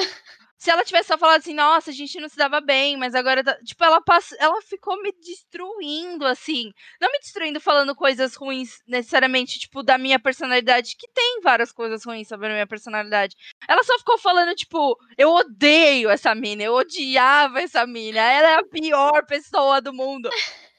Se 0.60 0.70
ela 0.70 0.84
tivesse 0.84 1.08
só 1.08 1.16
falado 1.16 1.38
assim, 1.38 1.54
nossa, 1.54 1.90
a 1.90 1.92
gente 1.92 2.20
não 2.20 2.28
se 2.28 2.36
dava 2.36 2.60
bem, 2.60 2.94
mas 2.94 3.14
agora, 3.14 3.42
tá... 3.42 3.56
tipo, 3.64 3.82
ela 3.82 3.98
passa, 4.02 4.36
ela 4.38 4.60
ficou 4.60 5.02
me 5.02 5.10
destruindo, 5.10 6.26
assim. 6.26 6.70
Não 7.00 7.10
me 7.10 7.18
destruindo 7.18 7.58
falando 7.58 7.94
coisas 7.94 8.36
ruins, 8.36 8.78
necessariamente, 8.86 9.58
tipo, 9.58 9.82
da 9.82 9.96
minha 9.96 10.18
personalidade, 10.18 10.96
que 10.96 11.08
tem 11.08 11.40
várias 11.42 11.72
coisas 11.72 12.04
ruins 12.04 12.28
sobre 12.28 12.48
a 12.48 12.50
minha 12.50 12.66
personalidade. 12.66 13.36
Ela 13.66 13.82
só 13.82 13.98
ficou 14.00 14.18
falando, 14.18 14.54
tipo, 14.54 14.98
eu 15.16 15.30
odeio 15.30 16.10
essa 16.10 16.34
mina, 16.34 16.62
eu 16.62 16.74
odiava 16.74 17.62
essa 17.62 17.86
mina, 17.86 18.20
ela 18.20 18.48
é 18.50 18.54
a 18.56 18.64
pior 18.64 19.24
pessoa 19.24 19.80
do 19.80 19.94
mundo. 19.94 20.28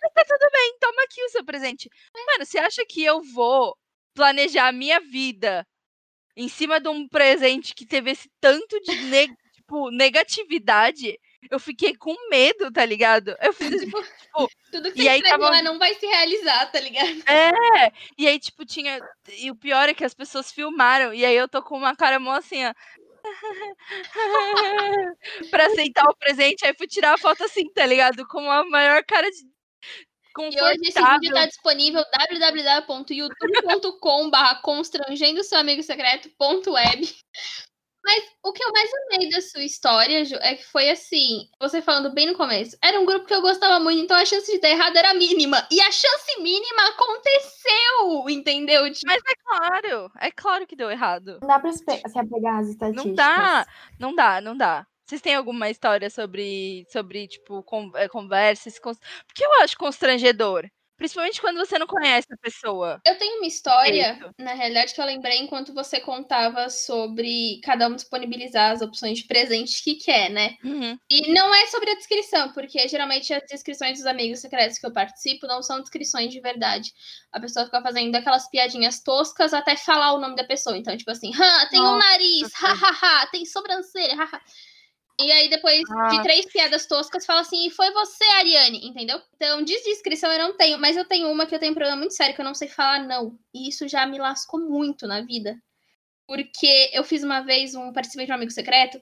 Mas 0.02 0.12
tá 0.14 0.24
tudo 0.28 0.50
bem, 0.52 0.78
toma 0.80 1.04
aqui 1.04 1.24
o 1.24 1.30
seu 1.30 1.46
presente. 1.46 1.90
Mano, 2.16 2.46
você 2.46 2.58
acha 2.58 2.84
que 2.86 3.04
eu 3.04 3.22
vou 3.34 3.76
planejar 4.14 4.68
a 4.68 4.72
minha 4.72 5.00
vida 5.00 5.66
em 6.36 6.48
cima 6.48 6.80
de 6.80 6.90
um 6.90 7.08
presente 7.08 7.74
que 7.76 7.86
teve 7.86 8.12
esse 8.12 8.30
tanto 8.40 8.80
de 8.82 9.28
tipo, 9.54 9.92
negatividade, 9.92 11.18
eu 11.50 11.60
fiquei 11.60 11.96
com 11.96 12.16
medo, 12.30 12.72
tá 12.72 12.86
ligado? 12.86 13.36
Eu 13.42 13.54
fiz 13.54 13.82
tipo, 13.82 14.02
tipo 14.02 14.50
Tudo 14.72 14.92
que 14.92 15.04
você 15.04 15.10
aí 15.10 15.22
tava- 15.22 15.50
lá 15.50 15.62
não 15.62 15.80
vai 15.80 15.94
se 15.96 16.06
realizar, 16.06 16.72
tá 16.72 16.80
ligado? 16.80 17.24
É, 17.28 17.92
e 18.18 18.28
aí, 18.28 18.40
tipo, 18.40 18.66
tinha. 18.66 19.00
E 19.38 19.50
o 19.50 19.56
pior 19.56 19.88
é 19.88 19.94
que 19.94 20.04
as 20.04 20.14
pessoas 20.14 20.52
filmaram, 20.52 21.14
e 21.14 21.26
aí 21.26 21.36
eu 21.36 21.48
tô 21.48 21.62
com 21.64 21.78
uma 21.78 21.96
cara 21.96 22.20
mó 22.20 22.34
assim, 22.34 22.66
ó. 22.66 22.74
pra 25.52 25.68
aceitar 25.68 26.06
o 26.10 26.16
presente, 26.16 26.66
aí 26.66 26.74
fui 26.76 26.88
tirar 26.88 27.14
a 27.14 27.18
foto 27.18 27.44
assim, 27.44 27.72
tá 27.72 27.86
ligado? 27.86 28.28
Com 28.28 28.50
a 28.50 28.68
maior 28.68 29.04
cara 29.06 29.30
de. 29.30 29.51
E 30.38 30.62
hoje 30.62 30.80
esse 30.84 30.94
vídeo 30.94 30.94
Confortável. 30.94 31.34
tá 31.34 31.46
disponível 31.46 32.04
www.youtube.com 32.30 34.32
constrangendo 34.62 35.44
seu 35.44 35.60
amigo 35.60 35.84
secreto.web. 35.84 37.10
Mas 38.04 38.24
o 38.44 38.52
que 38.52 38.64
eu 38.64 38.72
mais 38.72 38.90
amei 39.06 39.30
da 39.30 39.40
sua 39.42 39.64
história, 39.64 40.26
Ju, 40.26 40.36
é 40.42 40.56
que 40.56 40.66
foi 40.66 40.90
assim, 40.90 41.48
você 41.60 41.84
falando 41.84 42.12
bem 42.12 42.26
no 42.26 42.36
começo, 42.36 42.76
era 42.84 43.00
um 43.00 43.06
grupo 43.06 43.28
que 43.28 43.34
eu 43.34 43.42
gostava 43.42 43.80
muito, 43.80 44.02
então 44.02 44.18
a 44.18 44.26
chance 44.26 44.52
de 44.52 44.60
dar 44.60 44.70
errado 44.70 44.96
era 44.96 45.14
mínima. 45.14 45.68
E 45.70 45.80
a 45.80 45.92
chance 45.92 46.42
mínima 46.42 46.82
aconteceu, 46.90 48.28
entendeu? 48.30 48.92
Tipo, 48.92 49.06
Mas 49.06 49.22
é 49.28 49.36
claro, 49.46 50.12
é 50.20 50.32
claro 50.32 50.66
que 50.66 50.76
deu 50.76 50.90
errado. 50.90 51.38
Não 51.42 51.48
dá 51.48 51.60
pra 51.60 51.72
se 51.72 51.84
apegar 52.18 52.58
às 52.60 52.70
estatísticas. 52.70 53.06
Não 53.06 53.14
dá, 53.14 53.68
não 54.00 54.16
dá, 54.16 54.42
não 54.42 54.58
dá. 54.58 54.88
Vocês 55.12 55.22
têm 55.22 55.36
alguma 55.36 55.70
história 55.70 56.10
sobre, 56.10 56.86
sobre 56.90 57.28
tipo, 57.28 57.62
con 57.64 57.92
eh, 57.98 58.08
conversas? 58.08 58.80
Porque 58.80 59.44
eu 59.44 59.62
acho 59.62 59.78
constrangedor. 59.78 60.66
Principalmente 60.96 61.42
quando 61.42 61.58
você 61.58 61.78
não 61.78 61.86
conhece 61.88 62.28
a 62.32 62.38
pessoa. 62.38 63.02
Eu 63.06 63.18
tenho 63.18 63.40
uma 63.40 63.48
história, 63.48 64.14
Direito. 64.14 64.34
na 64.40 64.54
realidade, 64.54 64.94
que 64.94 65.02
eu 65.02 65.06
lembrei 65.06 65.40
enquanto 65.40 65.74
você 65.74 66.00
contava 66.00 66.70
sobre 66.70 67.60
cada 67.62 67.90
um 67.90 67.96
disponibilizar 67.96 68.72
as 68.72 68.82
opções 68.82 69.18
de 69.18 69.28
presente 69.28 69.84
que 69.84 69.96
quer, 69.96 70.30
né? 70.30 70.56
Uhum. 70.64 70.98
E 71.10 71.34
não 71.34 71.54
é 71.54 71.68
sobre 71.68 71.90
a 71.92 71.96
descrição, 71.96 72.54
porque 72.54 72.88
geralmente 72.88 73.34
as 73.34 73.44
descrições 73.50 73.98
dos 73.98 74.06
amigos 74.06 74.40
secretos 74.40 74.78
que 74.78 74.86
eu 74.86 74.94
participo 74.94 75.46
não 75.46 75.62
são 75.62 75.82
descrições 75.82 76.32
de 76.32 76.40
verdade. 76.40 76.94
A 77.34 77.40
pessoa 77.42 77.66
fica 77.66 77.82
fazendo 77.82 78.16
aquelas 78.16 78.50
piadinhas 78.50 79.04
toscas 79.04 79.54
até 79.54 79.76
falar 79.76 80.14
o 80.14 80.22
nome 80.22 80.38
da 80.38 80.46
pessoa. 80.46 80.78
Então, 80.78 80.96
tipo 80.96 81.12
assim, 81.12 81.32
"Hã, 81.36 81.68
tem 81.70 81.82
um 81.82 81.98
nariz, 81.98 82.54
hahaha, 82.54 83.28
tem 83.28 83.44
sobrancelha, 83.46 84.16
haha. 84.16 84.40
E 85.26 85.32
aí, 85.32 85.50
depois 85.50 85.80
de 85.80 86.18
Ah. 86.18 86.22
três 86.22 86.46
piadas 86.46 86.86
toscas, 86.86 87.26
fala 87.26 87.42
assim, 87.42 87.68
e 87.68 87.70
foi 87.72 87.92
você, 87.92 88.24
Ariane, 88.38 88.86
entendeu? 88.88 89.22
Então, 89.36 89.62
de 89.64 89.74
descrição 89.84 90.32
eu 90.32 90.40
não 90.40 90.58
tenho, 90.58 90.78
mas 90.80 90.98
eu 90.98 91.06
tenho 91.06 91.30
uma 91.32 91.46
que 91.46 91.54
eu 91.56 91.60
tenho 91.60 91.72
um 91.72 91.76
problema 91.76 91.98
muito 91.98 92.14
sério, 92.14 92.34
que 92.36 92.42
eu 92.42 92.46
não 92.46 92.56
sei 92.56 92.68
falar 92.68 93.00
não. 93.06 93.38
E 93.54 93.70
isso 93.70 93.88
já 93.88 94.06
me 94.06 94.18
lascou 94.20 94.60
muito 94.60 95.08
na 95.08 95.22
vida. 95.22 95.56
Porque 96.28 96.90
eu 96.94 97.04
fiz 97.04 97.24
uma 97.24 97.42
vez 97.42 97.76
um 97.76 97.92
participei 97.92 98.26
de 98.26 98.32
um 98.32 98.36
amigo 98.36 98.52
secreto 98.52 99.02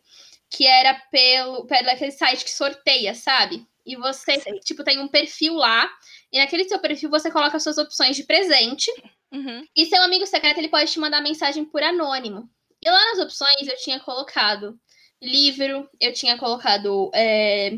que 0.49 0.65
era 0.65 0.95
pelo, 1.11 1.65
pelo 1.67 1.89
aquele 1.91 2.11
site 2.11 2.43
que 2.43 2.49
sorteia, 2.49 3.13
sabe? 3.13 3.67
E 3.85 3.95
você, 3.95 4.39
Sei. 4.39 4.59
tipo, 4.61 4.83
tem 4.83 4.99
um 4.99 5.07
perfil 5.07 5.53
lá, 5.53 5.87
e 6.31 6.39
naquele 6.39 6.67
seu 6.67 6.79
perfil 6.79 7.09
você 7.09 7.29
coloca 7.29 7.57
as 7.57 7.63
suas 7.63 7.77
opções 7.77 8.15
de 8.15 8.23
presente, 8.23 8.91
Uhum. 9.31 9.63
e 9.75 9.85
seu 9.85 10.01
amigo 10.01 10.25
secreto 10.25 10.57
ele 10.57 10.69
pode 10.69 10.91
te 10.91 10.99
mandar 10.99 11.21
mensagem 11.21 11.63
por 11.65 11.83
anônimo. 11.83 12.49
E 12.83 12.89
lá 12.89 13.05
nas 13.11 13.19
opções 13.19 13.67
eu 13.67 13.75
tinha 13.77 13.99
colocado 13.99 14.79
livro, 15.21 15.89
eu 15.99 16.13
tinha 16.13 16.37
colocado 16.37 17.11
é, 17.13 17.77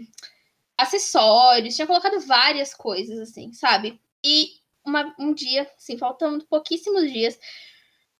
acessórios, 0.78 1.76
tinha 1.76 1.88
colocado 1.88 2.20
várias 2.22 2.74
coisas, 2.74 3.20
assim, 3.20 3.54
sabe? 3.54 4.00
E 4.26 4.52
uma- 4.86 5.16
um 5.20 5.34
dia, 5.34 5.70
assim, 5.78 5.98
faltando 5.98 6.46
pouquíssimos 6.48 7.12
dias. 7.12 7.40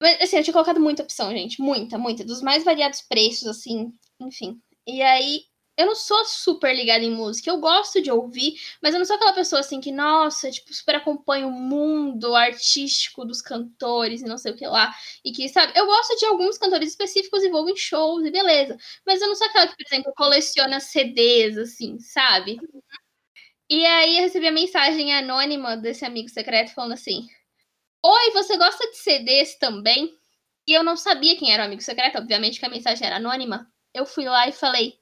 Mas, 0.02 0.22
assim, 0.22 0.38
eu 0.38 0.44
tinha 0.44 0.54
colocado 0.54 0.80
muita 0.80 1.04
opção, 1.04 1.32
gente. 1.32 1.62
Muita, 1.62 1.98
muita. 1.98 2.24
Dos 2.26 2.42
mais 2.42 2.64
variados 2.64 3.02
preços, 3.02 3.48
assim, 3.48 3.94
enfim. 4.20 4.62
E 4.88 5.02
aí, 5.02 5.44
eu 5.82 5.88
não 5.88 5.96
sou 5.96 6.24
super 6.26 6.76
ligada 6.76 7.04
em 7.04 7.12
música. 7.12 7.50
Eu 7.50 7.60
gosto 7.60 8.02
de 8.02 8.12
ouvir, 8.12 8.56
mas 8.82 8.94
eu 8.94 9.00
não 9.00 9.06
sou 9.06 9.16
aquela 9.16 9.34
pessoa 9.34 9.60
assim 9.60 9.80
que, 9.82 9.92
nossa, 9.92 10.50
tipo, 10.52 10.74
super 10.74 10.96
acompanha 10.96 11.48
o 11.48 11.52
mundo 11.52 12.36
artístico 12.36 13.26
dos 13.26 13.42
cantores 13.42 14.22
e 14.22 14.26
não 14.26 14.38
sei 14.38 14.52
o 14.54 14.56
que 14.56 14.68
lá. 14.68 14.94
E 15.26 15.32
que, 15.32 15.48
sabe, 15.50 15.74
eu 15.76 15.86
gosto 15.86 16.16
de 16.18 16.26
alguns 16.26 16.58
cantores 16.58 16.90
específicos 16.90 17.44
e 17.44 17.50
vou 17.50 17.68
em 17.70 17.76
shows 17.76 18.26
e 18.26 18.32
beleza. 18.32 18.78
Mas 19.06 19.22
eu 19.22 19.28
não 19.28 19.36
sou 19.36 19.48
aquela 19.48 19.68
que, 19.68 19.76
por 19.76 19.86
exemplo, 19.86 20.14
coleciona 20.16 20.80
CDs, 20.80 21.58
assim, 21.58 22.00
sabe? 22.00 22.60
E 23.70 23.86
aí 23.86 24.18
eu 24.18 24.24
recebi 24.24 24.48
a 24.48 24.52
mensagem 24.52 25.14
anônima 25.14 25.78
desse 25.78 26.06
amigo 26.06 26.30
secreto 26.30 26.74
falando 26.74 26.94
assim: 26.94 27.28
Oi, 28.06 28.32
você 28.34 28.58
gosta 28.58 28.90
de 28.92 28.98
CDs 28.98 29.58
também? 29.58 30.14
E 30.68 30.74
eu 30.74 30.84
não 30.84 30.98
sabia 30.98 31.38
quem 31.38 31.54
era 31.54 31.64
o 31.64 31.68
amigo 31.68 31.82
secreto, 31.82 32.20
obviamente 32.20 32.60
que 32.60 32.66
a 32.66 32.70
mensagem 32.70 33.08
era 33.08 33.18
anônima. 33.18 33.68
Eu 33.94 34.06
fui 34.06 34.26
lá 34.26 34.48
e 34.48 34.54
falei: 34.54 35.00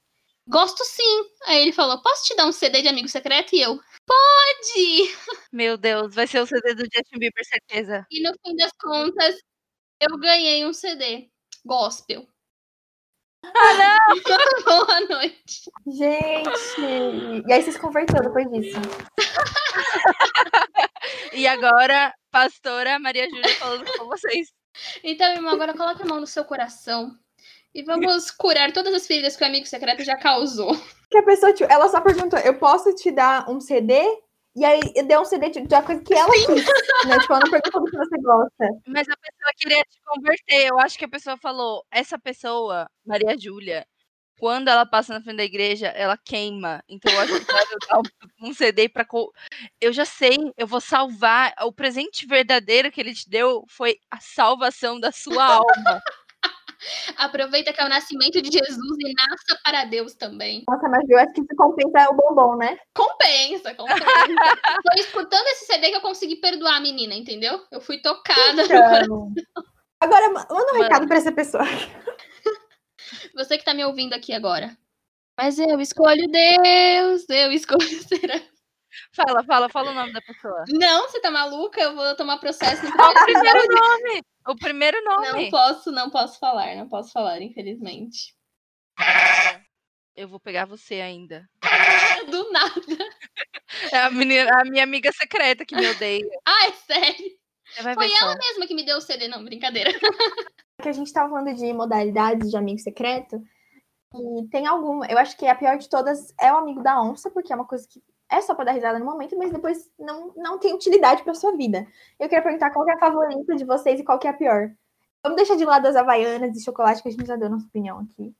Gosto 0.49 0.83
sim. 0.83 1.29
Aí 1.45 1.61
ele 1.61 1.71
falou: 1.71 2.01
Posso 2.01 2.23
te 2.25 2.35
dar 2.35 2.47
um 2.47 2.51
CD 2.51 2.81
de 2.81 2.87
amigo 2.87 3.07
secreto? 3.07 3.55
E 3.55 3.61
eu: 3.61 3.79
Pode! 4.05 5.15
Meu 5.53 5.77
Deus, 5.77 6.13
vai 6.15 6.25
ser 6.25 6.39
o 6.39 6.45
CD 6.47 6.73
do 6.73 6.83
Justin 6.83 7.19
Bieber, 7.19 7.45
certeza. 7.45 8.05
E 8.09 8.21
no 8.21 8.33
fim 8.43 8.55
das 8.55 8.71
contas, 8.79 9.35
eu 10.01 10.17
ganhei 10.17 10.65
um 10.65 10.73
CD 10.73 11.29
gospel. 11.65 12.27
Ah, 13.43 13.97
Boa 14.65 14.99
noite. 15.01 15.71
Gente! 15.87 17.43
E 17.47 17.53
aí 17.53 17.61
você 17.63 17.71
se 17.71 17.79
converteu 17.79 18.21
depois 18.21 18.49
disso. 18.51 18.77
E 21.33 21.47
agora, 21.47 22.13
pastora 22.31 22.99
Maria 22.99 23.29
Júlia 23.29 23.55
falando 23.55 23.85
com 23.97 24.05
vocês. 24.07 24.49
Então, 25.03 25.31
irmão, 25.31 25.53
agora 25.53 25.73
coloque 25.73 26.01
a 26.03 26.05
mão 26.05 26.19
no 26.19 26.27
seu 26.27 26.43
coração. 26.43 27.17
E 27.73 27.83
vamos 27.83 28.31
curar 28.31 28.71
todas 28.73 28.93
as 28.93 29.05
feridas 29.05 29.35
que 29.35 29.43
o 29.43 29.47
amigo 29.47 29.65
secreto 29.65 30.03
já 30.03 30.17
causou. 30.17 30.71
Que 31.09 31.17
a 31.17 31.23
pessoa, 31.23 31.53
tipo, 31.53 31.71
ela 31.71 31.87
só 31.89 32.01
perguntou, 32.01 32.37
eu 32.39 32.57
posso 32.59 32.93
te 32.95 33.09
dar 33.11 33.49
um 33.49 33.59
CD? 33.59 33.93
E 34.55 34.65
aí 34.65 34.79
deu 35.07 35.21
um 35.21 35.25
CD 35.25 35.49
de, 35.49 35.61
de 35.61 35.73
uma 35.75 35.83
coisa 35.83 36.01
que 36.03 36.13
ela 36.13 36.31
quis. 36.31 36.47
Né? 37.07 37.19
Tipo, 37.19 37.33
ela 37.33 37.41
não 37.45 37.51
perguntou 37.51 37.83
do 37.83 37.91
que 37.91 37.97
você 37.97 38.17
gosta. 38.21 38.65
Mas 38.87 39.07
a 39.07 39.15
pessoa 39.17 39.51
queria 39.57 39.83
te 39.83 39.99
converter. 40.05 40.67
Eu 40.67 40.79
acho 40.79 40.97
que 40.97 41.05
a 41.05 41.09
pessoa 41.09 41.37
falou: 41.37 41.83
essa 41.91 42.17
pessoa, 42.19 42.89
Maria 43.05 43.37
Júlia, 43.39 43.85
quando 44.39 44.67
ela 44.67 44.85
passa 44.85 45.13
na 45.13 45.21
frente 45.21 45.37
da 45.37 45.43
igreja, 45.43 45.87
ela 45.87 46.17
queima. 46.17 46.83
Então 46.89 47.11
eu 47.13 47.19
acho 47.21 47.39
que 47.39 47.51
vai 47.51 47.65
dar 47.89 47.99
um, 47.99 48.49
um 48.49 48.53
CD 48.53 48.89
pra. 48.89 49.05
co- 49.05 49.31
Eu 49.79 49.93
já 49.93 50.05
sei, 50.05 50.37
eu 50.57 50.65
vou 50.67 50.81
salvar. 50.81 51.53
O 51.61 51.71
presente 51.71 52.25
verdadeiro 52.25 52.91
que 52.91 52.99
ele 52.99 53.13
te 53.13 53.29
deu 53.29 53.63
foi 53.69 53.97
a 54.11 54.19
salvação 54.19 54.99
da 54.99 55.11
sua 55.11 55.43
alma. 55.43 56.01
Aproveita 57.17 57.73
que 57.73 57.81
é 57.81 57.85
o 57.85 57.89
nascimento 57.89 58.41
de 58.41 58.51
Jesus 58.51 58.97
e 58.99 59.13
nasça 59.13 59.59
para 59.63 59.85
Deus 59.85 60.13
também. 60.15 60.63
Nossa, 60.67 60.87
mas 60.89 61.09
eu 61.09 61.17
acho 61.17 61.33
que 61.33 61.41
isso 61.41 61.55
compensa 61.57 62.09
o 62.09 62.15
bombom, 62.15 62.55
né? 62.57 62.77
Compensa, 62.93 63.73
compensa. 63.75 64.05
Foi 64.87 64.99
escutando 64.99 65.47
esse 65.47 65.65
CD 65.65 65.89
que 65.89 65.95
eu 65.97 66.01
consegui 66.01 66.37
perdoar 66.37 66.77
a 66.77 66.81
menina, 66.81 67.13
entendeu? 67.13 67.61
Eu 67.71 67.81
fui 67.81 68.01
tocada. 68.01 68.63
Então, 68.63 69.33
Agora, 69.99 70.29
ma- 70.29 70.47
manda 70.49 70.71
um 70.71 70.73
Mano. 70.73 70.83
recado 70.83 71.07
pra 71.07 71.17
essa 71.17 71.31
pessoa. 71.31 71.63
Você 73.35 73.57
que 73.57 73.65
tá 73.65 73.73
me 73.73 73.83
ouvindo 73.83 74.13
aqui 74.13 74.33
agora. 74.33 74.77
Mas 75.37 75.57
eu 75.57 75.79
escolho 75.79 76.27
Deus, 76.27 77.25
eu 77.29 77.51
escolho 77.51 77.81
ser. 77.81 78.49
Fala, 79.13 79.43
fala, 79.43 79.69
fala 79.69 79.91
o 79.91 79.93
nome 79.93 80.11
da 80.11 80.21
pessoa. 80.21 80.63
Não, 80.67 81.03
você 81.03 81.21
tá 81.21 81.31
maluca? 81.31 81.79
Eu 81.79 81.95
vou 81.95 82.15
tomar 82.15 82.37
processo 82.37 82.81
Qual 82.91 83.11
o 83.11 83.23
primeiro 83.23 83.59
nome? 83.67 84.21
O 84.49 84.55
primeiro 84.55 84.99
Não 85.03 85.21
nome. 85.21 85.51
posso, 85.51 85.91
não 85.91 86.09
posso 86.09 86.39
falar, 86.39 86.75
não 86.75 86.89
posso 86.89 87.11
falar, 87.11 87.39
infelizmente. 87.39 88.33
Eu 90.15 90.27
vou 90.27 90.39
pegar 90.39 90.65
você 90.65 90.95
ainda. 90.95 91.47
Do 92.31 92.51
nada. 92.51 92.73
É 93.91 93.97
a, 93.99 94.09
menina, 94.09 94.49
a 94.59 94.65
minha 94.65 94.83
amiga 94.83 95.11
secreta 95.11 95.63
que 95.63 95.75
me 95.75 95.87
odeia. 95.87 96.25
Ah, 96.47 96.67
é 96.67 96.71
sério? 96.71 97.39
Foi 97.93 98.11
ela 98.11 98.33
só. 98.33 98.37
mesma 98.39 98.65
que 98.65 98.73
me 98.73 98.83
deu 98.83 98.97
o 98.97 99.01
CD, 99.01 99.27
não, 99.27 99.45
brincadeira. 99.45 99.91
que 100.81 100.89
a 100.89 100.93
gente 100.93 101.13
tava 101.13 101.29
falando 101.29 101.53
de 101.53 101.71
modalidades 101.71 102.49
de 102.49 102.57
amigo 102.57 102.79
secreto. 102.79 103.39
E 104.15 104.47
tem 104.49 104.65
alguma. 104.65 105.05
Eu 105.05 105.19
acho 105.19 105.37
que 105.37 105.45
a 105.45 105.53
pior 105.53 105.77
de 105.77 105.87
todas 105.87 106.33
é 106.41 106.51
o 106.51 106.57
amigo 106.57 106.81
da 106.81 106.99
onça, 106.99 107.29
porque 107.29 107.53
é 107.53 107.55
uma 107.55 107.67
coisa 107.67 107.87
que 107.87 108.01
é 108.31 108.41
só 108.41 108.53
pra 108.53 108.65
dar 108.65 108.71
risada 108.73 108.99
no 108.99 109.05
momento, 109.05 109.37
mas 109.37 109.51
depois 109.51 109.89
não, 109.97 110.31
não 110.35 110.59
tem 110.59 110.73
utilidade 110.73 111.23
pra 111.23 111.33
sua 111.33 111.55
vida. 111.55 111.87
Eu 112.19 112.29
queria 112.29 112.43
perguntar 112.43 112.71
qual 112.71 112.85
que 112.85 112.91
é 112.91 112.95
a 112.95 112.99
favorita 112.99 113.55
de 113.55 113.65
vocês 113.65 113.99
e 113.99 114.03
qual 114.03 114.19
que 114.19 114.27
é 114.27 114.29
a 114.29 114.33
pior. 114.33 114.71
Vamos 115.23 115.35
deixar 115.35 115.55
de 115.55 115.65
lado 115.65 115.87
as 115.87 115.95
havaianas 115.95 116.55
e 116.55 116.63
chocolate, 116.63 117.01
que 117.01 117.09
a 117.09 117.11
gente 117.11 117.25
já 117.25 117.35
deu 117.35 117.49
nossa 117.49 117.65
opinião 117.65 117.99
aqui. 117.99 118.33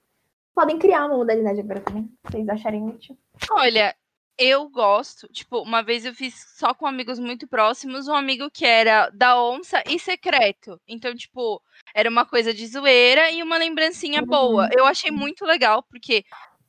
Podem 0.54 0.78
criar 0.78 1.06
uma 1.06 1.18
modalidade 1.18 1.60
agora 1.60 1.82
também, 1.82 2.04
se 2.04 2.32
vocês 2.32 2.50
acharem 2.50 2.88
útil. 2.88 3.18
Olha, 3.52 3.96
eu 4.38 4.70
gosto. 4.70 5.28
Tipo, 5.28 5.62
uma 5.62 5.82
vez 5.82 6.06
eu 6.06 6.14
fiz 6.14 6.34
só 6.58 6.74
com 6.74 6.88
amigos 6.88 7.20
muito 7.20 7.46
próximos, 7.48 8.08
um 8.08 8.16
amigo 8.16 8.50
que 8.50 8.66
era 8.66 9.10
da 9.10 9.42
onça 9.42 9.84
e 9.86 10.00
secreto. 10.00 10.80
Então, 10.88 11.14
tipo, 11.14 11.62
era 11.94 12.10
uma 12.10 12.26
coisa 12.26 12.54
de 12.54 12.66
zoeira 12.66 13.30
e 13.30 13.44
uma 13.44 13.58
lembrancinha 13.58 14.22
boa. 14.22 14.70
Eu 14.72 14.86
achei 14.86 15.12
muito 15.12 15.46
legal, 15.46 15.84
porque 15.84 16.24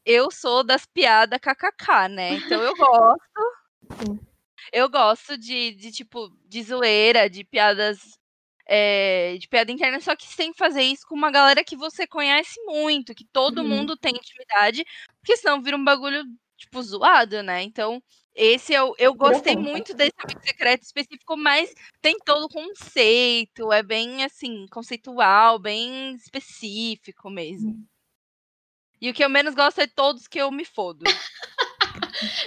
eu 0.04 0.30
sou 0.30 0.64
das 0.64 0.86
piadas 0.86 1.38
kkk, 1.40 2.08
né? 2.08 2.32
Então 2.34 2.62
eu 2.62 2.74
gosto. 2.76 3.20
Eu 4.72 4.88
gosto 4.88 5.36
de, 5.36 5.72
de 5.74 5.90
tipo, 5.90 6.30
de 6.46 6.62
zoeira, 6.62 7.28
de 7.28 7.44
piadas 7.44 7.98
é, 8.66 9.36
de 9.38 9.48
piada 9.48 9.72
interna, 9.72 10.00
só 10.00 10.14
que 10.14 10.26
sem 10.28 10.54
fazer 10.54 10.82
isso 10.82 11.06
com 11.08 11.14
uma 11.16 11.30
galera 11.30 11.64
que 11.64 11.76
você 11.76 12.06
conhece 12.06 12.54
muito, 12.66 13.14
que 13.14 13.24
todo 13.32 13.62
Uhum. 13.62 13.68
mundo 13.68 13.96
tem 13.96 14.14
intimidade, 14.14 14.84
porque 15.20 15.36
senão 15.36 15.60
vira 15.60 15.76
um 15.76 15.84
bagulho, 15.84 16.22
tipo, 16.56 16.80
zoado, 16.82 17.42
né? 17.42 17.62
Então, 17.62 18.00
esse 18.34 18.72
eu, 18.72 18.94
eu 18.98 19.12
gostei 19.14 19.56
muito 19.56 19.92
desse 19.94 20.14
amigo 20.22 20.40
secreto 20.44 20.82
específico, 20.84 21.36
mas 21.36 21.74
tem 22.00 22.16
todo 22.24 22.44
o 22.44 22.48
conceito, 22.48 23.72
é 23.72 23.82
bem, 23.82 24.22
assim, 24.24 24.66
conceitual, 24.70 25.58
bem 25.58 26.14
específico 26.14 27.28
mesmo. 27.28 27.89
E 29.00 29.10
o 29.10 29.14
que 29.14 29.24
eu 29.24 29.30
menos 29.30 29.54
gosto 29.54 29.80
é 29.80 29.86
todos 29.86 30.28
que 30.28 30.40
eu 30.40 30.50
me 30.50 30.64
fodo. 30.64 31.04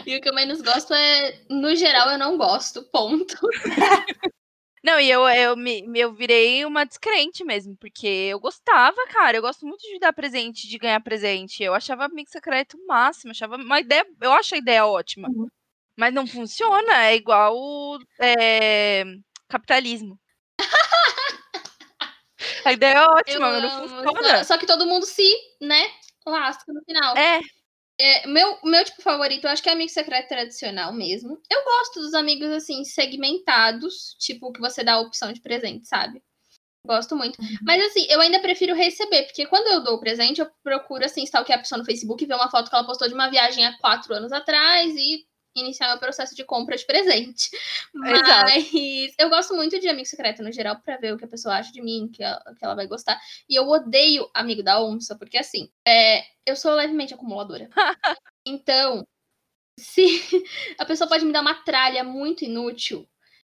E 0.06 0.16
o 0.16 0.22
que 0.22 0.30
eu 0.30 0.34
menos 0.34 0.62
gosto 0.62 0.94
é, 0.94 1.42
no 1.50 1.76
geral, 1.76 2.12
eu 2.12 2.18
não 2.18 2.38
gosto. 2.38 2.84
Ponto. 2.84 3.36
Não, 4.84 5.00
e 5.00 5.10
eu, 5.10 5.26
eu, 5.30 5.56
me, 5.56 5.82
eu 5.96 6.14
virei 6.14 6.66
uma 6.66 6.86
descrente 6.86 7.42
mesmo, 7.46 7.74
porque 7.78 8.06
eu 8.06 8.38
gostava, 8.38 8.98
cara. 9.08 9.38
Eu 9.38 9.42
gosto 9.42 9.66
muito 9.66 9.82
de 9.82 9.98
dar 9.98 10.12
presente, 10.12 10.68
de 10.68 10.78
ganhar 10.78 11.00
presente. 11.00 11.64
Eu 11.64 11.74
achava 11.74 12.04
amigo 12.04 12.30
secreto 12.30 12.78
o 12.78 12.86
máximo, 12.86 13.32
achava 13.32 13.56
uma 13.56 13.80
ideia. 13.80 14.06
Eu 14.20 14.34
acho 14.34 14.56
a 14.56 14.58
ideia 14.58 14.86
ótima. 14.86 15.30
Uhum. 15.30 15.48
Mas 15.96 16.14
não 16.14 16.28
funciona, 16.28 17.06
é 17.06 17.16
igual 17.16 17.98
é, 18.20 19.06
capitalismo. 19.48 20.20
a 22.66 22.74
ideia 22.74 22.96
é 22.96 23.08
ótima, 23.08 23.52
mas 23.52 23.64
não 23.64 23.88
funciona. 23.88 24.44
Só 24.44 24.58
que 24.58 24.66
todo 24.66 24.86
mundo 24.86 25.06
se, 25.06 25.24
né, 25.62 25.90
lasca 26.30 26.72
no 26.74 26.82
final. 26.84 27.18
É, 27.18 27.40
É, 28.00 28.28
meu, 28.28 28.60
meu 28.64 28.84
tipo 28.84 29.02
favorito, 29.02 29.46
eu 29.46 29.52
acho 29.52 29.62
que 29.62 29.70
é 29.70 29.74
amigo 29.74 29.90
secreto 29.92 30.28
tradicional 30.30 30.92
mesmo. 30.94 31.40
Eu 31.50 31.64
gosto 31.64 32.02
dos 32.02 32.14
amigos, 32.14 32.50
assim, 32.50 32.84
segmentados, 32.84 34.16
tipo, 34.20 34.52
que 34.52 34.60
você 34.60 34.84
dá 34.84 34.94
a 34.94 35.00
opção 35.02 35.32
de 35.32 35.42
presente, 35.42 35.88
sabe? 35.88 36.22
Gosto 36.86 37.16
muito. 37.16 37.38
Mas, 37.66 37.82
assim, 37.86 38.06
eu 38.10 38.20
ainda 38.20 38.42
prefiro 38.42 38.76
receber, 38.76 39.24
porque 39.24 39.46
quando 39.46 39.68
eu 39.68 39.84
dou 39.84 39.96
o 39.96 40.00
presente, 40.00 40.42
eu 40.42 40.50
procuro, 40.64 41.06
assim, 41.06 41.24
stalkear 41.24 41.60
a 41.60 41.62
pessoa 41.62 41.80
no 41.80 41.86
Facebook, 41.86 42.26
ver 42.26 42.36
uma 42.36 42.50
foto 42.52 42.70
que 42.70 42.76
ela 42.76 42.86
postou 42.86 43.08
de 43.08 43.14
uma 43.14 43.30
viagem 43.30 43.66
há 43.66 43.78
quatro 43.80 44.14
anos 44.14 44.32
atrás 44.34 44.94
e 44.96 45.26
iniciar 45.56 45.90
meu 45.90 46.00
processo 46.00 46.36
de 46.36 46.44
compra 46.44 46.76
de 46.76 46.86
presente. 46.86 47.50
Exato. 48.06 48.46
Mas 48.46 49.14
eu 49.18 49.30
gosto 49.30 49.56
muito 49.56 49.80
de 49.80 49.88
amigo 49.88 50.08
secreto 50.08 50.44
no 50.44 50.52
geral, 50.52 50.80
pra 50.84 50.98
ver 50.98 51.14
o 51.14 51.18
que 51.18 51.26
a 51.26 51.28
pessoa 51.30 51.56
acha 51.56 51.72
de 51.72 51.82
mim, 51.82 52.10
que 52.12 52.24
ela, 52.24 52.42
que 52.58 52.64
ela 52.66 52.76
vai 52.76 52.88
gostar. 52.88 53.20
E 53.50 53.56
eu 53.56 53.68
odeio 53.68 54.30
amigo 54.34 54.64
da 54.64 54.82
onça, 54.82 55.18
porque 55.18 55.38
assim, 55.38 55.70
é, 55.88 56.24
eu 56.46 56.56
sou 56.56 56.74
levemente 56.74 57.14
acumuladora. 57.14 57.70
então, 58.46 59.06
se 59.80 60.04
a 60.78 60.86
pessoa 60.86 61.08
pode 61.08 61.26
me 61.26 61.34
dar 61.34 61.42
uma 61.42 61.64
tralha 61.64 62.04
muito 62.04 62.44
inútil 62.44 63.08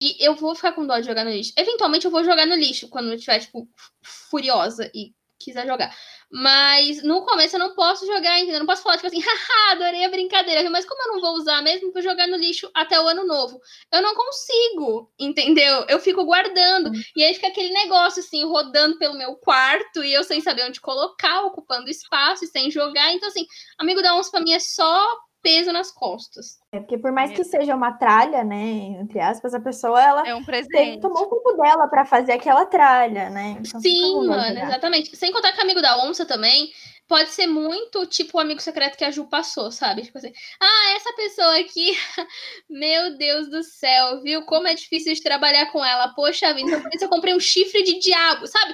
e 0.01 0.23
eu 0.25 0.35
vou 0.35 0.55
ficar 0.55 0.73
com 0.73 0.85
dó 0.85 0.99
de 0.99 1.05
jogar 1.07 1.23
no 1.23 1.31
lixo. 1.31 1.53
Eventualmente 1.57 2.05
eu 2.05 2.11
vou 2.11 2.23
jogar 2.23 2.45
no 2.45 2.55
lixo 2.55 2.89
quando 2.89 3.09
eu 3.09 3.15
estiver, 3.15 3.39
tipo, 3.39 3.67
furiosa 4.03 4.91
e 4.93 5.13
quiser 5.39 5.65
jogar. 5.65 5.95
Mas 6.31 7.03
no 7.03 7.23
começo 7.23 7.55
eu 7.55 7.59
não 7.59 7.75
posso 7.75 8.05
jogar, 8.05 8.37
entendeu? 8.37 8.55
Eu 8.55 8.59
não 8.59 8.65
posso 8.65 8.83
falar, 8.83 8.97
tipo 8.97 9.07
assim, 9.07 9.21
haha, 9.25 9.71
adorei 9.73 10.03
a 10.03 10.09
brincadeira. 10.09 10.69
Mas 10.69 10.85
como 10.85 11.01
eu 11.03 11.13
não 11.13 11.21
vou 11.21 11.35
usar 11.35 11.61
mesmo, 11.61 11.91
vou 11.91 12.01
jogar 12.01 12.27
no 12.27 12.37
lixo 12.37 12.69
até 12.73 12.99
o 12.99 13.07
ano 13.07 13.25
novo. 13.25 13.59
Eu 13.91 14.01
não 14.01 14.15
consigo, 14.15 15.11
entendeu? 15.19 15.85
Eu 15.87 15.99
fico 15.99 16.25
guardando. 16.25 16.91
E 17.15 17.23
aí 17.23 17.33
fica 17.33 17.47
aquele 17.47 17.73
negócio, 17.73 18.21
assim, 18.21 18.43
rodando 18.43 18.97
pelo 18.97 19.17
meu 19.17 19.35
quarto 19.35 20.03
e 20.03 20.13
eu 20.13 20.23
sem 20.23 20.41
saber 20.41 20.65
onde 20.65 20.81
colocar, 20.81 21.41
ocupando 21.43 21.89
espaço 21.89 22.45
e 22.45 22.47
sem 22.47 22.71
jogar. 22.71 23.13
Então, 23.13 23.29
assim, 23.29 23.45
amigo 23.77 24.01
da 24.01 24.15
onça 24.15 24.31
pra 24.31 24.41
mim 24.41 24.53
é 24.53 24.59
só 24.59 25.07
peso 25.45 25.71
nas 25.71 25.91
costas. 25.91 26.57
É 26.71 26.79
porque 26.79 26.97
por 26.97 27.11
mais 27.11 27.31
que 27.31 27.43
seja 27.43 27.75
uma 27.75 27.91
tralha, 27.91 28.43
né, 28.43 28.63
entre 28.99 29.19
aspas, 29.19 29.53
a 29.53 29.59
pessoa, 29.59 30.01
ela 30.01 30.27
é 30.27 30.33
um 30.33 30.43
presente. 30.43 30.99
tomou 30.99 31.21
o 31.21 31.29
tempo 31.29 31.53
dela 31.61 31.87
pra 31.87 32.03
fazer 32.03 32.31
aquela 32.31 32.65
tralha, 32.65 33.29
né? 33.29 33.57
Então 33.59 33.79
Sim, 33.79 34.25
mano, 34.25 34.47
jogar. 34.47 34.65
exatamente. 34.65 35.15
Sem 35.15 35.31
contar 35.31 35.53
que 35.53 35.61
amigo 35.61 35.83
da 35.83 36.03
onça 36.03 36.25
também 36.25 36.71
pode 37.07 37.29
ser 37.29 37.45
muito 37.45 38.07
tipo 38.07 38.39
o 38.39 38.41
amigo 38.41 38.59
secreto 38.59 38.97
que 38.97 39.05
a 39.05 39.11
Ju 39.11 39.25
passou, 39.25 39.71
sabe? 39.71 40.01
Tipo 40.01 40.17
assim, 40.17 40.33
ah, 40.59 40.93
essa 40.95 41.13
pessoa 41.13 41.59
aqui, 41.59 41.91
meu 42.67 43.15
Deus 43.15 43.47
do 43.47 43.61
céu, 43.61 44.23
viu? 44.23 44.41
Como 44.45 44.67
é 44.67 44.73
difícil 44.73 45.13
de 45.13 45.21
trabalhar 45.21 45.67
com 45.67 45.85
ela. 45.85 46.11
Poxa 46.15 46.55
vida, 46.55 46.69
então 46.69 46.81
por 46.81 46.91
isso 46.91 47.05
eu 47.05 47.09
comprei 47.09 47.35
um 47.35 47.39
chifre 47.39 47.83
de 47.83 47.99
diabo, 47.99 48.47
sabe? 48.47 48.73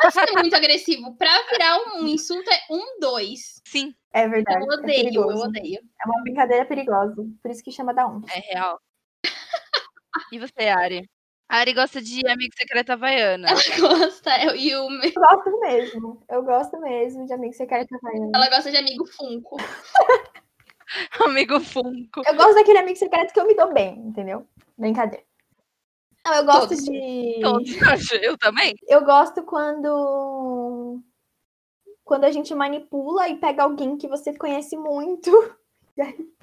Pode 0.00 0.12
ser 0.14 0.32
muito 0.32 0.54
agressivo. 0.56 1.14
Pra 1.16 1.28
virar 1.50 1.78
um 1.96 2.06
insulto 2.08 2.50
é 2.50 2.60
um, 2.70 2.98
dois. 3.00 3.60
Sim, 3.66 3.94
É 4.12 4.26
verdade. 4.28 4.64
Eu 4.64 4.72
é 4.72 4.74
odeio, 4.76 4.98
eu 4.98 5.04
perigoso. 5.04 5.44
odeio. 5.44 5.78
É 5.80 6.08
uma 6.08 6.22
brincadeira 6.22 6.64
perigosa. 6.64 7.16
Por 7.42 7.50
isso 7.50 7.62
que 7.62 7.70
chama 7.72 7.92
da 7.94 8.06
onça. 8.06 8.32
é 8.32 8.40
real. 8.52 8.80
E 10.32 10.38
você, 10.38 10.68
Ari? 10.68 11.08
A 11.50 11.58
Ari 11.58 11.72
gosta 11.72 12.02
de 12.02 12.26
amigo 12.28 12.52
secreto 12.58 12.90
havaiana. 12.90 13.48
Ela 13.48 13.60
gosta, 13.80 14.30
é, 14.32 14.56
e 14.56 14.74
o 14.76 14.88
meu- 14.90 15.02
Eu 15.04 15.12
gosto 15.14 15.60
mesmo. 15.60 16.22
Eu 16.28 16.42
gosto 16.42 16.80
mesmo 16.80 17.26
de 17.26 17.32
amigo 17.32 17.54
secreto 17.54 17.88
havaiano. 17.94 18.32
ela 18.34 18.48
gosta 18.50 18.70
de 18.70 18.76
amigo 18.76 19.06
Funko. 19.06 19.56
amigo 21.24 21.60
Funko. 21.60 22.22
Eu 22.26 22.34
gosto 22.36 22.54
daquele 22.54 22.78
amigo 22.78 22.98
secreto 22.98 23.32
que 23.32 23.40
eu 23.40 23.46
me 23.46 23.54
dou 23.54 23.72
bem, 23.72 23.96
entendeu? 23.98 24.46
Brincadeira. 24.76 25.24
Não, 26.28 26.34
eu 26.34 26.44
gosto 26.44 26.68
Todos. 26.68 26.84
de. 26.84 27.40
Todos, 27.40 27.70
eu 28.22 28.36
também. 28.36 28.74
Eu 28.86 29.02
gosto 29.04 29.42
quando. 29.42 31.00
Quando 32.04 32.24
a 32.24 32.30
gente 32.30 32.54
manipula 32.54 33.28
e 33.28 33.36
pega 33.36 33.62
alguém 33.62 33.96
que 33.96 34.08
você 34.08 34.36
conhece 34.36 34.76
muito. 34.76 35.30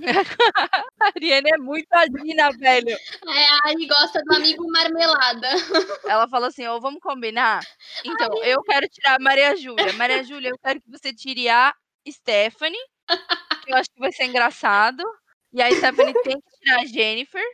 A 0.99 1.11
Ariane 1.15 1.49
é 1.49 1.57
muito 1.57 1.87
adina, 1.93 2.51
velho. 2.51 2.89
É, 2.89 3.45
a 3.45 3.69
Ari 3.69 3.87
gosta 3.87 4.21
do 4.21 4.35
amigo 4.35 4.69
marmelada. 4.69 5.47
Ela 6.09 6.27
falou 6.27 6.49
assim: 6.49 6.65
ó, 6.65 6.77
vamos 6.79 6.99
combinar? 6.99 7.61
Então, 8.03 8.43
eu 8.43 8.61
quero 8.63 8.87
tirar 8.89 9.15
a 9.15 9.23
Maria 9.23 9.55
Júlia. 9.55 9.93
Maria 9.93 10.23
Júlia, 10.23 10.49
eu 10.49 10.57
quero 10.57 10.81
que 10.81 10.91
você 10.91 11.13
tire 11.13 11.47
a 11.47 11.73
Stephanie, 12.07 12.77
que 13.63 13.71
eu 13.71 13.77
acho 13.77 13.89
que 13.91 13.99
vai 13.99 14.11
ser 14.11 14.25
engraçado. 14.25 15.03
E 15.53 15.61
a 15.61 15.71
Stephanie 15.71 16.13
tem 16.21 16.35
que 16.35 16.59
tirar 16.59 16.81
a 16.81 16.85
Jennifer, 16.85 17.45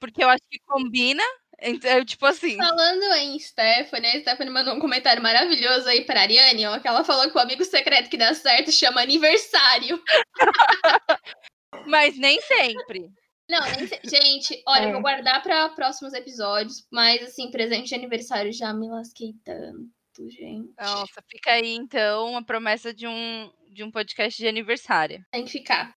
porque 0.00 0.24
eu 0.24 0.28
acho 0.28 0.42
que 0.50 0.58
combina. 0.66 1.22
Então, 1.60 1.90
eu, 1.90 2.04
tipo 2.04 2.24
assim. 2.24 2.56
Falando 2.56 3.02
em 3.14 3.38
Stephanie, 3.38 4.06
a 4.16 4.20
Stephanie 4.20 4.52
mandou 4.52 4.74
um 4.74 4.80
comentário 4.80 5.20
maravilhoso 5.22 5.88
aí 5.88 6.04
pra 6.04 6.20
Ariane, 6.20 6.66
ó, 6.66 6.78
que 6.78 6.86
ela 6.86 7.02
falou 7.04 7.28
que 7.30 7.36
o 7.36 7.40
amigo 7.40 7.64
secreto 7.64 8.08
que 8.08 8.16
dá 8.16 8.32
certo 8.34 8.70
chama 8.70 9.00
aniversário. 9.02 10.00
Mas 11.86 12.16
nem 12.16 12.40
sempre. 12.42 13.10
Não, 13.50 13.60
nem 13.76 13.86
sei. 13.86 14.00
Gente, 14.04 14.62
olha, 14.66 14.84
eu 14.84 14.88
É. 14.90 14.92
vou 14.92 15.00
guardar 15.02 15.42
pra 15.42 15.68
próximos 15.70 16.12
episódios, 16.12 16.86
mas 16.92 17.22
assim, 17.22 17.50
presente 17.50 17.88
de 17.88 17.94
aniversário 17.94 18.52
já 18.52 18.74
me 18.74 18.88
lasquei 18.90 19.32
tanto, 19.42 20.30
gente. 20.30 20.70
Nossa, 20.78 21.22
fica 21.30 21.52
aí 21.52 21.74
então 21.74 22.36
a 22.36 22.42
promessa 22.44 22.92
de 22.92 23.06
um, 23.06 23.50
de 23.70 23.82
um 23.82 23.90
podcast 23.90 24.36
de 24.40 24.46
aniversário. 24.46 25.24
Tem 25.32 25.44
que 25.46 25.50
ficar. 25.52 25.94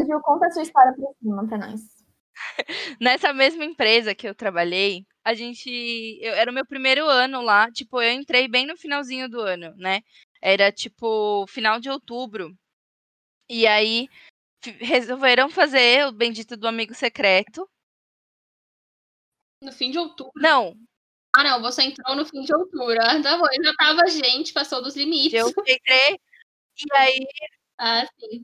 Gil, 0.00 0.20
conta 0.20 0.46
a 0.46 0.50
sua 0.52 0.62
história 0.62 0.92
pra 0.94 1.08
cima 1.20 1.46
pra 1.48 1.58
nós. 1.58 1.80
Nessa 3.00 3.32
mesma 3.32 3.64
empresa 3.64 4.14
que 4.14 4.28
eu 4.28 4.34
trabalhei, 4.34 5.04
a 5.24 5.34
gente. 5.34 5.68
Eu, 6.22 6.34
era 6.34 6.50
o 6.50 6.54
meu 6.54 6.66
primeiro 6.66 7.06
ano 7.06 7.40
lá. 7.42 7.70
Tipo, 7.70 8.00
eu 8.00 8.12
entrei 8.12 8.48
bem 8.48 8.66
no 8.66 8.76
finalzinho 8.76 9.28
do 9.28 9.40
ano, 9.40 9.74
né? 9.76 10.00
Era 10.40 10.70
tipo 10.72 11.46
final 11.48 11.80
de 11.80 11.90
outubro. 11.90 12.54
E 13.48 13.66
aí 13.66 14.08
resolveram 14.80 15.48
fazer 15.48 16.06
o 16.06 16.12
bendito 16.12 16.56
do 16.56 16.68
amigo 16.68 16.94
secreto. 16.94 17.68
No 19.62 19.72
fim 19.72 19.90
de 19.90 19.98
outubro. 19.98 20.32
Não, 20.36 20.74
Ah, 21.34 21.42
não, 21.42 21.60
você 21.60 21.82
entrou 21.82 22.16
no 22.16 22.24
fim 22.24 22.42
de 22.42 22.54
outubro. 22.54 22.96
Ah, 23.00 23.20
tá 23.20 23.36
bom, 23.36 23.46
já 23.62 23.72
tava, 23.74 24.06
gente, 24.08 24.52
passou 24.52 24.82
dos 24.82 24.96
limites. 24.96 25.32
eu 25.34 25.48
entrei. 25.48 26.18
E 26.76 26.96
aí, 26.96 27.26
Ah, 27.78 28.06
sim. 28.18 28.42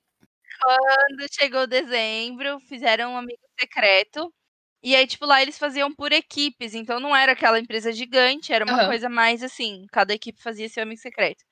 Quando 0.64 1.32
chegou 1.32 1.66
dezembro, 1.66 2.60
fizeram 2.60 3.12
um 3.12 3.16
amigo 3.18 3.40
secreto. 3.58 4.32
E 4.82 4.94
aí, 4.96 5.06
tipo, 5.06 5.26
lá 5.26 5.42
eles 5.42 5.58
faziam 5.58 5.94
por 5.94 6.12
equipes. 6.12 6.74
Então 6.74 7.00
não 7.00 7.16
era 7.16 7.32
aquela 7.32 7.58
empresa 7.60 7.92
gigante, 7.92 8.52
era 8.52 8.64
uma 8.64 8.78
Aham. 8.78 8.86
coisa 8.86 9.08
mais 9.08 9.42
assim, 9.42 9.86
cada 9.92 10.14
equipe 10.14 10.40
fazia 10.42 10.68
seu 10.68 10.82
amigo 10.82 11.00
secreto. 11.00 11.44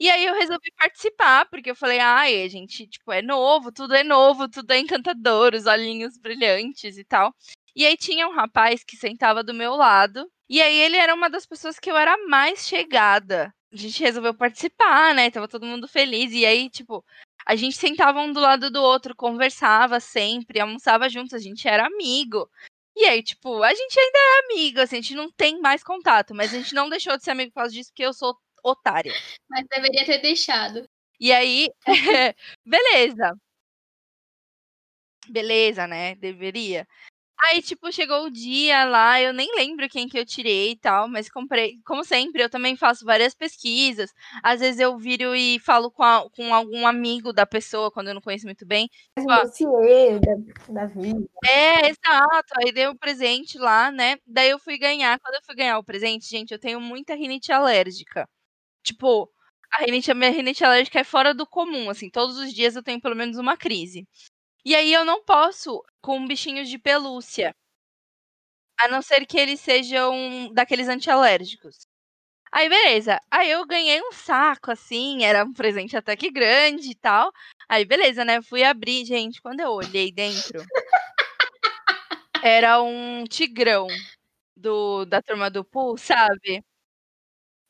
E 0.00 0.08
aí 0.10 0.24
eu 0.24 0.34
resolvi 0.34 0.70
participar, 0.78 1.46
porque 1.50 1.70
eu 1.70 1.76
falei, 1.76 1.98
ai, 2.00 2.42
a 2.44 2.48
gente, 2.48 2.86
tipo, 2.86 3.12
é 3.12 3.20
novo, 3.22 3.72
tudo 3.72 3.94
é 3.94 4.04
novo, 4.04 4.48
tudo 4.48 4.70
é 4.72 4.78
encantador, 4.78 5.54
os 5.54 5.66
olhinhos 5.66 6.16
brilhantes 6.18 6.98
e 6.98 7.04
tal. 7.04 7.34
E 7.74 7.84
aí 7.86 7.96
tinha 7.96 8.28
um 8.28 8.32
rapaz 8.34 8.84
que 8.84 8.96
sentava 8.96 9.42
do 9.44 9.54
meu 9.54 9.74
lado, 9.76 10.30
E 10.48 10.62
aí 10.62 10.76
ele 10.80 10.96
era 10.96 11.14
uma 11.14 11.28
das 11.30 11.46
pessoas 11.46 11.78
que 11.78 11.90
eu 11.90 11.96
era 11.96 12.16
mais 12.28 12.66
chegada. 12.66 13.52
A 13.72 13.76
gente 13.76 14.02
resolveu 14.02 14.34
participar, 14.34 15.14
né? 15.14 15.30
Tava 15.30 15.46
todo 15.48 15.66
mundo 15.66 15.86
feliz. 15.88 16.32
E 16.32 16.46
aí, 16.46 16.70
tipo, 16.70 17.04
a 17.48 17.56
gente 17.56 17.78
sentava 17.78 18.20
um 18.20 18.30
do 18.30 18.40
lado 18.40 18.70
do 18.70 18.82
outro, 18.82 19.16
conversava 19.16 19.98
sempre, 20.00 20.60
almoçava 20.60 21.08
juntos, 21.08 21.32
a 21.32 21.38
gente 21.38 21.66
era 21.66 21.86
amigo. 21.86 22.46
E 22.94 23.06
aí, 23.06 23.22
tipo, 23.22 23.62
a 23.62 23.72
gente 23.72 23.98
ainda 23.98 24.18
é 24.18 24.38
amigo, 24.44 24.80
assim, 24.80 24.96
a 24.96 25.00
gente 25.00 25.14
não 25.14 25.32
tem 25.32 25.58
mais 25.58 25.82
contato, 25.82 26.34
mas 26.34 26.52
a 26.52 26.58
gente 26.58 26.74
não 26.74 26.90
deixou 26.90 27.16
de 27.16 27.24
ser 27.24 27.30
amigo 27.30 27.50
por 27.50 27.60
causa 27.60 27.72
disso, 27.72 27.88
porque 27.88 28.04
eu 28.04 28.12
sou 28.12 28.36
otária. 28.62 29.14
Mas 29.48 29.66
deveria 29.66 30.04
ter 30.04 30.18
deixado. 30.18 30.86
E 31.18 31.32
aí, 31.32 31.70
beleza. 32.66 33.34
Beleza, 35.26 35.86
né? 35.86 36.16
Deveria. 36.16 36.86
Aí, 37.40 37.62
tipo, 37.62 37.90
chegou 37.92 38.24
o 38.24 38.30
dia 38.30 38.84
lá, 38.84 39.20
eu 39.22 39.32
nem 39.32 39.54
lembro 39.54 39.88
quem 39.88 40.08
que 40.08 40.18
eu 40.18 40.26
tirei 40.26 40.72
e 40.72 40.76
tal, 40.76 41.08
mas 41.08 41.30
comprei, 41.30 41.78
como 41.84 42.04
sempre, 42.04 42.42
eu 42.42 42.50
também 42.50 42.74
faço 42.74 43.04
várias 43.04 43.32
pesquisas. 43.32 44.12
Às 44.42 44.60
vezes 44.60 44.80
eu 44.80 44.98
viro 44.98 45.34
e 45.36 45.60
falo 45.60 45.88
com, 45.90 46.02
a, 46.02 46.28
com 46.30 46.52
algum 46.52 46.84
amigo 46.84 47.32
da 47.32 47.46
pessoa, 47.46 47.92
quando 47.92 48.08
eu 48.08 48.14
não 48.14 48.20
conheço 48.20 48.44
muito 48.44 48.66
bem. 48.66 48.88
Dossiê 49.16 50.18
da, 50.18 50.82
da 50.82 50.86
vida. 50.86 51.28
É, 51.46 51.88
exato. 51.88 52.54
Aí 52.56 52.72
dei 52.72 52.88
o 52.88 52.90
um 52.90 52.96
presente 52.96 53.56
lá, 53.56 53.92
né? 53.92 54.16
Daí 54.26 54.50
eu 54.50 54.58
fui 54.58 54.76
ganhar. 54.76 55.18
Quando 55.20 55.36
eu 55.36 55.42
fui 55.46 55.54
ganhar 55.54 55.78
o 55.78 55.84
presente, 55.84 56.28
gente, 56.28 56.52
eu 56.52 56.58
tenho 56.58 56.80
muita 56.80 57.14
rinite 57.14 57.52
alérgica. 57.52 58.28
Tipo, 58.82 59.30
a 59.70 59.84
rinite, 59.84 60.10
a 60.10 60.14
minha 60.14 60.30
rinite 60.30 60.64
alérgica 60.64 61.00
é 61.00 61.04
fora 61.04 61.34
do 61.34 61.46
comum, 61.46 61.90
assim, 61.90 62.10
todos 62.10 62.38
os 62.38 62.52
dias 62.52 62.74
eu 62.74 62.82
tenho 62.82 63.00
pelo 63.00 63.14
menos 63.14 63.36
uma 63.38 63.56
crise. 63.56 64.06
E 64.64 64.74
aí 64.76 64.92
eu 64.92 65.04
não 65.04 65.22
posso 65.24 65.82
com 66.00 66.24
bichinhos 66.26 66.68
de 66.68 66.78
pelúcia. 66.78 67.54
A 68.80 68.88
não 68.88 69.02
ser 69.02 69.26
que 69.26 69.38
eles 69.38 69.60
sejam 69.60 70.52
daqueles 70.52 70.88
antialérgicos. 70.88 71.86
Aí, 72.52 72.68
beleza. 72.68 73.20
Aí 73.30 73.50
eu 73.50 73.66
ganhei 73.66 74.00
um 74.02 74.12
saco, 74.12 74.70
assim, 74.72 75.24
era 75.24 75.44
um 75.44 75.52
presente 75.54 75.96
até 75.96 76.16
que 76.16 76.30
grande 76.30 76.90
e 76.92 76.94
tal. 76.96 77.32
Aí, 77.68 77.84
beleza, 77.84 78.24
né? 78.24 78.42
Fui 78.42 78.64
abrir, 78.64 79.04
gente, 79.06 79.42
quando 79.42 79.60
eu 79.60 79.70
olhei 79.72 80.12
dentro, 80.12 80.62
era 82.42 82.80
um 82.82 83.24
tigrão 83.24 83.86
do, 84.56 85.04
da 85.06 85.22
turma 85.22 85.50
do 85.50 85.64
pool, 85.64 85.96
sabe? 85.98 86.64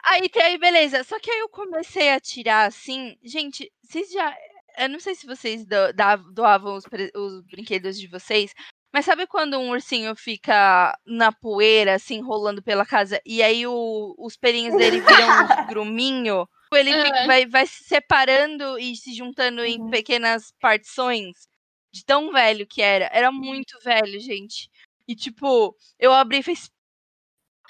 Aí, 0.04 0.30
aí, 0.42 0.58
beleza. 0.58 1.04
Só 1.04 1.18
que 1.20 1.30
aí 1.30 1.40
eu 1.40 1.48
comecei 1.48 2.10
a 2.10 2.20
tirar 2.20 2.66
assim. 2.66 3.16
Gente, 3.22 3.70
vocês 3.82 4.10
já 4.10 4.34
eu 4.78 4.88
não 4.88 5.00
sei 5.00 5.14
se 5.14 5.26
vocês 5.26 5.66
do, 5.66 5.92
da, 5.92 6.16
doavam 6.16 6.76
os, 6.76 6.84
os 7.14 7.42
brinquedos 7.42 7.98
de 7.98 8.06
vocês, 8.06 8.52
mas 8.92 9.04
sabe 9.04 9.26
quando 9.26 9.58
um 9.58 9.70
ursinho 9.70 10.14
fica 10.16 10.96
na 11.06 11.30
poeira, 11.30 11.94
assim, 11.94 12.20
rolando 12.22 12.62
pela 12.62 12.86
casa, 12.86 13.20
e 13.24 13.42
aí 13.42 13.66
o, 13.66 14.14
os 14.18 14.36
pelinhos 14.36 14.76
dele 14.76 15.00
viram 15.02 15.64
um 15.64 15.66
gruminho? 15.66 16.48
Ele 16.72 16.94
uhum. 16.94 17.04
fica, 17.04 17.26
vai, 17.26 17.46
vai 17.46 17.66
se 17.66 17.84
separando 17.84 18.78
e 18.78 18.94
se 18.96 19.14
juntando 19.14 19.60
uhum. 19.60 19.66
em 19.66 19.90
pequenas 19.90 20.52
partições 20.60 21.48
de 21.92 22.04
tão 22.04 22.32
velho 22.32 22.66
que 22.66 22.82
era. 22.82 23.08
Era 23.12 23.32
muito 23.32 23.78
velho, 23.82 24.20
gente. 24.20 24.70
E, 25.06 25.14
tipo, 25.14 25.74
eu 25.98 26.12
abri 26.12 26.38
e 26.38 26.42
fez 26.42 26.70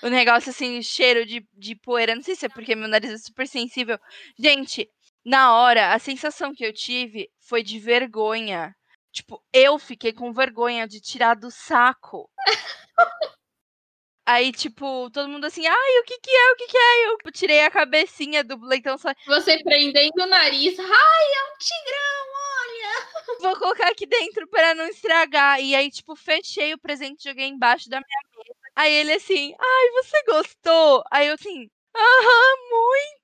o 0.02 0.08
negócio 0.08 0.50
assim, 0.50 0.80
cheiro 0.82 1.24
de, 1.26 1.46
de 1.54 1.74
poeira. 1.76 2.14
Não 2.14 2.22
sei 2.22 2.34
se 2.36 2.46
é 2.46 2.48
porque 2.48 2.74
meu 2.74 2.88
nariz 2.88 3.12
é 3.12 3.18
super 3.18 3.46
sensível. 3.46 3.98
Gente, 4.38 4.88
na 5.24 5.54
hora, 5.54 5.92
a 5.92 5.98
sensação 5.98 6.54
que 6.54 6.64
eu 6.64 6.72
tive 6.72 7.30
foi 7.40 7.62
de 7.62 7.78
vergonha. 7.78 8.74
Tipo, 9.12 9.42
eu 9.52 9.78
fiquei 9.78 10.12
com 10.12 10.32
vergonha 10.32 10.86
de 10.86 11.00
tirar 11.00 11.34
do 11.34 11.50
saco. 11.50 12.30
Aí, 14.24 14.52
tipo, 14.52 15.10
todo 15.10 15.28
mundo 15.28 15.46
assim, 15.46 15.66
ai, 15.66 15.98
o 16.00 16.04
que 16.04 16.18
que 16.20 16.30
é, 16.30 16.52
o 16.52 16.56
que 16.56 16.66
que 16.66 16.76
é? 16.76 17.06
Eu 17.06 17.32
tirei 17.32 17.60
a 17.64 17.70
cabecinha 17.70 18.44
do 18.44 18.60
leitão 18.62 18.98
só. 18.98 19.08
Você 19.26 19.62
prendendo 19.64 20.22
o 20.22 20.26
nariz, 20.26 20.78
ai, 20.78 20.86
é 20.86 21.44
um 21.44 21.58
tigrão, 21.58 22.26
olha! 22.60 23.38
Vou 23.40 23.56
colocar 23.58 23.88
aqui 23.88 24.04
dentro 24.06 24.46
para 24.48 24.74
não 24.74 24.86
estragar. 24.86 25.62
E 25.62 25.74
aí, 25.74 25.90
tipo, 25.90 26.14
fechei 26.14 26.74
o 26.74 26.78
presente, 26.78 27.24
joguei 27.24 27.46
embaixo 27.46 27.88
da 27.88 27.96
minha 27.96 28.20
mesa. 28.36 28.58
Aí 28.76 28.92
ele 28.92 29.14
assim, 29.14 29.54
ai, 29.58 29.90
você 29.92 30.22
gostou? 30.24 31.02
Aí 31.10 31.28
eu 31.28 31.34
assim, 31.34 31.66
aham, 31.96 32.56
muito! 32.70 33.17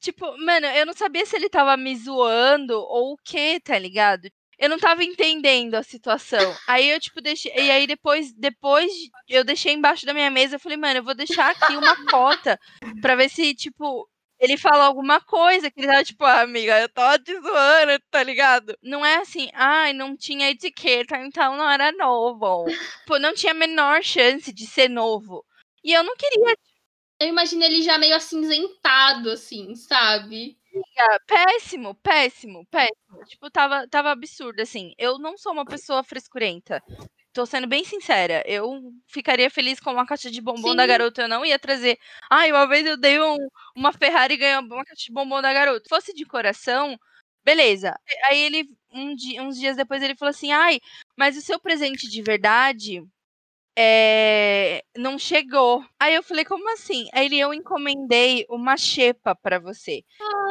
Tipo, 0.00 0.36
mano, 0.38 0.66
eu 0.68 0.86
não 0.86 0.92
sabia 0.92 1.24
se 1.26 1.36
ele 1.36 1.48
tava 1.48 1.76
me 1.76 1.96
zoando 1.96 2.74
ou 2.74 3.12
o 3.14 3.16
que, 3.24 3.60
tá 3.60 3.78
ligado? 3.78 4.28
Eu 4.58 4.68
não 4.68 4.78
tava 4.78 5.02
entendendo 5.02 5.74
a 5.74 5.82
situação. 5.82 6.54
Aí 6.68 6.88
eu, 6.90 7.00
tipo, 7.00 7.20
deixei. 7.20 7.52
E 7.56 7.70
aí 7.70 7.86
depois, 7.86 8.32
depois 8.32 8.92
eu 9.28 9.42
deixei 9.44 9.72
embaixo 9.72 10.06
da 10.06 10.14
minha 10.14 10.30
mesa. 10.30 10.56
Eu 10.56 10.60
falei, 10.60 10.78
mano, 10.78 10.98
eu 10.98 11.02
vou 11.04 11.14
deixar 11.14 11.50
aqui 11.50 11.76
uma 11.76 11.96
cota 12.06 12.58
pra 13.00 13.16
ver 13.16 13.28
se, 13.28 13.54
tipo, 13.54 14.08
ele 14.38 14.56
fala 14.56 14.84
alguma 14.84 15.20
coisa 15.20 15.70
que 15.70 15.80
ele 15.80 15.86
tá 15.86 16.02
tipo, 16.04 16.24
ah, 16.24 16.40
amiga, 16.42 16.80
eu 16.80 16.88
tô 16.88 17.18
te 17.20 17.32
zoando, 17.40 18.02
tá 18.10 18.22
ligado? 18.24 18.76
Não 18.82 19.04
é 19.06 19.16
assim, 19.16 19.48
ai, 19.54 19.92
não 19.92 20.16
tinha 20.16 20.50
etiqueta, 20.50 21.16
então 21.18 21.56
não 21.56 21.70
era 21.70 21.92
novo. 21.92 22.64
Pô, 23.06 23.18
não 23.20 23.32
tinha 23.34 23.52
a 23.52 23.54
menor 23.54 24.02
chance 24.02 24.52
de 24.52 24.66
ser 24.66 24.88
novo. 24.88 25.44
E 25.84 25.92
eu 25.92 26.02
não 26.02 26.16
queria, 26.16 26.56
eu 27.22 27.28
imagino 27.28 27.62
ele 27.64 27.82
já 27.82 27.98
meio 27.98 28.14
acinzentado, 28.14 29.30
assim, 29.30 29.74
sabe? 29.74 30.58
Péssimo, 31.26 31.94
péssimo, 31.96 32.66
péssimo. 32.66 33.24
Tipo, 33.26 33.50
tava, 33.50 33.86
tava 33.88 34.10
absurdo, 34.10 34.60
assim. 34.60 34.94
Eu 34.98 35.18
não 35.18 35.36
sou 35.36 35.52
uma 35.52 35.64
pessoa 35.64 36.02
frescurenta. 36.02 36.82
Tô 37.32 37.46
sendo 37.46 37.66
bem 37.66 37.84
sincera. 37.84 38.42
Eu 38.46 38.80
ficaria 39.06 39.50
feliz 39.50 39.80
com 39.80 39.92
uma 39.92 40.06
caixa 40.06 40.30
de 40.30 40.40
bombom 40.40 40.70
Sim. 40.70 40.76
da 40.76 40.86
garota. 40.86 41.22
Eu 41.22 41.28
não 41.28 41.44
ia 41.44 41.58
trazer. 41.58 41.98
Ai, 42.30 42.50
uma 42.50 42.66
vez 42.66 42.86
eu 42.86 42.96
dei 42.96 43.20
um, 43.20 43.36
uma 43.76 43.92
Ferrari 43.92 44.34
e 44.34 44.36
ganhei 44.38 44.58
uma 44.58 44.84
caixa 44.84 45.04
de 45.06 45.12
bombom 45.12 45.40
da 45.40 45.52
garota. 45.52 45.84
Se 45.84 45.88
fosse 45.88 46.14
de 46.14 46.24
coração, 46.24 46.98
beleza. 47.44 47.94
Aí 48.24 48.38
ele, 48.38 48.66
um 48.92 49.14
dia, 49.14 49.42
uns 49.42 49.58
dias 49.58 49.76
depois, 49.76 50.02
ele 50.02 50.16
falou 50.16 50.30
assim: 50.30 50.52
ai, 50.52 50.80
mas 51.16 51.36
o 51.36 51.42
seu 51.42 51.60
presente 51.60 52.08
de 52.08 52.22
verdade 52.22 53.02
é, 53.76 54.84
não 54.96 55.18
chegou. 55.18 55.84
Aí 55.98 56.14
eu 56.14 56.22
falei, 56.22 56.44
como 56.44 56.70
assim? 56.72 57.08
Aí 57.12 57.26
ele, 57.26 57.38
eu 57.38 57.54
encomendei 57.54 58.44
uma 58.48 58.76
xepa 58.76 59.34
para 59.34 59.58
você. 59.58 60.04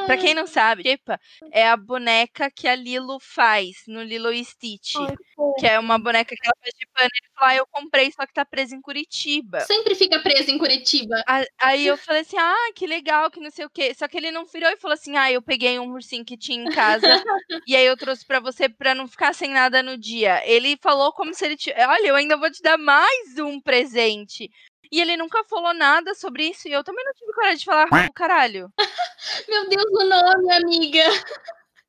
Para 0.05 0.17
quem 0.17 0.34
não 0.34 0.47
sabe, 0.47 0.84
xepa 0.84 1.19
é 1.51 1.67
a 1.67 1.78
boneca 1.78 2.49
que 2.49 2.67
a 2.67 2.76
Lilo 2.76 3.19
faz 3.19 3.84
no 3.88 4.01
Lilo 4.01 4.32
e 4.32 4.43
Stitch. 4.43 4.95
Ai, 4.95 5.15
que 5.60 5.68
é 5.68 5.80
uma 5.80 5.98
boneca 5.98 6.36
que 6.36 6.48
ela 6.48 6.56
faz 6.62 6.74
de 6.78 6.88
pano. 6.94 7.10
Ele 7.14 7.32
falou, 7.36 7.50
ah, 7.50 7.56
eu 7.56 7.68
comprei, 7.72 8.12
só 8.12 8.26
que 8.26 8.34
tá 8.34 8.46
presa 8.46 8.76
em 8.76 8.82
Curitiba. 8.82 9.62
Sempre 9.62 9.96
fica 9.96 10.20
presa 10.20 10.52
em 10.52 10.58
Curitiba. 10.58 11.16
Aí 11.60 11.86
eu 11.86 11.98
falei 11.98 12.22
assim, 12.22 12.38
ah, 12.38 12.72
que 12.76 12.88
legal, 12.88 13.30
que 13.30 13.39
não 13.39 13.52
sei 13.52 13.66
o 13.66 13.70
quê. 13.70 13.94
Só 13.94 14.08
que 14.08 14.18
ele 14.18 14.32
não 14.32 14.46
virou 14.46 14.70
e 14.70 14.78
falou 14.78 14.94
assim, 14.94 15.16
ah, 15.18 15.32
eu 15.32 15.42
peguei 15.42 15.80
um 15.80 15.92
ursinho 15.92 16.26
que 16.26 16.38
tinha 16.38 16.64
em 16.64 16.72
casa 16.72 17.08
e 17.68 17.76
aí 17.76 17.86
eu 17.86 17.98
trouxe 17.98 18.26
para 18.26 18.39
você 18.39 18.70
para 18.70 18.96
não 18.96 19.08
ficar 19.08 19.34
sem 19.34 19.52
nada 19.52 19.84
no 19.84 19.98
dia. 19.98 20.42
Ele 20.46 20.78
falou 20.82 21.12
como 21.14 21.34
se 21.34 21.46
ele... 21.46 21.58
T... 21.58 21.74
Olha, 21.78 22.08
eu 22.08 22.16
ainda 22.16 22.38
vou 22.38 22.52
te 22.52 22.62
dar 22.62 22.78
mais 22.78 23.38
um 23.39 23.60
presente. 23.60 24.50
E 24.92 25.00
ele 25.00 25.16
nunca 25.16 25.44
falou 25.46 25.74
nada 25.74 26.14
sobre 26.14 26.50
isso. 26.50 26.68
E 26.68 26.74
eu 26.74 26.84
também 26.84 27.06
não 27.06 27.14
tive 27.14 27.32
coragem 27.34 27.58
de 27.58 27.66
falar, 27.66 27.88
oh, 27.88 28.14
caralho. 28.14 28.72
Meu 29.48 29.70
Deus, 29.70 29.86
o 29.86 30.04
nome, 30.04 30.52
amiga. 30.54 31.04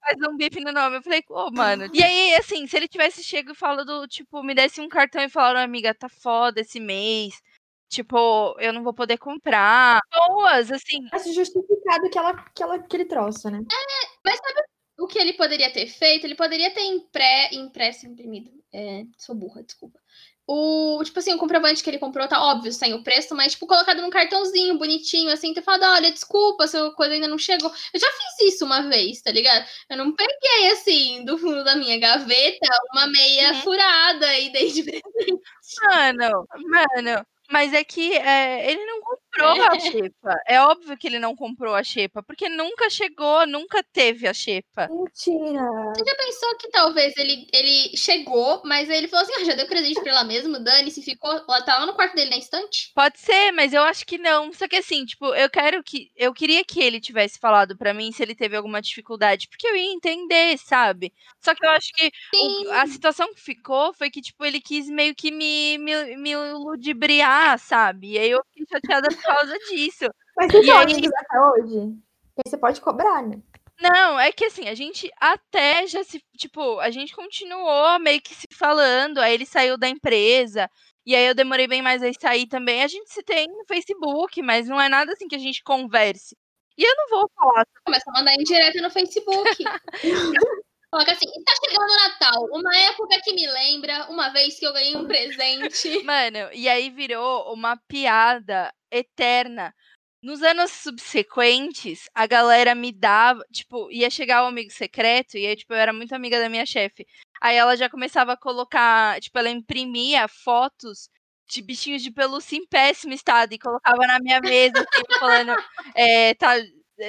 Faz 0.02 0.16
um 0.28 0.36
bip 0.36 0.60
no 0.60 0.72
nome. 0.72 0.96
Eu 0.96 1.02
falei, 1.02 1.22
ô, 1.28 1.46
oh, 1.46 1.50
mano. 1.54 1.88
E 1.92 2.02
aí, 2.02 2.34
assim, 2.34 2.66
se 2.66 2.76
ele 2.76 2.88
tivesse 2.88 3.22
chego 3.22 3.52
e 3.52 3.54
falado, 3.54 4.06
tipo, 4.08 4.42
me 4.42 4.54
desse 4.54 4.80
um 4.80 4.88
cartão 4.88 5.22
e 5.22 5.28
falaram, 5.28 5.60
amiga, 5.60 5.94
tá 5.94 6.08
foda 6.08 6.60
esse 6.60 6.80
mês. 6.80 7.40
Tipo, 7.88 8.56
eu 8.58 8.72
não 8.72 8.82
vou 8.82 8.94
poder 8.94 9.18
comprar. 9.18 10.00
Boas, 10.10 10.72
assim. 10.72 11.06
Acho 11.12 11.32
justificado 11.32 12.10
que, 12.10 12.18
ela, 12.18 12.34
que 12.54 12.62
ela, 12.62 12.76
aquele 12.76 13.04
troço, 13.04 13.50
né? 13.50 13.58
É, 13.58 14.08
mas 14.24 14.38
sabe 14.38 14.62
o 14.98 15.06
que 15.06 15.18
ele 15.18 15.34
poderia 15.34 15.72
ter 15.72 15.86
feito? 15.86 16.24
Ele 16.24 16.34
poderia 16.34 16.72
ter 16.72 16.84
impré, 16.84 17.50
impresso, 17.52 18.06
imprimido. 18.06 18.50
É, 18.72 19.04
sou 19.18 19.34
burra, 19.34 19.62
desculpa 19.62 20.01
o, 20.46 21.00
tipo 21.04 21.18
assim, 21.18 21.32
o 21.34 21.38
comprovante 21.38 21.82
que 21.82 21.90
ele 21.90 21.98
comprou 21.98 22.26
tá 22.26 22.42
óbvio, 22.42 22.72
sem 22.72 22.94
o 22.94 23.02
preço, 23.02 23.34
mas, 23.34 23.52
tipo, 23.52 23.66
colocado 23.66 24.02
num 24.02 24.10
cartãozinho 24.10 24.76
bonitinho, 24.78 25.30
assim, 25.30 25.54
ter 25.54 25.62
falado, 25.62 25.84
olha, 25.84 26.10
desculpa, 26.10 26.66
sua 26.66 26.92
coisa 26.94 27.14
ainda 27.14 27.28
não 27.28 27.38
chegou. 27.38 27.70
Eu 27.94 28.00
já 28.00 28.06
fiz 28.08 28.54
isso 28.54 28.64
uma 28.64 28.82
vez, 28.82 29.22
tá 29.22 29.30
ligado? 29.30 29.64
Eu 29.88 29.96
não 29.96 30.14
peguei, 30.14 30.70
assim, 30.72 31.24
do 31.24 31.38
fundo 31.38 31.62
da 31.64 31.76
minha 31.76 31.98
gaveta, 31.98 32.66
uma 32.92 33.06
meia 33.06 33.52
uhum. 33.52 33.62
furada 33.62 34.38
e 34.38 34.50
dei 34.52 34.72
de 34.72 34.82
presente. 34.82 35.42
Mano, 35.82 36.46
mano, 36.68 37.26
mas 37.50 37.72
é 37.72 37.84
que 37.84 38.14
é, 38.16 38.70
ele 38.70 38.84
não 38.84 39.00
comprou 39.32 39.66
a 39.66 39.78
xepa. 39.78 40.36
É 40.46 40.60
óbvio 40.60 40.96
que 40.96 41.06
ele 41.06 41.18
não 41.18 41.34
comprou 41.34 41.74
a 41.74 41.82
xepa, 41.82 42.22
porque 42.22 42.48
nunca 42.48 42.88
chegou, 42.90 43.46
nunca 43.46 43.82
teve 43.82 44.26
a 44.26 44.34
xepa. 44.34 44.88
Mentira. 44.88 45.62
Você 45.94 46.04
já 46.04 46.16
pensou 46.16 46.56
que 46.58 46.70
talvez 46.70 47.16
ele, 47.16 47.46
ele 47.52 47.96
chegou, 47.96 48.62
mas 48.64 48.88
aí 48.90 48.98
ele 48.98 49.08
falou 49.08 49.24
assim: 49.24 49.34
ah, 49.40 49.44
já 49.44 49.54
deu 49.54 49.66
presente 49.66 50.00
pra 50.00 50.10
ela 50.10 50.24
mesmo, 50.24 50.58
dane-se, 50.62 51.02
ficou. 51.02 51.30
Ela 51.32 51.62
tá 51.62 51.78
lá 51.78 51.86
no 51.86 51.94
quarto 51.94 52.14
dele 52.14 52.30
na 52.30 52.36
estante? 52.36 52.92
Pode 52.94 53.18
ser, 53.18 53.52
mas 53.52 53.72
eu 53.72 53.82
acho 53.82 54.04
que 54.06 54.18
não. 54.18 54.52
Só 54.52 54.68
que 54.68 54.76
assim, 54.76 55.04
tipo, 55.04 55.34
eu 55.34 55.48
quero 55.50 55.82
que. 55.82 56.10
Eu 56.16 56.32
queria 56.32 56.64
que 56.64 56.80
ele 56.80 57.00
tivesse 57.00 57.38
falado 57.38 57.76
pra 57.76 57.94
mim 57.94 58.12
se 58.12 58.22
ele 58.22 58.34
teve 58.34 58.56
alguma 58.56 58.80
dificuldade, 58.82 59.48
porque 59.48 59.66
eu 59.66 59.76
ia 59.76 59.92
entender, 59.92 60.58
sabe? 60.58 61.12
Só 61.40 61.54
que 61.54 61.64
eu 61.64 61.70
acho 61.70 61.92
que 61.94 62.10
o- 62.34 62.70
a 62.72 62.86
situação 62.86 63.32
que 63.34 63.40
ficou 63.40 63.92
foi 63.94 64.10
que, 64.10 64.20
tipo, 64.20 64.44
ele 64.44 64.60
quis 64.60 64.88
meio 64.88 65.14
que 65.14 65.30
me, 65.30 65.78
me, 65.78 66.16
me 66.16 66.36
ludibriar, 66.36 67.58
sabe? 67.58 68.12
E 68.12 68.18
aí 68.18 68.30
eu 68.30 68.42
fiquei 68.50 68.66
chateada 68.70 69.08
causa 69.22 69.58
disso. 69.70 70.06
Mas 70.36 70.50
vocês 70.50 70.64
E 70.64 70.66
são 70.68 70.78
aí- 70.78 70.84
amigos 70.84 71.10
até 71.16 71.40
hoje? 71.40 71.94
Porque 72.34 72.48
você 72.50 72.58
pode 72.58 72.80
cobrar, 72.80 73.22
né? 73.22 73.38
Não, 73.80 74.18
é 74.20 74.30
que 74.30 74.44
assim, 74.44 74.68
a 74.68 74.74
gente 74.74 75.10
até 75.20 75.86
já 75.86 76.04
se. 76.04 76.22
Tipo, 76.36 76.78
a 76.78 76.90
gente 76.90 77.14
continuou 77.16 77.98
meio 77.98 78.20
que 78.20 78.34
se 78.34 78.46
falando, 78.56 79.18
aí 79.18 79.34
ele 79.34 79.44
saiu 79.46 79.76
da 79.76 79.88
empresa. 79.88 80.68
E 81.04 81.16
aí 81.16 81.26
eu 81.26 81.34
demorei 81.34 81.66
bem 81.66 81.82
mais 81.82 82.00
a 82.02 82.12
sair 82.12 82.46
também. 82.46 82.84
A 82.84 82.86
gente 82.86 83.12
se 83.12 83.22
tem 83.24 83.48
no 83.48 83.64
Facebook, 83.66 84.40
mas 84.40 84.68
não 84.68 84.80
é 84.80 84.88
nada 84.88 85.12
assim 85.12 85.26
que 85.26 85.34
a 85.34 85.38
gente 85.38 85.62
converse. 85.64 86.36
E 86.78 86.84
eu 86.84 86.94
não 86.96 87.08
vou 87.08 87.30
falar. 87.34 87.66
Começa 87.84 88.04
a 88.08 88.12
mandar 88.18 88.34
indireta 88.34 88.80
no 88.80 88.90
Facebook. 88.90 89.64
Coloca 90.92 91.12
assim: 91.12 91.26
está 91.26 91.52
chegando 91.64 91.90
o 91.90 91.96
Natal, 91.96 92.44
uma 92.52 92.76
época 92.76 93.18
que 93.24 93.32
me 93.32 93.46
lembra 93.46 94.06
uma 94.10 94.28
vez 94.28 94.58
que 94.58 94.66
eu 94.66 94.74
ganhei 94.74 94.94
um 94.94 95.06
presente. 95.06 96.02
Mano, 96.04 96.50
e 96.52 96.68
aí 96.68 96.90
virou 96.90 97.50
uma 97.54 97.78
piada 97.88 98.70
eterna. 98.90 99.74
Nos 100.22 100.42
anos 100.42 100.70
subsequentes, 100.70 102.08
a 102.14 102.26
galera 102.26 102.74
me 102.74 102.92
dava, 102.92 103.42
tipo, 103.50 103.90
ia 103.90 104.08
chegar 104.10 104.44
o 104.44 104.48
amigo 104.48 104.70
secreto, 104.70 105.36
e 105.36 105.46
aí, 105.46 105.56
tipo, 105.56 105.72
eu 105.72 105.78
era 105.78 105.92
muito 105.92 106.14
amiga 106.14 106.38
da 106.38 106.48
minha 106.48 106.66
chefe. 106.66 107.06
Aí 107.40 107.56
ela 107.56 107.74
já 107.74 107.88
começava 107.88 108.34
a 108.34 108.36
colocar, 108.36 109.18
tipo, 109.20 109.36
ela 109.38 109.50
imprimia 109.50 110.28
fotos 110.28 111.08
de 111.48 111.60
bichinhos 111.62 112.02
de 112.02 112.10
pelúcia 112.12 112.56
em 112.56 112.66
péssimo 112.66 113.12
estado 113.14 113.52
e 113.52 113.58
colocava 113.58 114.06
na 114.06 114.20
minha 114.20 114.40
mesa, 114.40 114.78
assim, 114.78 115.18
falando, 115.18 115.56
é, 115.96 116.34
tá, 116.34 116.54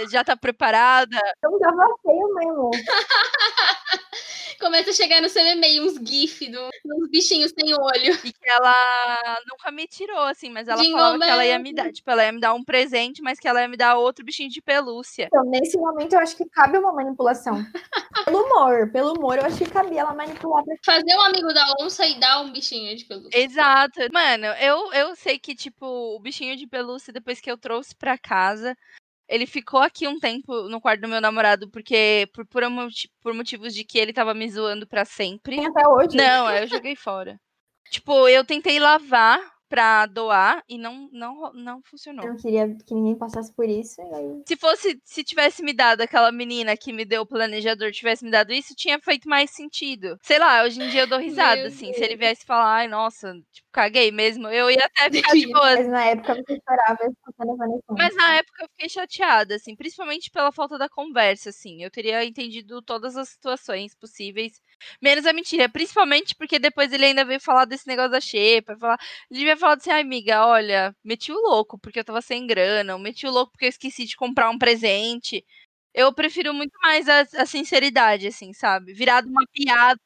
já 0.10 0.24
tá 0.24 0.36
preparada? 0.36 1.18
Então 1.38 1.58
tava 1.60 1.86
feio 2.02 2.34
mesmo. 2.36 2.72
Começa 4.60 4.92
a 4.92 4.94
chegar 4.94 5.22
no 5.22 5.28
seu 5.28 5.46
e-mail 5.46 5.84
uns 5.84 5.96
GIF 5.96 6.50
do, 6.50 6.70
dos 6.86 7.10
bichinhos 7.10 7.52
sem 7.52 7.74
olho. 7.74 8.14
E 8.24 8.32
que 8.32 8.50
ela 8.50 9.42
nunca 9.50 9.70
me 9.72 9.86
tirou, 9.88 10.24
assim, 10.24 10.50
mas 10.50 10.70
ela 10.70 10.82
Jingle 10.82 10.98
falava 10.98 11.20
que 11.20 11.30
ela 11.30 11.46
ia 11.46 11.60
me 11.60 11.74
dar, 11.74 11.92
tipo, 11.92 12.10
ela 12.10 12.24
ia 12.24 12.32
me 12.32 12.40
dar 12.40 12.54
um 12.54 12.64
presente, 12.64 13.22
mas 13.22 13.40
que 13.40 13.48
ela 13.48 13.62
ia 13.62 13.68
me 13.68 13.76
dar 13.76 13.98
outro 13.98 14.24
bichinho 14.24 14.50
de 14.50 14.62
pelúcia. 14.62 15.26
Então, 15.26 15.44
nesse 15.46 15.78
momento, 15.78 16.14
eu 16.14 16.20
acho 16.20 16.38
que 16.38 16.46
cabe 16.46 16.78
uma 16.78 16.94
manipulação. 16.94 17.56
Pelo 18.26 18.42
humor, 18.46 18.90
pelo 18.92 19.14
humor, 19.18 19.38
eu 19.38 19.46
acho 19.46 19.58
que 19.58 19.70
cabia 19.70 20.00
ela 20.00 20.14
manipular 20.14 20.64
pra 20.64 20.76
Fazer 20.86 21.14
um 21.14 21.22
amigo 21.22 21.54
da 21.54 21.76
onça 21.82 22.06
e 22.08 22.18
dar 22.20 22.40
um 22.40 22.54
bichinho 22.54 22.96
de 22.96 23.04
pelúcia. 23.04 23.38
Exato. 23.38 24.00
Mano, 24.14 24.46
eu, 24.62 24.94
eu 24.94 25.14
sei 25.16 25.38
que, 25.38 25.54
tipo, 25.54 25.86
o 25.86 26.20
bichinho 26.20 26.56
de 26.56 26.66
pelúcia, 26.66 27.12
depois 27.12 27.42
que 27.42 27.52
eu 27.52 27.58
trouxe 27.58 27.94
pra 27.94 28.18
casa, 28.18 28.78
ele 29.34 29.48
ficou 29.48 29.80
aqui 29.80 30.08
um 30.08 30.20
tempo 30.20 30.70
no 30.70 30.80
quarto 30.80 31.02
do 31.02 31.08
meu 31.08 31.20
namorado, 31.20 31.68
porque 31.70 32.30
por, 32.34 32.46
por, 32.46 32.64
um 32.64 32.88
por 33.20 33.34
motivos 33.34 33.74
de 33.74 33.84
que 33.84 33.98
ele 33.98 34.14
tava 34.14 34.32
me 34.36 34.48
zoando 34.48 34.86
pra 34.86 35.04
sempre. 35.06 35.56
Tem 35.56 35.66
até 35.66 35.88
hoje. 35.88 36.16
Não, 36.16 36.46
aí 36.46 36.64
eu 36.64 36.68
joguei 36.68 36.96
fora. 36.96 37.40
Tipo, 37.90 38.28
eu 38.28 38.46
tentei 38.46 38.80
lavar 38.80 39.40
pra 39.68 40.06
doar 40.06 40.64
e 40.70 40.78
não, 40.78 41.10
não, 41.12 41.52
não 41.52 41.82
funcionou. 41.82 42.24
Eu 42.24 42.34
não 42.34 42.40
queria 42.40 42.68
que 42.86 42.94
ninguém 42.94 43.16
passasse 43.16 43.52
por 43.56 43.68
isso. 43.68 44.00
Aí... 44.02 44.44
Se 44.48 44.56
fosse, 44.56 45.02
se 45.04 45.24
tivesse 45.24 45.64
me 45.64 45.74
dado 45.74 46.02
aquela 46.02 46.32
menina 46.32 46.78
que 46.78 46.94
me 46.94 47.04
deu 47.04 47.24
o 47.24 47.26
planejador, 47.26 47.92
tivesse 47.92 48.24
me 48.24 48.30
dado 48.30 48.54
isso, 48.54 48.76
tinha 48.76 49.00
feito 49.00 49.28
mais 49.28 49.50
sentido. 49.50 50.16
Sei 50.22 50.38
lá, 50.38 50.64
hoje 50.64 50.80
em 50.80 50.90
dia 50.90 51.02
eu 51.02 51.08
dou 51.08 51.18
risada, 51.18 51.56
Meu 51.56 51.68
assim. 51.70 51.92
Se 51.92 52.04
ele 52.04 52.16
viesse 52.16 52.46
falar, 52.46 52.72
ai, 52.72 52.88
nossa, 52.88 53.34
tipo, 53.52 53.63
caguei 53.74 54.12
mesmo, 54.12 54.48
eu 54.48 54.70
ia 54.70 54.86
até 54.86 55.10
ficar 55.12 55.34
de 55.34 55.42
Sim. 55.42 55.52
boa. 55.52 55.76
Mas 55.76 55.88
na 55.88 56.06
época 56.06 56.36
você 56.36 56.60
chorava 56.70 57.00
escutando 57.06 57.58
Vanessa. 57.58 57.84
Mas 57.90 58.16
na 58.16 58.36
época 58.36 58.64
eu 58.64 58.70
fiquei 58.70 58.90
chateada, 58.90 59.56
assim, 59.56 59.76
principalmente 59.76 60.30
pela 60.32 60.52
falta 60.52 60.78
da 60.78 60.88
conversa, 60.88 61.50
assim. 61.50 61.84
Eu 61.84 61.90
teria 61.90 62.24
entendido 62.24 62.82
todas 62.82 63.18
as 63.18 63.30
situações 63.30 63.96
possíveis, 63.96 64.62
menos 65.02 65.26
a 65.26 65.34
mentira. 65.34 65.68
Principalmente 65.68 66.36
porque 66.36 66.60
depois 66.60 66.94
ele 66.94 67.06
ainda 67.06 67.26
veio 67.26 67.42
falar 67.42 67.66
desse 67.66 67.88
negócio 67.88 68.12
da 68.12 68.22
xepa, 68.22 68.78
falar, 68.78 69.00
ele 69.30 69.40
devia 69.40 69.58
falar 69.58 69.76
assim, 69.76 69.92
ai, 69.92 70.02
amiga, 70.02 70.46
olha, 70.46 70.96
meti 71.04 71.32
o 71.32 71.42
louco 71.42 71.78
porque 71.80 72.00
eu 72.00 72.06
tava 72.06 72.22
sem 72.22 72.46
grana, 72.46 72.94
ou 72.94 73.00
meti 73.00 73.26
o 73.26 73.32
louco 73.32 73.52
porque 73.52 73.66
eu 73.66 73.70
esqueci 73.70 74.06
de 74.06 74.16
comprar 74.16 74.50
um 74.50 74.58
presente. 74.58 75.44
Eu 75.94 76.12
prefiro 76.12 76.54
muito 76.54 76.74
mais 76.82 77.08
a, 77.08 77.22
a 77.38 77.46
sinceridade, 77.46 78.28
assim, 78.28 78.52
sabe? 78.52 78.94
Virado 78.94 79.30
uma 79.30 79.46
piada. 79.54 80.02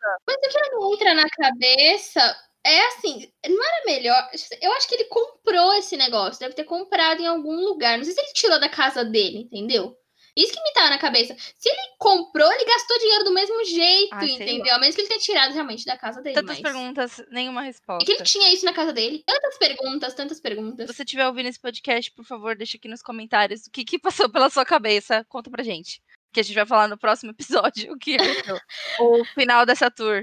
não 0.73 0.93
entra 0.93 1.13
na 1.13 1.29
cabeça. 1.29 2.46
É 2.67 2.87
assim, 2.87 3.31
não 3.47 3.63
era 3.65 3.85
melhor. 3.85 4.29
Eu 4.61 4.71
acho 4.73 4.87
que 4.89 4.95
ele 4.95 5.05
comprou 5.05 5.73
esse 5.75 5.95
negócio. 5.95 6.39
Deve 6.39 6.53
ter 6.53 6.65
comprado 6.65 7.21
em 7.21 7.27
algum 7.27 7.63
lugar. 7.63 7.97
Não 7.97 8.03
sei 8.03 8.13
se 8.13 8.19
ele 8.19 8.33
tirou 8.33 8.59
da 8.59 8.67
casa 8.69 9.05
dele, 9.05 9.39
entendeu? 9.39 9.95
Isso 10.35 10.53
que 10.53 10.61
me 10.61 10.71
tá 10.71 10.87
na 10.89 10.99
cabeça. 10.99 11.35
Se 11.57 11.67
ele 11.67 11.81
comprou, 11.97 12.51
ele 12.51 12.65
gastou 12.65 12.99
dinheiro 12.99 13.23
do 13.23 13.31
mesmo 13.33 13.63
jeito, 13.65 14.13
Ah, 14.13 14.23
entendeu? 14.23 14.75
A 14.75 14.79
menos 14.79 14.93
que 14.93 15.01
ele 15.01 15.07
tenha 15.07 15.19
tirado 15.19 15.51
realmente 15.51 15.83
da 15.83 15.97
casa 15.97 16.21
dele. 16.21 16.35
Tantas 16.35 16.59
mas... 16.59 16.71
perguntas, 16.71 17.25
nenhuma 17.31 17.63
É 17.63 17.65
resposta. 17.65 18.05
que 18.05 18.11
ele 18.11 18.23
tinha 18.23 18.53
isso 18.53 18.63
na 18.63 18.71
casa 18.73 18.93
dele. 18.93 19.23
Tantas 19.25 19.57
perguntas, 19.57 20.13
tantas 20.13 20.39
perguntas. 20.39 20.87
Se 20.89 20.93
você 20.95 21.01
estiver 21.03 21.25
ouvindo 21.25 21.47
esse 21.49 21.59
podcast, 21.59 22.11
por 22.11 22.23
favor, 22.23 22.55
deixa 22.55 22.77
aqui 22.77 22.87
nos 22.87 23.01
comentários 23.01 23.65
o 23.65 23.71
que, 23.71 23.83
que 23.83 23.97
passou 23.97 24.29
pela 24.29 24.49
sua 24.51 24.63
cabeça. 24.63 25.25
Conta 25.27 25.49
pra 25.49 25.63
gente. 25.63 26.03
Que 26.31 26.41
a 26.41 26.43
gente 26.43 26.53
vai 26.55 26.67
falar 26.67 26.87
no 26.87 26.99
próximo 26.99 27.31
episódio 27.31 27.93
o 27.93 27.97
que 27.97 28.15
aconteceu. 28.45 28.59
o 28.99 29.25
final 29.33 29.65
dessa 29.65 29.89
tour. 29.89 30.21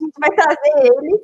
A 0.00 0.04
gente 0.04 0.14
vai 0.18 0.30
trazer 0.30 0.86
ele, 0.86 1.20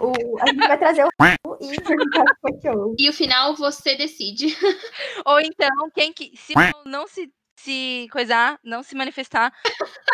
o... 0.00 0.40
a 0.40 0.46
gente 0.46 0.68
vai 0.68 0.78
trazer 0.78 1.04
o 1.04 1.08
e 1.60 1.80
perguntar 1.80 2.22
o 2.22 2.24
que 2.26 2.40
foi 2.40 2.52
que 2.58 2.68
houve. 2.68 2.96
E 2.98 3.08
o 3.08 3.12
final 3.12 3.54
você 3.56 3.96
decide. 3.96 4.56
Ou 5.26 5.40
então, 5.40 5.90
quem 5.94 6.12
que. 6.12 6.36
Se 6.36 6.54
não, 6.54 6.72
não 6.84 7.06
se, 7.08 7.32
se 7.56 8.08
coisar, 8.12 8.58
não 8.62 8.82
se 8.82 8.94
manifestar, 8.94 9.52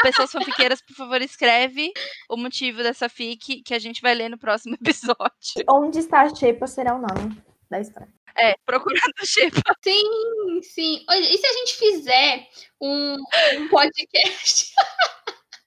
pessoas 0.02 0.32
fanfiqueiras, 0.32 0.80
por 0.82 0.94
favor, 0.94 1.20
escreve 1.22 1.92
o 2.28 2.36
motivo 2.36 2.82
dessa 2.82 3.08
fic 3.08 3.62
que 3.62 3.74
a 3.74 3.78
gente 3.78 4.00
vai 4.00 4.14
ler 4.14 4.28
no 4.28 4.38
próximo 4.38 4.74
episódio. 4.80 5.64
Onde 5.70 5.98
está 5.98 6.22
a 6.22 6.34
Xepa 6.34 6.66
será 6.66 6.94
o 6.94 7.00
nome 7.00 7.40
da 7.70 7.80
história. 7.80 8.12
É, 8.36 8.54
procurando 8.64 9.24
Xepa. 9.24 9.60
Sim, 9.82 10.62
sim. 10.62 11.04
Olha, 11.08 11.18
e 11.18 11.38
se 11.38 11.46
a 11.46 11.52
gente 11.52 11.76
fizer 11.76 12.48
um, 12.80 13.16
um 13.56 13.68
podcast? 13.68 14.74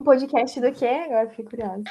Um 0.02 0.04
podcast 0.04 0.60
do 0.60 0.72
quê? 0.74 0.86
Agora 0.88 1.30
fiquei 1.30 1.46
curiosa. 1.46 1.84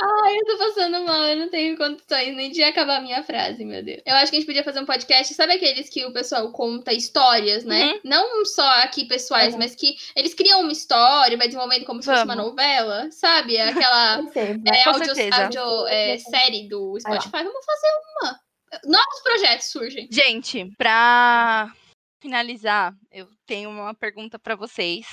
Ai, 0.00 0.36
eu 0.38 0.46
tô 0.46 0.56
passando 0.56 1.04
mal, 1.04 1.22
eu 1.26 1.36
não 1.36 1.50
tenho 1.50 1.76
condições 1.76 2.34
nem 2.34 2.50
de 2.50 2.62
acabar 2.62 2.96
a 2.96 3.00
minha 3.02 3.22
frase, 3.22 3.62
meu 3.62 3.82
Deus. 3.84 4.00
Eu 4.06 4.14
acho 4.16 4.30
que 4.30 4.36
a 4.36 4.40
gente 4.40 4.46
podia 4.46 4.64
fazer 4.64 4.80
um 4.80 4.86
podcast, 4.86 5.34
sabe 5.34 5.52
aqueles 5.52 5.90
que 5.90 6.02
o 6.06 6.12
pessoal 6.14 6.50
conta 6.50 6.94
histórias, 6.94 7.62
né? 7.62 7.92
Uhum. 7.92 8.00
Não 8.04 8.44
só 8.46 8.66
aqui 8.82 9.04
pessoais, 9.06 9.52
Uhum. 9.52 9.58
mas 9.58 9.74
que 9.74 9.94
eles 10.16 10.32
criam 10.32 10.62
uma 10.62 10.72
história, 10.72 11.36
vai 11.36 11.46
desenvolvendo 11.46 11.84
como 11.84 12.00
se 12.02 12.06
fosse 12.10 12.24
uma 12.24 12.34
Vamos. 12.34 12.50
novela, 12.52 13.10
sabe? 13.12 13.58
Aquela 13.60 14.16
Pode 14.24 14.32
ser. 14.32 14.60
é, 14.66 14.88
audio, 14.88 15.60
audio, 15.60 15.86
é, 15.88 16.16
série 16.18 16.68
do 16.68 16.98
Spotify. 16.98 17.44
Vamos 17.44 17.64
fazer 17.66 17.88
uma. 18.22 18.40
Novos 18.86 19.20
projetos 19.22 19.66
surgem. 19.70 20.08
Gente, 20.10 20.72
pra 20.78 21.70
finalizar, 22.22 22.94
eu 23.10 23.28
tenho 23.46 23.68
uma 23.68 23.92
pergunta 23.94 24.38
pra 24.38 24.56
vocês. 24.56 25.04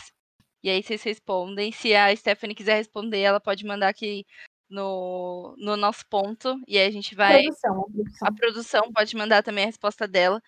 E 0.63 0.69
aí 0.69 0.83
vocês 0.83 1.01
respondem. 1.03 1.71
Se 1.71 1.95
a 1.95 2.15
Stephanie 2.15 2.55
quiser 2.55 2.75
responder, 2.75 3.19
ela 3.19 3.39
pode 3.39 3.65
mandar 3.65 3.89
aqui 3.89 4.25
no, 4.69 5.55
no 5.57 5.77
nosso 5.77 6.05
ponto. 6.07 6.59
E 6.67 6.77
aí 6.77 6.87
a 6.87 6.91
gente 6.91 7.15
vai. 7.15 7.43
Produção, 7.43 7.71
a 7.71 7.91
produção. 7.91 8.27
A 8.27 8.31
produção 8.33 8.93
pode 8.93 9.15
mandar 9.15 9.43
também 9.43 9.63
a 9.63 9.67
resposta 9.67 10.07
dela. 10.07 10.41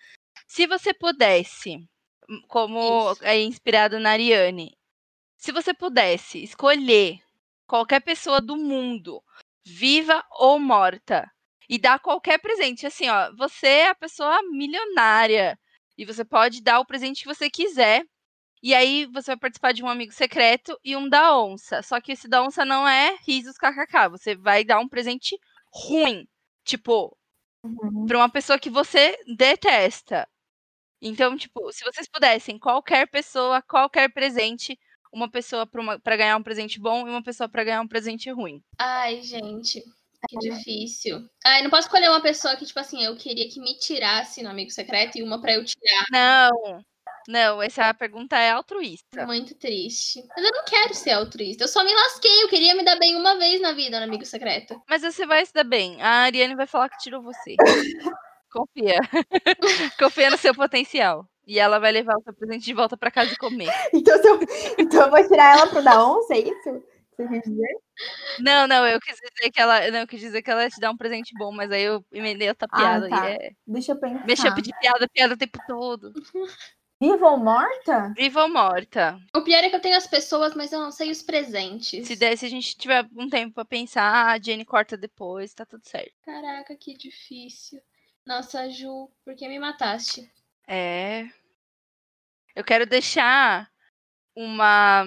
Se 0.46 0.66
você 0.66 0.92
pudesse, 0.92 1.76
hum, 2.28 2.40
como 2.48 3.12
Isso. 3.12 3.24
é 3.24 3.40
inspirado 3.40 3.98
na 3.98 4.10
Ariane, 4.10 4.76
se 5.36 5.50
você 5.50 5.74
pudesse 5.74 6.42
escolher 6.42 7.20
qualquer 7.66 8.00
pessoa 8.00 8.40
do 8.40 8.56
mundo, 8.56 9.22
viva 9.64 10.22
ou 10.30 10.58
morta, 10.58 11.30
e 11.68 11.78
dar 11.78 11.98
qualquer 11.98 12.38
presente, 12.38 12.86
assim, 12.86 13.08
ó, 13.08 13.32
você 13.34 13.66
é 13.66 13.88
a 13.88 13.94
pessoa 13.94 14.42
milionária 14.50 15.58
e 15.96 16.04
você 16.04 16.24
pode 16.24 16.62
dar 16.62 16.80
o 16.80 16.86
presente 16.86 17.22
que 17.22 17.34
você 17.34 17.48
quiser. 17.48 18.04
E 18.62 18.74
aí 18.74 19.06
você 19.06 19.32
vai 19.32 19.36
participar 19.38 19.72
de 19.72 19.82
um 19.82 19.88
amigo 19.88 20.12
secreto 20.12 20.78
e 20.84 20.96
um 20.96 21.08
da 21.08 21.36
onça. 21.38 21.82
Só 21.82 22.00
que 22.00 22.12
esse 22.12 22.28
da 22.28 22.42
onça 22.42 22.64
não 22.64 22.86
é 22.88 23.16
risos 23.26 23.56
kkk. 23.58 24.08
Você 24.10 24.36
vai 24.36 24.64
dar 24.64 24.78
um 24.78 24.88
presente 24.88 25.36
ruim. 25.72 26.26
Tipo, 26.64 27.16
Uhum. 27.64 28.06
pra 28.06 28.18
uma 28.18 28.28
pessoa 28.28 28.58
que 28.58 28.70
você 28.70 29.16
detesta. 29.36 30.28
Então, 31.00 31.36
tipo, 31.36 31.72
se 31.72 31.84
vocês 31.84 32.08
pudessem, 32.08 32.58
qualquer 32.58 33.08
pessoa, 33.08 33.62
qualquer 33.62 34.12
presente, 34.12 34.78
uma 35.12 35.30
pessoa 35.30 35.66
pra 36.02 36.16
ganhar 36.16 36.36
um 36.36 36.42
presente 36.42 36.80
bom 36.80 37.06
e 37.06 37.10
uma 37.10 37.22
pessoa 37.22 37.48
pra 37.48 37.64
ganhar 37.64 37.80
um 37.80 37.88
presente 37.88 38.30
ruim. 38.30 38.62
Ai, 38.78 39.22
gente. 39.22 39.82
Que 40.28 40.38
difícil. 40.38 41.28
Ai, 41.44 41.62
não 41.62 41.70
posso 41.70 41.88
escolher 41.88 42.08
uma 42.08 42.22
pessoa 42.22 42.56
que, 42.56 42.64
tipo 42.64 42.78
assim, 42.78 43.02
eu 43.04 43.16
queria 43.16 43.48
que 43.48 43.58
me 43.60 43.76
tirasse 43.78 44.42
no 44.42 44.50
amigo 44.50 44.70
secreto 44.70 45.18
e 45.18 45.22
uma 45.22 45.40
pra 45.40 45.54
eu 45.54 45.64
tirar. 45.64 46.04
Não, 46.12 46.80
não, 47.28 47.62
essa 47.62 47.92
pergunta 47.94 48.36
é 48.38 48.50
altruísta. 48.50 49.26
Muito 49.26 49.54
triste. 49.54 50.22
Mas 50.36 50.44
eu 50.44 50.52
não 50.52 50.64
quero 50.64 50.94
ser 50.94 51.10
altruísta. 51.12 51.64
Eu 51.64 51.68
só 51.68 51.84
me 51.84 51.94
lasquei. 51.94 52.42
Eu 52.42 52.48
queria 52.48 52.74
me 52.74 52.84
dar 52.84 52.98
bem 52.98 53.16
uma 53.16 53.36
vez 53.36 53.60
na 53.60 53.72
vida 53.72 53.98
no 53.98 54.04
amigo 54.04 54.24
secreto. 54.24 54.80
Mas 54.88 55.02
você 55.02 55.26
vai 55.26 55.44
se 55.44 55.52
dar 55.52 55.64
bem. 55.64 56.00
A 56.02 56.22
Ariane 56.24 56.54
vai 56.56 56.66
falar 56.66 56.88
que 56.88 56.98
tirou 56.98 57.22
você. 57.22 57.56
Confia. 58.50 58.98
Confia 59.98 60.30
no 60.30 60.36
seu 60.36 60.54
potencial. 60.54 61.26
E 61.46 61.58
ela 61.58 61.78
vai 61.78 61.90
levar 61.90 62.16
o 62.16 62.22
seu 62.22 62.34
presente 62.34 62.64
de 62.64 62.74
volta 62.74 62.96
pra 62.96 63.10
casa 63.10 63.32
e 63.32 63.36
comer. 63.36 63.68
Então, 63.92 64.16
se 64.20 64.28
eu, 64.28 64.38
então 64.78 65.06
eu 65.06 65.10
vou 65.10 65.28
tirar 65.28 65.56
ela 65.58 65.66
pro 65.66 65.82
da 65.82 66.04
onça, 66.06 66.34
é 66.34 66.38
isso? 66.38 66.84
Você 67.16 67.28
quer 67.28 67.40
dizer? 67.40 67.76
Não, 68.38 68.66
não, 68.66 68.86
eu 68.86 68.98
quis 69.00 69.16
dizer 69.16 69.50
que 69.50 69.60
ela. 69.60 69.90
Não, 69.90 69.98
eu 70.00 70.06
quis 70.06 70.20
dizer 70.20 70.40
que 70.40 70.50
ela 70.50 70.62
ia 70.62 70.70
te 70.70 70.80
dar 70.80 70.90
um 70.90 70.96
presente 70.96 71.32
bom, 71.36 71.52
mas 71.52 71.70
aí 71.70 71.82
eu 71.82 72.04
emendei 72.12 72.48
outra 72.48 72.68
Ah, 72.70 72.76
piada. 72.76 73.08
tá. 73.08 73.28
E 73.30 73.32
é... 73.34 73.50
Deixa 73.66 73.92
eu 73.92 73.96
pensar. 74.00 74.24
Deixa 74.24 74.48
eu 74.48 74.54
pedir 74.54 74.72
piada, 74.80 75.08
piada 75.12 75.34
o 75.34 75.36
tempo 75.36 75.58
todo. 75.66 76.12
Viva 77.02 77.30
ou 77.30 77.36
morta? 77.36 78.14
Viva 78.16 78.42
ou 78.44 78.48
morta? 78.48 79.20
O 79.34 79.42
pior 79.42 79.64
é 79.64 79.68
que 79.68 79.74
eu 79.74 79.80
tenho 79.80 79.96
as 79.96 80.06
pessoas, 80.06 80.54
mas 80.54 80.72
eu 80.72 80.78
não 80.78 80.92
sei 80.92 81.10
os 81.10 81.20
presentes. 81.20 82.06
Se, 82.06 82.14
der, 82.14 82.38
se 82.38 82.46
a 82.46 82.48
gente 82.48 82.76
tiver 82.76 83.04
um 83.16 83.28
tempo 83.28 83.54
pra 83.54 83.64
pensar, 83.64 84.28
a 84.28 84.38
Jenny 84.40 84.64
corta 84.64 84.96
depois, 84.96 85.52
tá 85.52 85.66
tudo 85.66 85.84
certo. 85.84 86.12
Caraca, 86.24 86.76
que 86.76 86.96
difícil. 86.96 87.82
Nossa, 88.24 88.70
Ju, 88.70 89.10
por 89.24 89.34
que 89.34 89.48
me 89.48 89.58
mataste? 89.58 90.30
É. 90.64 91.28
Eu 92.54 92.62
quero 92.62 92.86
deixar 92.86 93.68
uma 94.36 95.04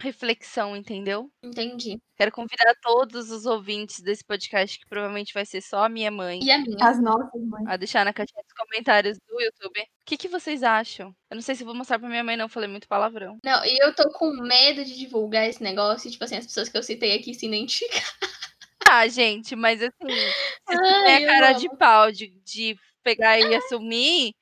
reflexão, 0.00 0.76
entendeu? 0.76 1.30
Entendi. 1.42 1.98
Quero 2.16 2.30
convidar 2.32 2.74
todos 2.82 3.30
os 3.30 3.46
ouvintes 3.46 4.00
desse 4.00 4.24
podcast, 4.24 4.78
que 4.78 4.86
provavelmente 4.86 5.32
vai 5.34 5.44
ser 5.46 5.60
só 5.60 5.84
a 5.84 5.88
minha 5.88 6.10
mãe, 6.10 6.40
E 6.42 6.50
a 6.50 6.58
minha? 6.58 6.76
As 6.88 7.00
nossas 7.02 7.42
mães. 7.42 7.66
a 7.66 7.76
deixar 7.76 8.04
na 8.04 8.12
caixinha 8.12 8.42
dos 8.42 8.52
comentários 8.52 9.18
do 9.18 9.40
YouTube. 9.40 9.80
O 9.80 9.84
que, 10.04 10.16
que 10.16 10.28
vocês 10.28 10.62
acham? 10.62 11.14
Eu 11.30 11.34
não 11.36 11.42
sei 11.42 11.54
se 11.54 11.62
eu 11.62 11.66
vou 11.66 11.74
mostrar 11.74 11.98
pra 11.98 12.08
minha 12.08 12.22
mãe, 12.24 12.36
não. 12.36 12.48
Falei 12.48 12.68
muito 12.68 12.88
palavrão. 12.88 13.38
Não, 13.44 13.64
e 13.64 13.76
eu 13.82 13.94
tô 13.94 14.10
com 14.12 14.30
medo 14.42 14.84
de 14.84 14.96
divulgar 14.96 15.48
esse 15.48 15.62
negócio 15.62 16.08
e, 16.08 16.10
tipo 16.12 16.24
assim, 16.24 16.36
as 16.36 16.46
pessoas 16.46 16.68
que 16.68 16.76
eu 16.76 16.82
citei 16.82 17.16
aqui 17.16 17.34
se 17.34 17.46
identificam. 17.46 18.00
Ah, 18.88 19.08
gente, 19.08 19.56
mas 19.56 19.82
assim, 19.82 20.08
se 20.08 20.76
Ai, 21.08 21.24
eu 21.24 21.26
cara 21.28 21.50
amo. 21.50 21.58
de 21.58 21.68
pau 21.76 22.12
de, 22.12 22.28
de 22.44 22.76
pegar 23.02 23.36
e 23.36 23.52
assumir, 23.56 24.32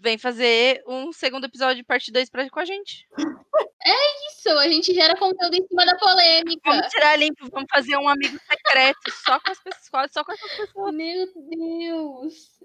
vem 0.00 0.16
fazer 0.16 0.82
um 0.86 1.12
segundo 1.12 1.44
episódio 1.44 1.76
de 1.76 1.84
parte 1.84 2.10
2 2.10 2.30
pra, 2.30 2.48
com 2.48 2.60
a 2.60 2.64
gente. 2.64 3.06
Isso, 4.30 4.48
a 4.50 4.68
gente 4.68 4.92
gera 4.94 5.16
conteúdo 5.16 5.54
em 5.54 5.66
cima 5.66 5.84
da 5.84 5.96
polêmica. 5.96 6.70
Vamos 6.70 6.88
tirar 6.88 7.16
limpo, 7.16 7.48
vamos 7.50 7.68
fazer 7.70 7.96
um 7.96 8.08
amigo 8.08 8.38
secreto 8.38 9.10
só 9.24 9.38
com 9.40 9.50
as 9.50 9.62
pessoas, 9.62 10.10
só 10.12 10.24
com 10.24 10.32
essas 10.32 10.56
pessoas. 10.56 10.94
Meu 10.94 11.26
Deus. 11.48 12.60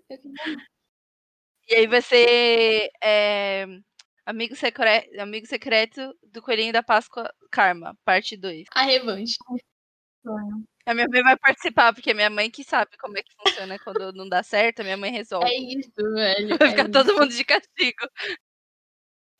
E 1.67 1.75
aí 1.75 1.87
vai 1.87 2.01
ser 2.01 2.89
é, 3.03 3.65
amigo, 4.25 4.55
secre... 4.55 5.09
amigo 5.19 5.47
secreto 5.47 6.15
do 6.23 6.41
Coelhinho 6.41 6.73
da 6.73 6.83
Páscoa 6.83 7.33
Karma, 7.51 7.97
parte 8.05 8.37
2. 8.37 8.67
A 8.73 8.83
revanche. 8.83 9.35
A 10.87 10.93
minha 10.93 11.07
mãe 11.07 11.23
vai 11.23 11.35
participar, 11.37 11.93
porque 11.93 12.11
é 12.11 12.13
minha 12.13 12.29
mãe 12.29 12.49
que 12.51 12.63
sabe 12.63 12.95
como 12.97 13.17
é 13.17 13.23
que 13.23 13.33
funciona 13.41 13.79
quando 13.79 14.13
não 14.13 14.29
dá 14.29 14.43
certo, 14.43 14.81
a 14.81 14.83
minha 14.83 14.97
mãe 14.97 15.11
resolve. 15.11 15.49
É 15.49 15.57
isso, 15.57 16.13
velho. 16.13 16.57
Vai 16.59 16.67
é 16.67 16.71
ficar 16.71 16.89
todo 16.89 17.09
isso. 17.09 17.19
mundo 17.19 17.33
de 17.33 17.43
castigo. 17.43 18.07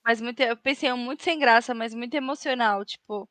Mas 0.03 0.21
muito, 0.21 0.39
eu 0.39 0.57
pensei 0.57 0.91
muito 0.93 1.23
sem 1.23 1.37
graça, 1.39 1.73
mas 1.73 1.93
muito 1.93 2.13
emocional. 2.15 2.83
Tipo, 2.85 3.29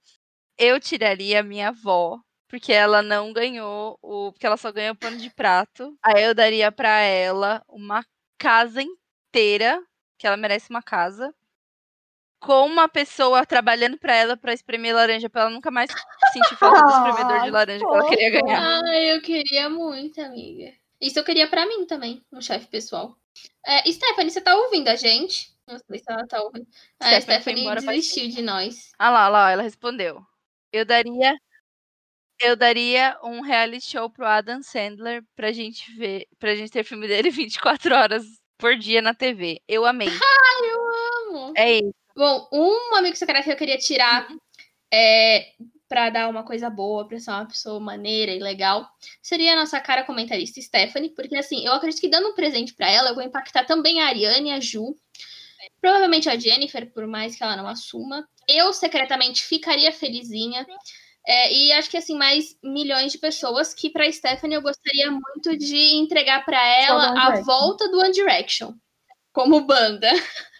eu 0.58 0.80
tiraria 0.80 1.40
a 1.40 1.42
minha 1.42 1.68
avó, 1.68 2.20
porque 2.48 2.72
ela 2.72 3.02
não 3.02 3.32
ganhou 3.32 3.98
o. 4.02 4.32
Porque 4.32 4.46
ela 4.46 4.56
só 4.56 4.72
ganhou 4.72 4.94
pano 4.96 5.16
de 5.16 5.30
prato. 5.30 5.96
Aí 6.02 6.24
eu 6.24 6.34
daria 6.34 6.70
pra 6.72 7.00
ela 7.00 7.64
uma 7.68 8.04
casa 8.38 8.82
inteira, 8.82 9.82
que 10.18 10.26
ela 10.26 10.36
merece 10.36 10.70
uma 10.70 10.82
casa. 10.82 11.34
Com 12.44 12.66
uma 12.66 12.88
pessoa 12.88 13.46
trabalhando 13.46 13.96
pra 13.98 14.14
ela 14.14 14.36
pra 14.36 14.52
espremer 14.52 14.94
laranja, 14.94 15.30
pra 15.30 15.42
ela 15.42 15.50
nunca 15.50 15.70
mais 15.70 15.90
sentir 16.32 16.56
falta 16.56 16.82
do 16.82 16.90
espremedor 16.90 17.44
de 17.44 17.50
laranja 17.50 17.84
que 17.86 17.94
ela 17.94 18.08
queria 18.08 18.30
ganhar. 18.30 18.82
Ai, 18.84 19.16
eu 19.16 19.22
queria 19.22 19.70
muito, 19.70 20.20
amiga. 20.20 20.72
Isso 21.00 21.18
eu 21.18 21.24
queria 21.24 21.48
pra 21.48 21.66
mim 21.66 21.84
também, 21.86 22.22
um 22.32 22.40
chefe 22.40 22.66
pessoal. 22.66 23.16
É, 23.66 23.90
Stephanie, 23.90 24.30
você 24.30 24.40
tá 24.40 24.54
ouvindo 24.54 24.88
a 24.88 24.96
gente? 24.96 25.52
Não 25.66 25.78
sei 25.78 25.98
se 25.98 26.04
ela 26.08 26.26
tá 26.26 26.42
ouvindo. 26.42 26.66
Ah, 27.00 27.16
a 27.16 27.20
Stephanie 27.20 27.64
foi 27.64 27.72
Stephanie 27.72 27.98
desistiu 27.98 28.28
de 28.28 28.42
nós. 28.42 28.92
Ah 28.98 29.10
lá, 29.10 29.28
lá, 29.28 29.50
ela 29.50 29.62
respondeu. 29.62 30.22
Eu 30.72 30.84
daria 30.84 31.34
eu 32.40 32.56
daria 32.56 33.16
um 33.22 33.40
reality 33.40 33.86
show 33.86 34.10
pro 34.10 34.26
Adam 34.26 34.62
Sandler 34.62 35.24
pra 35.36 35.52
gente 35.52 35.90
ver, 35.96 36.26
pra 36.38 36.54
gente 36.54 36.70
ter 36.70 36.84
filme 36.84 37.06
dele 37.06 37.30
24 37.30 37.94
horas 37.94 38.24
por 38.58 38.76
dia 38.76 39.00
na 39.00 39.14
TV. 39.14 39.60
Eu 39.68 39.84
amei. 39.84 40.08
Amo. 41.28 41.52
É 41.56 41.78
isso. 41.78 42.03
Bom, 42.16 42.48
um 42.52 42.94
amigo 42.96 43.16
secreto 43.16 43.44
que 43.44 43.52
eu 43.52 43.56
queria 43.56 43.78
tirar 43.78 44.28
é, 44.92 45.52
pra 45.88 46.10
dar 46.10 46.28
uma 46.28 46.44
coisa 46.44 46.70
boa, 46.70 47.06
pra 47.06 47.18
ser 47.18 47.30
uma 47.30 47.46
pessoa 47.46 47.80
maneira 47.80 48.32
e 48.32 48.38
legal, 48.38 48.88
seria 49.20 49.52
a 49.52 49.56
nossa 49.56 49.80
cara 49.80 50.04
comentarista 50.04 50.60
Stephanie, 50.60 51.10
porque 51.10 51.36
assim, 51.36 51.66
eu 51.66 51.72
acredito 51.72 52.00
que 52.00 52.08
dando 52.08 52.28
um 52.28 52.34
presente 52.34 52.74
pra 52.74 52.88
ela, 52.90 53.10
eu 53.10 53.14
vou 53.14 53.24
impactar 53.24 53.64
também 53.64 54.00
a 54.00 54.06
Ariane 54.06 54.50
e 54.50 54.52
a 54.52 54.60
Ju, 54.60 54.96
provavelmente 55.80 56.28
a 56.28 56.38
Jennifer, 56.38 56.90
por 56.92 57.06
mais 57.06 57.36
que 57.36 57.42
ela 57.42 57.56
não 57.56 57.66
assuma. 57.66 58.26
Eu 58.48 58.72
secretamente 58.72 59.42
ficaria 59.44 59.92
felizinha. 59.92 60.66
É, 61.26 61.52
e 61.52 61.72
acho 61.72 61.88
que 61.90 61.96
assim, 61.96 62.16
mais 62.16 62.56
milhões 62.62 63.10
de 63.12 63.18
pessoas 63.18 63.72
que 63.72 63.88
pra 63.90 64.10
Stephanie 64.12 64.56
eu 64.56 64.62
gostaria 64.62 65.10
muito 65.10 65.56
de 65.56 65.94
entregar 65.94 66.44
pra 66.44 66.62
ela 66.82 67.14
a 67.18 67.40
volta 67.40 67.88
do 67.90 67.98
One 67.98 68.12
Direction. 68.12 68.74
Como 69.32 69.60
banda. 69.62 70.10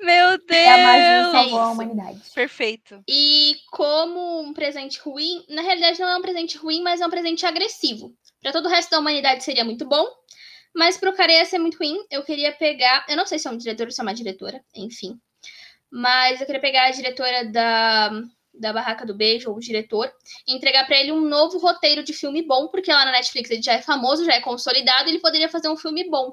Meu 0.00 0.38
Deus! 0.38 0.50
É 0.50 0.72
a 0.72 0.78
magia 0.78 1.30
que 1.30 1.36
é 1.36 1.40
salvou 1.40 1.60
a 1.60 1.70
humanidade. 1.70 2.20
Perfeito. 2.34 3.02
E 3.08 3.56
como 3.70 4.40
um 4.40 4.52
presente 4.52 5.00
ruim, 5.00 5.44
na 5.48 5.62
realidade 5.62 6.00
não 6.00 6.08
é 6.08 6.16
um 6.16 6.22
presente 6.22 6.56
ruim, 6.58 6.82
mas 6.82 7.00
é 7.00 7.06
um 7.06 7.10
presente 7.10 7.46
agressivo. 7.46 8.14
Para 8.40 8.52
todo 8.52 8.66
o 8.66 8.68
resto 8.68 8.90
da 8.90 8.98
humanidade 8.98 9.44
seria 9.44 9.64
muito 9.64 9.86
bom, 9.86 10.06
mas 10.74 10.96
pro 10.96 11.14
cara 11.14 11.32
ia 11.32 11.44
ser 11.44 11.58
muito 11.58 11.78
ruim. 11.78 11.98
Eu 12.10 12.24
queria 12.24 12.52
pegar, 12.52 13.04
eu 13.08 13.16
não 13.16 13.26
sei 13.26 13.38
se 13.38 13.46
é 13.46 13.50
um 13.50 13.56
diretor 13.56 13.86
ou 13.86 13.92
se 13.92 14.00
é 14.00 14.02
uma 14.02 14.14
diretora, 14.14 14.60
enfim. 14.74 15.18
Mas 15.90 16.40
eu 16.40 16.46
queria 16.46 16.60
pegar 16.60 16.86
a 16.86 16.90
diretora 16.90 17.44
da, 17.44 18.10
da 18.54 18.72
Barraca 18.72 19.06
do 19.06 19.14
Beijo, 19.14 19.50
ou 19.50 19.56
o 19.56 19.60
diretor, 19.60 20.10
e 20.46 20.54
entregar 20.54 20.86
para 20.86 20.98
ele 20.98 21.12
um 21.12 21.20
novo 21.20 21.58
roteiro 21.58 22.02
de 22.02 22.12
filme 22.12 22.42
bom, 22.42 22.68
porque 22.68 22.92
lá 22.92 23.04
na 23.04 23.12
Netflix 23.12 23.50
ele 23.50 23.62
já 23.62 23.74
é 23.74 23.82
famoso, 23.82 24.24
já 24.24 24.34
é 24.34 24.40
consolidado, 24.40 25.08
ele 25.08 25.20
poderia 25.20 25.48
fazer 25.48 25.68
um 25.68 25.76
filme 25.76 26.08
bom. 26.08 26.32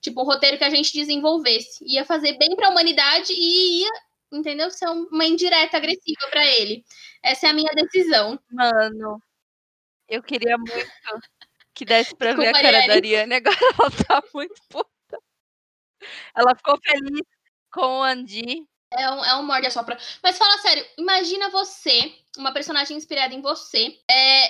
Tipo, 0.00 0.22
um 0.22 0.24
roteiro 0.24 0.56
que 0.58 0.64
a 0.64 0.70
gente 0.70 0.92
desenvolvesse. 0.92 1.84
Ia 1.86 2.04
fazer 2.04 2.38
bem 2.38 2.56
pra 2.56 2.70
humanidade 2.70 3.32
e 3.32 3.82
ia 3.82 3.90
entendeu? 4.32 4.70
Ser 4.70 4.88
um- 4.88 5.08
uma 5.10 5.24
indireta 5.26 5.76
agressiva 5.76 6.28
pra 6.30 6.46
ele. 6.46 6.84
Essa 7.20 7.48
é 7.48 7.50
a 7.50 7.52
minha 7.52 7.72
decisão. 7.74 8.38
Mano, 8.50 9.20
eu 10.08 10.22
queria 10.22 10.56
muito 10.56 10.88
que 11.74 11.84
desse 11.84 12.14
pra 12.14 12.34
ver 12.34 12.46
a 12.48 12.52
cara 12.52 12.70
da 12.70 12.78
Ariane. 12.78 12.92
Ariane. 12.92 13.34
Agora 13.34 13.56
ela 13.60 13.90
tá 14.06 14.22
muito 14.32 14.54
puta. 14.68 15.18
Ela 16.36 16.54
ficou 16.54 16.78
feliz 16.80 17.22
com 17.72 17.98
o 17.98 18.02
Andy. 18.04 18.66
É 18.92 19.10
um, 19.10 19.24
é 19.24 19.36
um 19.36 19.42
morde 19.44 19.66
a 19.66 19.70
sopra. 19.70 19.98
Mas 20.22 20.38
fala 20.38 20.58
sério, 20.58 20.84
imagina 20.96 21.50
você, 21.50 22.12
uma 22.38 22.52
personagem 22.52 22.96
inspirada 22.96 23.34
em 23.34 23.40
você, 23.40 23.98
é, 24.10 24.48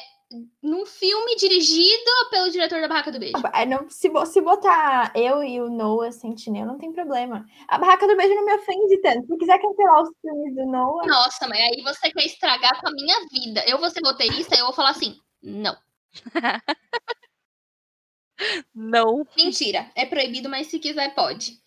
num 0.62 0.87
filme 0.87 1.35
dirigido 1.37 2.11
pelo 2.31 2.51
diretor 2.51 2.81
da 2.81 2.87
Barraca 2.89 3.11
do 3.11 3.18
Beijo. 3.18 3.37
É, 3.53 3.66
não- 3.66 3.89
se, 3.91 4.09
bo- 4.09 4.24
se 4.24 4.41
botar 4.41 5.12
eu 5.16 5.43
e 5.43 5.61
o 5.61 5.68
Noah 5.68 6.12
Sentinel, 6.12 6.66
não 6.66 6.78
tem 6.78 6.93
problema. 6.93 7.45
A 7.66 7.78
Barraca 7.78 8.07
do 8.07 8.16
Beijo 8.16 8.35
não 8.35 8.45
me 8.45 8.55
ofende 8.55 9.01
tanto. 9.01 9.26
Se 9.26 9.37
quiser 9.39 9.59
cancelar 9.61 10.03
os 10.03 10.11
filmes 10.20 10.55
do 10.55 10.66
Noah, 10.66 11.07
Nossa, 11.07 11.49
mas 11.49 11.59
aí 11.59 11.83
você 11.83 12.11
quer 12.12 12.24
estragar 12.26 12.81
com 12.81 12.89
a 12.89 12.93
minha 12.93 13.16
vida. 13.33 13.64
Eu 13.66 13.78
vou 13.78 13.91
ser 13.91 14.01
roteirista 14.05 14.55
e 14.55 14.61
eu 14.61 14.66
vou 14.66 14.74
falar 14.74 14.91
assim: 14.91 15.18
não. 15.43 15.76
Não. 18.74 19.26
Mentira. 19.37 19.91
É 19.95 20.07
proibido, 20.07 20.49
mas 20.49 20.68
se 20.68 20.78
quiser, 20.78 21.14
pode. 21.14 21.59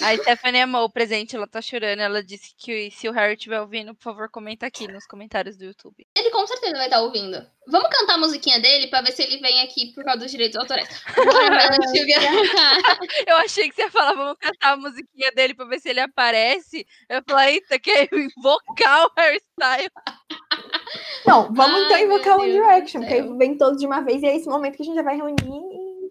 A 0.00 0.16
Stephanie 0.16 0.62
amou 0.62 0.84
o 0.84 0.90
presente, 0.90 1.36
ela 1.36 1.46
tá 1.46 1.60
chorando. 1.60 2.00
Ela 2.00 2.22
disse 2.22 2.54
que 2.56 2.90
se 2.90 3.08
o 3.08 3.12
Harry 3.12 3.34
estiver 3.34 3.60
ouvindo, 3.60 3.94
por 3.94 4.02
favor, 4.02 4.30
comenta 4.30 4.66
aqui 4.66 4.90
nos 4.90 5.06
comentários 5.06 5.56
do 5.56 5.64
YouTube. 5.64 6.06
Ele 6.16 6.30
com 6.30 6.46
certeza 6.46 6.72
vai 6.72 6.86
estar 6.86 7.00
ouvindo. 7.02 7.46
Vamos 7.68 7.88
cantar 7.90 8.14
a 8.14 8.18
musiquinha 8.18 8.58
dele 8.58 8.88
pra 8.88 9.02
ver 9.02 9.12
se 9.12 9.22
ele 9.22 9.36
vem 9.38 9.60
aqui 9.60 9.92
por 9.94 10.02
causa 10.02 10.20
dos 10.20 10.30
direitos 10.30 10.58
autorais. 10.58 10.88
Eu 13.26 13.36
achei 13.36 13.68
que 13.68 13.74
você 13.74 13.82
ia 13.82 13.90
falar, 13.90 14.14
vamos 14.14 14.36
cantar 14.40 14.72
a 14.72 14.76
musiquinha 14.76 15.30
dele 15.32 15.54
pra 15.54 15.66
ver 15.66 15.78
se 15.80 15.90
ele 15.90 16.00
aparece. 16.00 16.86
Eu 17.08 17.22
falei, 17.28 17.54
eita, 17.56 17.78
quer 17.78 18.08
invocar 18.12 19.06
o 19.06 19.12
Harry 19.16 19.40
Styles. 19.58 19.90
não, 21.26 21.52
vamos 21.52 21.82
então 21.82 21.96
Ai, 21.96 22.06
meu 22.06 22.16
invocar 22.16 22.38
do 22.38 22.44
Direction, 22.44 23.00
porque 23.02 23.22
vem 23.36 23.56
todos 23.58 23.78
de 23.78 23.86
uma 23.86 24.00
vez 24.00 24.22
e 24.22 24.26
é 24.26 24.36
esse 24.36 24.48
momento 24.48 24.76
que 24.76 24.82
a 24.82 24.86
gente 24.86 24.96
já 24.96 25.02
vai 25.02 25.16
reunir. 25.16 25.36
e- 25.38 26.10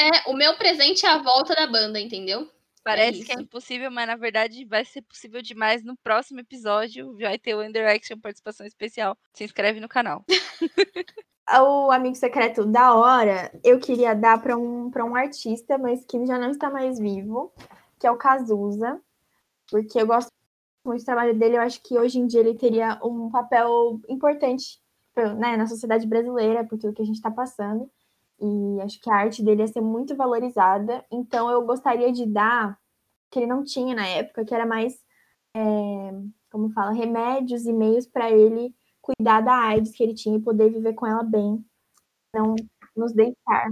É, 0.00 0.30
o 0.30 0.34
meu 0.34 0.56
presente 0.56 1.04
é 1.04 1.08
a 1.10 1.18
volta 1.18 1.54
da 1.54 1.66
banda, 1.66 1.98
entendeu? 2.00 2.48
Parece 2.84 3.24
que 3.24 3.32
é 3.32 3.40
impossível, 3.40 3.90
mas 3.90 4.06
na 4.06 4.16
verdade 4.16 4.64
vai 4.64 4.84
ser 4.84 5.02
possível 5.02 5.40
demais. 5.40 5.84
No 5.84 5.96
próximo 5.96 6.40
episódio 6.40 7.16
vai 7.16 7.38
ter 7.38 7.54
o 7.54 7.60
One 7.60 7.72
Direction 7.72 8.18
participação 8.18 8.66
especial. 8.66 9.16
Se 9.32 9.44
inscreve 9.44 9.78
no 9.78 9.88
canal. 9.88 10.24
o 11.60 11.90
amigo 11.90 12.14
secreto 12.14 12.64
da 12.64 12.94
hora, 12.94 13.52
eu 13.62 13.78
queria 13.78 14.14
dar 14.14 14.40
para 14.40 14.56
um, 14.56 14.90
pra 14.90 15.04
um 15.04 15.14
artista, 15.14 15.78
mas 15.78 16.04
que 16.04 16.24
já 16.26 16.38
não 16.38 16.50
está 16.50 16.70
mais 16.70 16.98
vivo, 16.98 17.52
que 17.98 18.06
é 18.06 18.10
o 18.10 18.16
Cazuza, 18.16 19.00
porque 19.70 20.00
eu 20.00 20.06
gosto 20.06 20.30
muito 20.84 21.02
do 21.02 21.04
trabalho 21.04 21.34
dele, 21.34 21.56
eu 21.56 21.62
acho 21.62 21.80
que 21.82 21.98
hoje 21.98 22.18
em 22.18 22.26
dia 22.26 22.40
ele 22.40 22.54
teria 22.54 22.98
um 23.02 23.30
papel 23.30 24.00
importante 24.08 24.80
né, 25.36 25.56
na 25.56 25.66
sociedade 25.66 26.06
brasileira, 26.06 26.64
por 26.64 26.78
tudo 26.78 26.94
que 26.94 27.02
a 27.02 27.04
gente 27.04 27.16
está 27.16 27.30
passando, 27.30 27.90
e 28.42 28.80
acho 28.80 29.00
que 29.00 29.08
a 29.08 29.14
arte 29.14 29.42
dele 29.42 29.62
ia 29.62 29.68
ser 29.68 29.80
muito 29.80 30.16
valorizada, 30.16 31.04
então 31.10 31.48
eu 31.48 31.62
gostaria 31.62 32.12
de 32.12 32.26
dar, 32.26 32.76
que 33.30 33.38
ele 33.38 33.46
não 33.46 33.62
tinha 33.62 33.94
na 33.94 34.06
época, 34.06 34.44
que 34.44 34.52
era 34.52 34.66
mais, 34.66 34.98
é, 35.56 35.60
como 36.50 36.72
fala, 36.72 36.90
remédios 36.90 37.64
e 37.66 37.72
meios 37.72 38.04
para 38.04 38.30
ele 38.32 38.74
cuidar 39.00 39.40
da 39.42 39.54
AIDS 39.54 39.92
que 39.92 40.02
ele 40.02 40.14
tinha 40.14 40.36
e 40.36 40.42
poder 40.42 40.70
viver 40.70 40.94
com 40.94 41.06
ela 41.06 41.22
bem, 41.22 41.64
não 42.34 42.56
nos 42.96 43.12
deixar. 43.12 43.68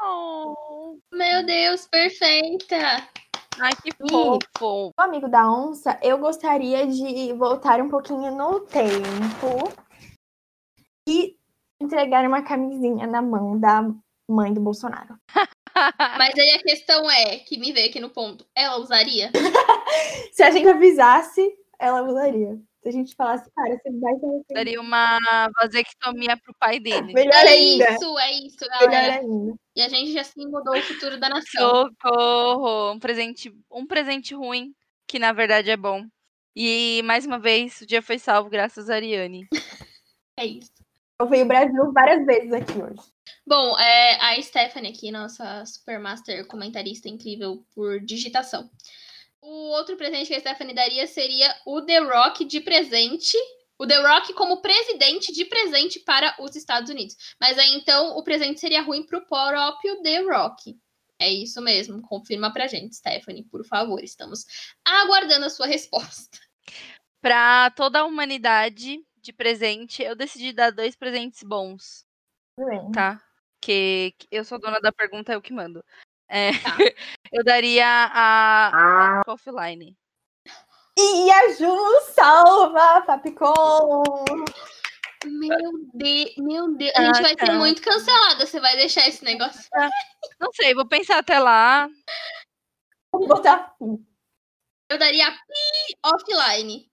Oh, 0.00 0.98
meu 1.12 1.44
Deus, 1.44 1.86
perfeita! 1.88 2.76
Ai, 3.58 3.72
que 3.82 3.90
fofo! 4.08 4.92
O 4.96 5.02
amigo 5.02 5.28
da 5.28 5.50
onça, 5.50 5.98
eu 6.02 6.18
gostaria 6.18 6.86
de 6.86 7.32
voltar 7.32 7.80
um 7.80 7.88
pouquinho 7.88 8.36
no 8.36 8.60
tempo 8.60 9.72
e 11.08 11.35
entregar 11.80 12.26
uma 12.26 12.42
camisinha 12.42 13.06
na 13.06 13.22
mão 13.22 13.58
da 13.58 13.82
mãe 14.28 14.52
do 14.52 14.60
Bolsonaro. 14.60 15.18
Mas 16.18 16.34
aí 16.38 16.50
a 16.54 16.62
questão 16.62 17.10
é, 17.10 17.38
que 17.38 17.58
me 17.58 17.72
veio 17.72 17.88
aqui 17.88 18.00
no 18.00 18.10
ponto, 18.10 18.46
ela 18.54 18.78
usaria? 18.78 19.30
Se 20.32 20.42
a 20.42 20.50
gente 20.50 20.68
avisasse, 20.68 21.54
ela 21.78 22.02
usaria. 22.02 22.58
Se 22.82 22.88
a 22.88 22.92
gente 22.92 23.14
falasse, 23.14 23.50
cara, 23.50 23.76
você 23.76 23.90
vai 23.98 24.14
ter. 24.14 24.54
Daria 24.54 24.80
uma 24.80 25.18
vasectomia 25.60 26.36
pro 26.36 26.54
pai 26.58 26.78
dele. 26.78 27.12
Melhor 27.12 27.44
é 27.44 27.48
ainda. 27.48 27.90
isso, 27.90 28.18
é 28.18 28.32
isso, 28.32 28.58
galera. 28.58 28.88
Melhor 28.88 29.18
ainda. 29.18 29.54
E 29.74 29.82
a 29.82 29.88
gente 29.88 30.12
já 30.12 30.20
assim 30.20 30.46
mudou 30.46 30.74
o 30.76 30.82
futuro 30.82 31.18
da 31.18 31.28
nação. 31.28 31.90
Socorro! 32.02 32.92
Um 32.92 32.98
presente, 32.98 33.52
um 33.70 33.86
presente 33.86 34.34
ruim, 34.34 34.72
que 35.06 35.18
na 35.18 35.32
verdade 35.32 35.70
é 35.70 35.76
bom. 35.76 36.06
E 36.54 37.02
mais 37.04 37.26
uma 37.26 37.38
vez, 37.38 37.80
o 37.82 37.86
dia 37.86 38.00
foi 38.00 38.18
salvo 38.18 38.48
graças 38.48 38.88
a 38.88 38.94
Ariane. 38.94 39.46
É 40.38 40.44
isso. 40.44 40.85
Eu 41.18 41.28
fui 41.28 41.42
o 41.42 41.46
Brasil 41.46 41.92
várias 41.92 42.26
vezes 42.26 42.52
aqui 42.52 42.72
hoje. 42.72 43.00
Bom, 43.46 43.78
é, 43.78 44.20
a 44.20 44.42
Stephanie 44.42 44.92
aqui, 44.92 45.10
nossa 45.10 45.64
Supermaster 45.64 46.46
comentarista 46.46 47.08
incrível 47.08 47.64
por 47.74 48.00
digitação. 48.00 48.70
O 49.40 49.70
outro 49.70 49.96
presente 49.96 50.28
que 50.28 50.34
a 50.34 50.40
Stephanie 50.40 50.74
daria 50.74 51.06
seria 51.06 51.54
o 51.64 51.80
The 51.80 52.00
Rock 52.00 52.44
de 52.44 52.60
presente. 52.60 53.36
O 53.78 53.86
The 53.86 53.96
Rock 53.96 54.34
como 54.34 54.60
presidente 54.60 55.32
de 55.32 55.46
presente 55.46 56.00
para 56.00 56.34
os 56.38 56.54
Estados 56.54 56.90
Unidos. 56.90 57.16
Mas 57.40 57.58
aí 57.58 57.74
então 57.74 58.16
o 58.18 58.22
presente 58.22 58.60
seria 58.60 58.82
ruim 58.82 59.06
para 59.06 59.18
o 59.18 59.26
próprio 59.26 60.02
The 60.02 60.20
Rock. 60.22 60.78
É 61.18 61.30
isso 61.30 61.62
mesmo. 61.62 62.02
Confirma 62.02 62.52
pra 62.52 62.66
gente, 62.66 62.96
Stephanie, 62.96 63.44
por 63.44 63.64
favor. 63.64 64.04
Estamos 64.04 64.44
aguardando 64.84 65.46
a 65.46 65.50
sua 65.50 65.66
resposta. 65.66 66.38
Para 67.22 67.70
toda 67.70 68.00
a 68.00 68.04
humanidade 68.04 69.00
de 69.26 69.32
presente, 69.32 70.02
eu 70.02 70.14
decidi 70.16 70.52
dar 70.52 70.70
dois 70.70 70.96
presentes 70.96 71.42
bons. 71.42 72.06
Bem. 72.58 72.90
Tá? 72.92 73.20
Que 73.60 74.14
eu 74.30 74.44
sou 74.44 74.58
dona 74.58 74.80
da 74.80 74.92
pergunta, 74.92 75.32
eu 75.32 75.42
que 75.42 75.52
mando. 75.52 75.84
É, 76.28 76.52
Tá. 76.52 76.76
eu 77.32 77.44
daria 77.44 77.86
a, 77.86 79.20
a 79.20 79.22
offline. 79.26 79.96
E 80.98 81.30
a 81.30 81.52
Ju 81.52 81.76
salva, 82.14 83.02
Papicon! 83.02 84.02
Meu 85.24 85.72
Deus, 85.92 86.36
meu 86.38 86.76
Deus. 86.76 86.92
A 86.94 87.04
gente 87.04 87.18
Ah, 87.18 87.22
vai 87.22 87.36
tá. 87.36 87.46
ser 87.46 87.52
muito 87.52 87.82
cancelada. 87.82 88.46
Você 88.46 88.60
vai 88.60 88.76
deixar 88.76 89.06
esse 89.08 89.24
negócio. 89.24 89.68
Não 90.40 90.52
sei, 90.52 90.72
vou 90.74 90.86
pensar 90.86 91.18
até 91.18 91.38
lá. 91.38 91.88
Vamos 93.12 93.28
botar. 93.28 93.74
Eu 93.80 94.98
daria 94.98 95.30
pi 95.30 95.96
offline. 96.04 96.88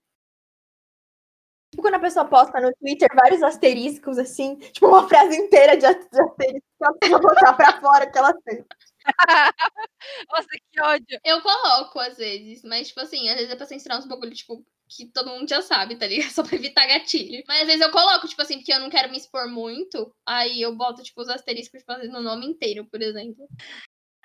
Quando 1.84 1.96
a 1.96 1.98
pessoa 2.00 2.24
posta 2.24 2.58
no 2.62 2.72
Twitter 2.80 3.06
vários 3.14 3.42
asteriscos, 3.42 4.16
assim, 4.16 4.56
tipo 4.56 4.86
uma 4.88 5.06
frase 5.06 5.36
inteira 5.36 5.76
de 5.76 5.84
as- 5.84 6.08
de 6.08 6.18
asteriscos, 6.18 6.62
que 6.78 6.82
ela 6.84 6.94
precisa 6.98 7.18
botar 7.18 7.52
pra 7.52 7.78
fora 7.78 8.10
que 8.10 8.16
ela 8.16 8.32
fez. 8.42 8.64
Nossa, 10.30 10.48
que 10.72 10.80
ódio. 10.80 11.20
Eu 11.22 11.42
coloco 11.42 12.00
às 12.00 12.16
vezes, 12.16 12.62
mas 12.64 12.88
tipo 12.88 13.00
assim, 13.00 13.28
às 13.28 13.34
vezes 13.36 13.50
é 13.50 13.56
pra 13.56 13.66
censurar 13.66 13.98
uns 13.98 14.06
bagulho, 14.06 14.32
tipo, 14.32 14.64
que 14.88 15.04
todo 15.12 15.28
mundo 15.28 15.46
já 15.46 15.60
sabe, 15.60 15.96
tá 15.96 16.06
ligado? 16.06 16.30
Só 16.32 16.42
pra 16.42 16.56
evitar 16.56 16.86
gatilho. 16.86 17.44
Mas 17.46 17.60
às 17.60 17.66
vezes 17.66 17.82
eu 17.82 17.92
coloco, 17.92 18.26
tipo 18.26 18.40
assim, 18.40 18.56
porque 18.56 18.72
eu 18.72 18.80
não 18.80 18.88
quero 18.88 19.10
me 19.10 19.18
expor 19.18 19.46
muito. 19.46 20.10
Aí 20.26 20.62
eu 20.62 20.74
boto, 20.74 21.02
tipo, 21.02 21.20
os 21.20 21.28
asteriscos, 21.28 21.80
tipo, 21.80 21.92
no 22.08 22.22
nome 22.22 22.46
inteiro, 22.46 22.86
por 22.86 23.02
exemplo. 23.02 23.46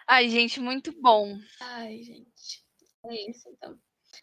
Ai, 0.07 0.29
gente, 0.29 0.61
muito 0.61 0.93
bom. 1.01 1.37
Ai, 1.59 2.01
gente. 2.03 2.63
É 3.05 3.29
isso, 3.29 3.49
então. 3.49 3.77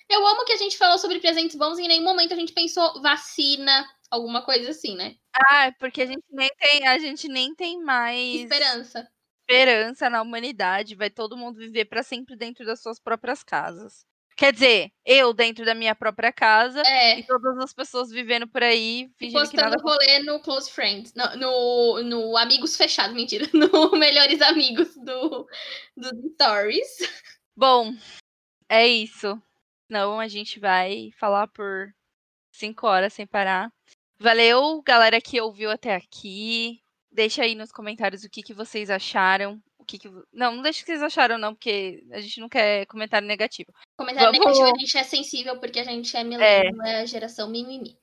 Eu 0.09 0.27
amo 0.27 0.45
que 0.45 0.53
a 0.53 0.57
gente 0.57 0.79
falou 0.79 0.99
sobre 0.99 1.19
presentes 1.21 1.57
bons 1.57 1.79
e 1.79 1.83
em 1.83 1.89
nenhum 1.89 2.05
momento 2.05 2.33
a 2.33 2.37
gente 2.37 2.53
pensou 2.53 3.01
vacina, 3.03 3.87
alguma 4.11 4.43
coisa 4.45 4.71
assim, 4.71 4.97
né? 4.97 5.17
Ah, 5.35 5.67
é 5.67 5.73
porque 5.73 6.03
a 6.03 6.07
gente 6.07 6.25
nem 6.31 6.49
tem, 6.59 6.87
a 6.87 6.99
gente 6.99 7.29
nem 7.29 7.55
tem 7.55 7.83
mais 7.83 8.35
Esperança. 8.43 9.09
esperança 9.41 10.09
na 10.09 10.23
humanidade. 10.23 10.95
Vai 10.95 11.11
todo 11.11 11.37
mundo 11.37 11.59
viver 11.59 11.87
para 11.87 12.03
sempre 12.03 12.37
dentro 12.37 12.65
das 12.65 12.81
suas 12.81 13.01
próprias 13.01 13.43
casas. 13.43 14.05
Quer 14.37 14.53
dizer, 14.53 14.91
eu 15.05 15.33
dentro 15.33 15.65
da 15.65 15.75
minha 15.75 15.95
própria 15.95 16.31
casa 16.31 16.83
É. 16.87 17.19
e 17.19 17.27
todas 17.27 17.57
as 17.59 17.73
pessoas 17.73 18.11
vivendo 18.11 18.47
por 18.47 18.63
aí, 18.63 19.09
fingindo 19.17 19.49
que 19.49 19.57
Postando 19.57 19.83
rolê 19.83 20.19
no 20.21 20.39
Close 20.41 20.71
Friends. 20.71 21.15
No, 21.15 21.37
no, 21.37 22.03
no 22.03 22.37
Amigos 22.37 22.77
Fechados, 22.77 23.17
mentira. 23.17 23.47
No 23.55 23.93
Melhores 23.93 24.43
Amigos 24.43 24.95
do, 24.95 25.47
do 25.97 26.11
Stories. 26.35 26.99
Bom, 27.57 27.95
é 28.69 28.87
isso. 28.87 29.41
Não, 29.89 30.19
a 30.19 30.29
gente 30.29 30.59
vai 30.59 31.11
falar 31.19 31.47
por 31.49 31.95
cinco 32.53 32.87
horas 32.87 33.13
sem 33.13 33.27
parar. 33.27 33.71
Valeu, 34.19 34.83
galera 34.83 35.21
que 35.21 35.41
ouviu 35.41 35.71
até 35.71 35.95
aqui. 35.95 36.83
Deixa 37.11 37.43
aí 37.43 37.55
nos 37.55 37.71
comentários 37.71 38.25
o 38.25 38.31
que, 38.31 38.43
que 38.43 38.55
vocês 38.55 38.91
acharam. 38.91 39.63
O 39.79 39.85
que 39.85 39.99
que... 39.99 40.09
Não, 40.33 40.57
não 40.57 40.63
deixa 40.63 40.83
o 40.83 40.85
que 40.85 40.91
vocês 40.93 41.03
acharam, 41.03 41.39
não, 41.39 41.55
porque 41.55 42.05
a 42.11 42.21
gente 42.21 42.41
não 42.41 42.49
quer 42.49 42.87
comentário 42.87 43.27
negativo. 43.29 43.73
Comentário 43.97 44.33
Vamos- 44.33 44.59
negativo, 44.59 44.77
a 44.77 44.79
gente 44.81 44.99
é 44.99 45.05
sensível 45.05 45.61
porque 45.61 45.79
a 45.81 45.85
gente 45.85 46.17
é 46.17 46.25
milênio, 46.25 46.83
é 46.83 47.01
a 47.01 47.07
geração 47.07 47.49
mimimi. 47.49 47.97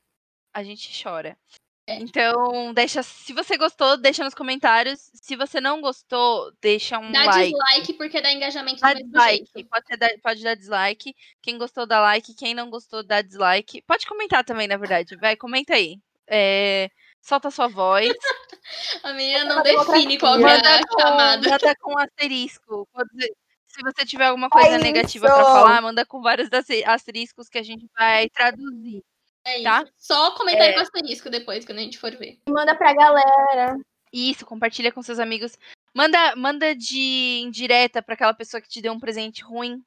A 0.54 0.64
gente 0.64 0.90
chora. 1.04 1.38
É. 1.86 1.96
Então, 1.98 2.74
deixa. 2.74 3.04
Se 3.04 3.34
você 3.34 3.58
gostou, 3.58 3.98
deixa 3.98 4.24
nos 4.24 4.34
comentários. 4.34 5.10
Se 5.16 5.36
você 5.36 5.60
não 5.60 5.82
gostou, 5.82 6.52
deixa 6.62 6.98
um 6.98 7.12
Dá 7.12 7.26
like. 7.26 7.52
dislike 7.52 7.94
porque 7.94 8.22
dá 8.22 8.32
engajamento 8.32 8.80
Dá 8.80 8.94
do 8.94 8.96
mesmo 9.00 9.12
dislike. 9.12 9.50
jeito. 9.54 9.70
Pode, 9.70 9.88
ser 9.88 9.98
da- 9.98 10.18
pode 10.24 10.44
dar 10.44 10.56
dislike. 10.56 11.14
Quem 11.42 11.58
gostou, 11.58 11.86
dá 11.86 12.00
like. 12.00 12.34
Quem 12.36 12.54
não 12.54 12.70
gostou, 12.70 13.04
dá 13.04 13.22
dislike. 13.22 13.82
Pode 13.82 14.06
comentar 14.08 14.46
também, 14.46 14.68
na 14.68 14.78
verdade. 14.78 15.16
Vai, 15.18 15.36
comenta 15.36 15.74
aí. 15.74 16.00
É, 16.26 16.90
solta 17.22 17.50
a 17.50 17.52
sua 17.52 17.68
voz. 17.68 18.08
A 19.04 19.12
menina 19.14 19.44
não 19.44 19.62
define 19.62 20.18
qual 20.18 20.38
que 20.38 20.44
é 20.46 20.56
a 20.56 20.88
com, 20.88 21.00
chamada. 21.02 21.50
manda 21.50 21.76
com 21.76 21.98
asterisco. 22.00 22.88
Pode 22.94 23.10
dizer- 23.14 23.34
se 23.68 23.82
você 23.82 24.06
tiver 24.06 24.26
alguma 24.28 24.50
coisa 24.50 24.70
É 24.76 24.78
negativa 24.78 25.26
pra 25.28 25.36
isso. 25.36 25.46
falar, 25.52 25.82
manda 25.82 26.06
com 26.06 26.22
vários 26.22 26.48
asteriscos 26.86 27.50
que 27.50 27.58
a 27.58 27.64
gente 27.64 27.86
vai 27.98 28.30
traduzir. 28.30 29.04
É 29.46 29.56
isso. 29.56 29.64
tá? 29.64 29.86
Só 29.98 30.32
comentário 30.36 30.72
É. 30.72 30.74
com 30.74 30.80
asterisco 30.82 31.30
depois, 31.30 31.66
quando 31.66 31.80
a 31.80 31.82
gente 31.82 31.98
for 31.98 32.16
ver. 32.16 32.40
Manda 32.48 32.76
pra 32.76 32.94
galera. 32.94 33.76
Isso, 34.12 34.46
compartilha 34.46 34.92
com 34.92 35.02
seus 35.02 35.20
amigos. 35.20 35.58
Manda, 35.94 36.36
manda 36.36 36.76
de 36.76 37.42
indireta 37.44 38.02
pra 38.02 38.14
aquela 38.16 38.34
pessoa 38.34 38.62
que 38.62 38.70
te 38.70 38.82
deu 38.82 38.94
um 38.94 39.00
presente 39.00 39.44
ruim. 39.44 39.84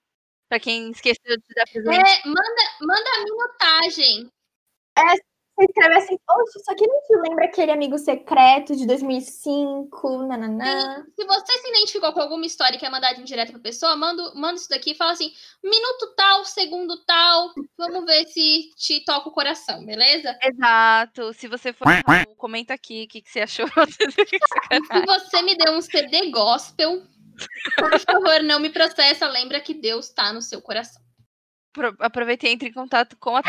Pra 0.49 0.61
quem 0.61 0.91
esqueceu 0.91 1.37
de 1.37 1.43
te 1.43 1.55
dar 1.55 1.65
presente. 1.65 1.99
É, 1.99 2.29
manda, 2.29 2.63
manda 2.81 3.11
a 3.17 3.25
minutagem. 3.25 4.31
Você 5.59 5.65
escreve 5.65 5.95
assim, 5.97 6.19
oxe, 6.29 6.59
isso 6.59 6.71
aqui 6.71 6.87
não 6.87 7.01
te 7.01 7.29
lembra 7.29 7.45
aquele 7.47 7.73
amigo 7.73 7.97
secreto 7.97 8.77
de 8.77 8.87
2005, 8.87 10.23
nananã. 10.27 11.03
Se 11.19 11.25
você 11.25 11.53
se 11.59 11.69
identificou 11.71 12.13
com 12.13 12.21
alguma 12.21 12.45
história 12.45 12.77
e 12.77 12.79
quer 12.79 12.91
mandar 12.91 13.15
de 13.15 13.23
indireta 13.23 13.53
pra 13.53 13.61
pessoa, 13.61 13.97
manda, 13.97 14.35
manda 14.35 14.57
isso 14.57 14.69
daqui 14.69 14.91
e 14.91 14.95
fala 14.95 15.13
assim: 15.13 15.33
minuto 15.65 16.15
tal, 16.15 16.45
segundo 16.45 17.03
tal. 17.07 17.53
Vamos 17.79 18.05
ver 18.05 18.27
se 18.27 18.71
te 18.77 19.03
toca 19.05 19.31
o 19.31 19.33
coração, 19.33 19.85
beleza? 19.87 20.37
Exato. 20.43 21.33
Se 21.33 21.49
você 21.49 21.73
for. 21.73 21.87
Comenta 22.37 22.75
aqui 22.75 23.05
o 23.05 23.09
que, 23.09 23.23
que 23.23 23.31
você 23.31 23.41
achou. 23.41 23.67
Se 24.93 25.07
você 25.07 25.43
me 25.43 25.57
deu 25.57 25.73
um 25.73 25.81
CD 25.81 26.31
gospel, 26.31 27.03
por 27.79 27.99
favor, 28.01 28.43
não 28.43 28.61
me 28.61 28.69
processa. 28.69 29.27
Lembra 29.27 29.61
que 29.61 29.73
Deus 29.73 30.11
tá 30.11 30.33
no 30.35 30.43
seu 30.43 30.61
coração. 30.61 31.01
Pro- 31.73 31.97
Aproveita 32.01 32.47
e 32.47 32.51
entre 32.51 32.69
em 32.69 32.73
contato 32.73 33.17
com 33.19 33.37
a. 33.37 33.43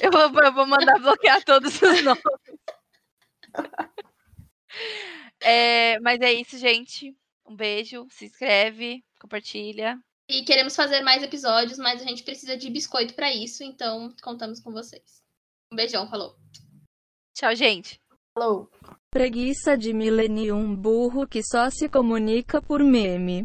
Eu 0.00 0.10
vou, 0.10 0.42
eu 0.42 0.52
vou 0.52 0.66
mandar 0.66 0.98
bloquear 1.00 1.42
todos 1.44 1.80
os 1.80 2.02
nomes. 2.02 2.22
É, 5.40 5.98
mas 6.00 6.20
é 6.20 6.32
isso, 6.32 6.58
gente. 6.58 7.16
Um 7.46 7.56
beijo. 7.56 8.06
Se 8.10 8.26
inscreve, 8.26 9.04
compartilha. 9.20 9.98
E 10.28 10.42
queremos 10.42 10.74
fazer 10.74 11.02
mais 11.02 11.22
episódios, 11.22 11.78
mas 11.78 12.02
a 12.02 12.04
gente 12.04 12.24
precisa 12.24 12.56
de 12.56 12.68
biscoito 12.68 13.14
pra 13.14 13.32
isso, 13.32 13.62
então 13.62 14.12
contamos 14.22 14.60
com 14.60 14.72
vocês. 14.72 15.22
Um 15.72 15.76
beijão, 15.76 16.08
falou. 16.08 16.36
Tchau, 17.32 17.54
gente. 17.54 18.00
Falou! 18.34 18.68
Preguiça 19.10 19.78
de 19.78 19.92
millennium 19.92 20.74
burro 20.74 21.26
que 21.26 21.42
só 21.42 21.70
se 21.70 21.88
comunica 21.88 22.60
por 22.60 22.82
meme. 22.82 23.44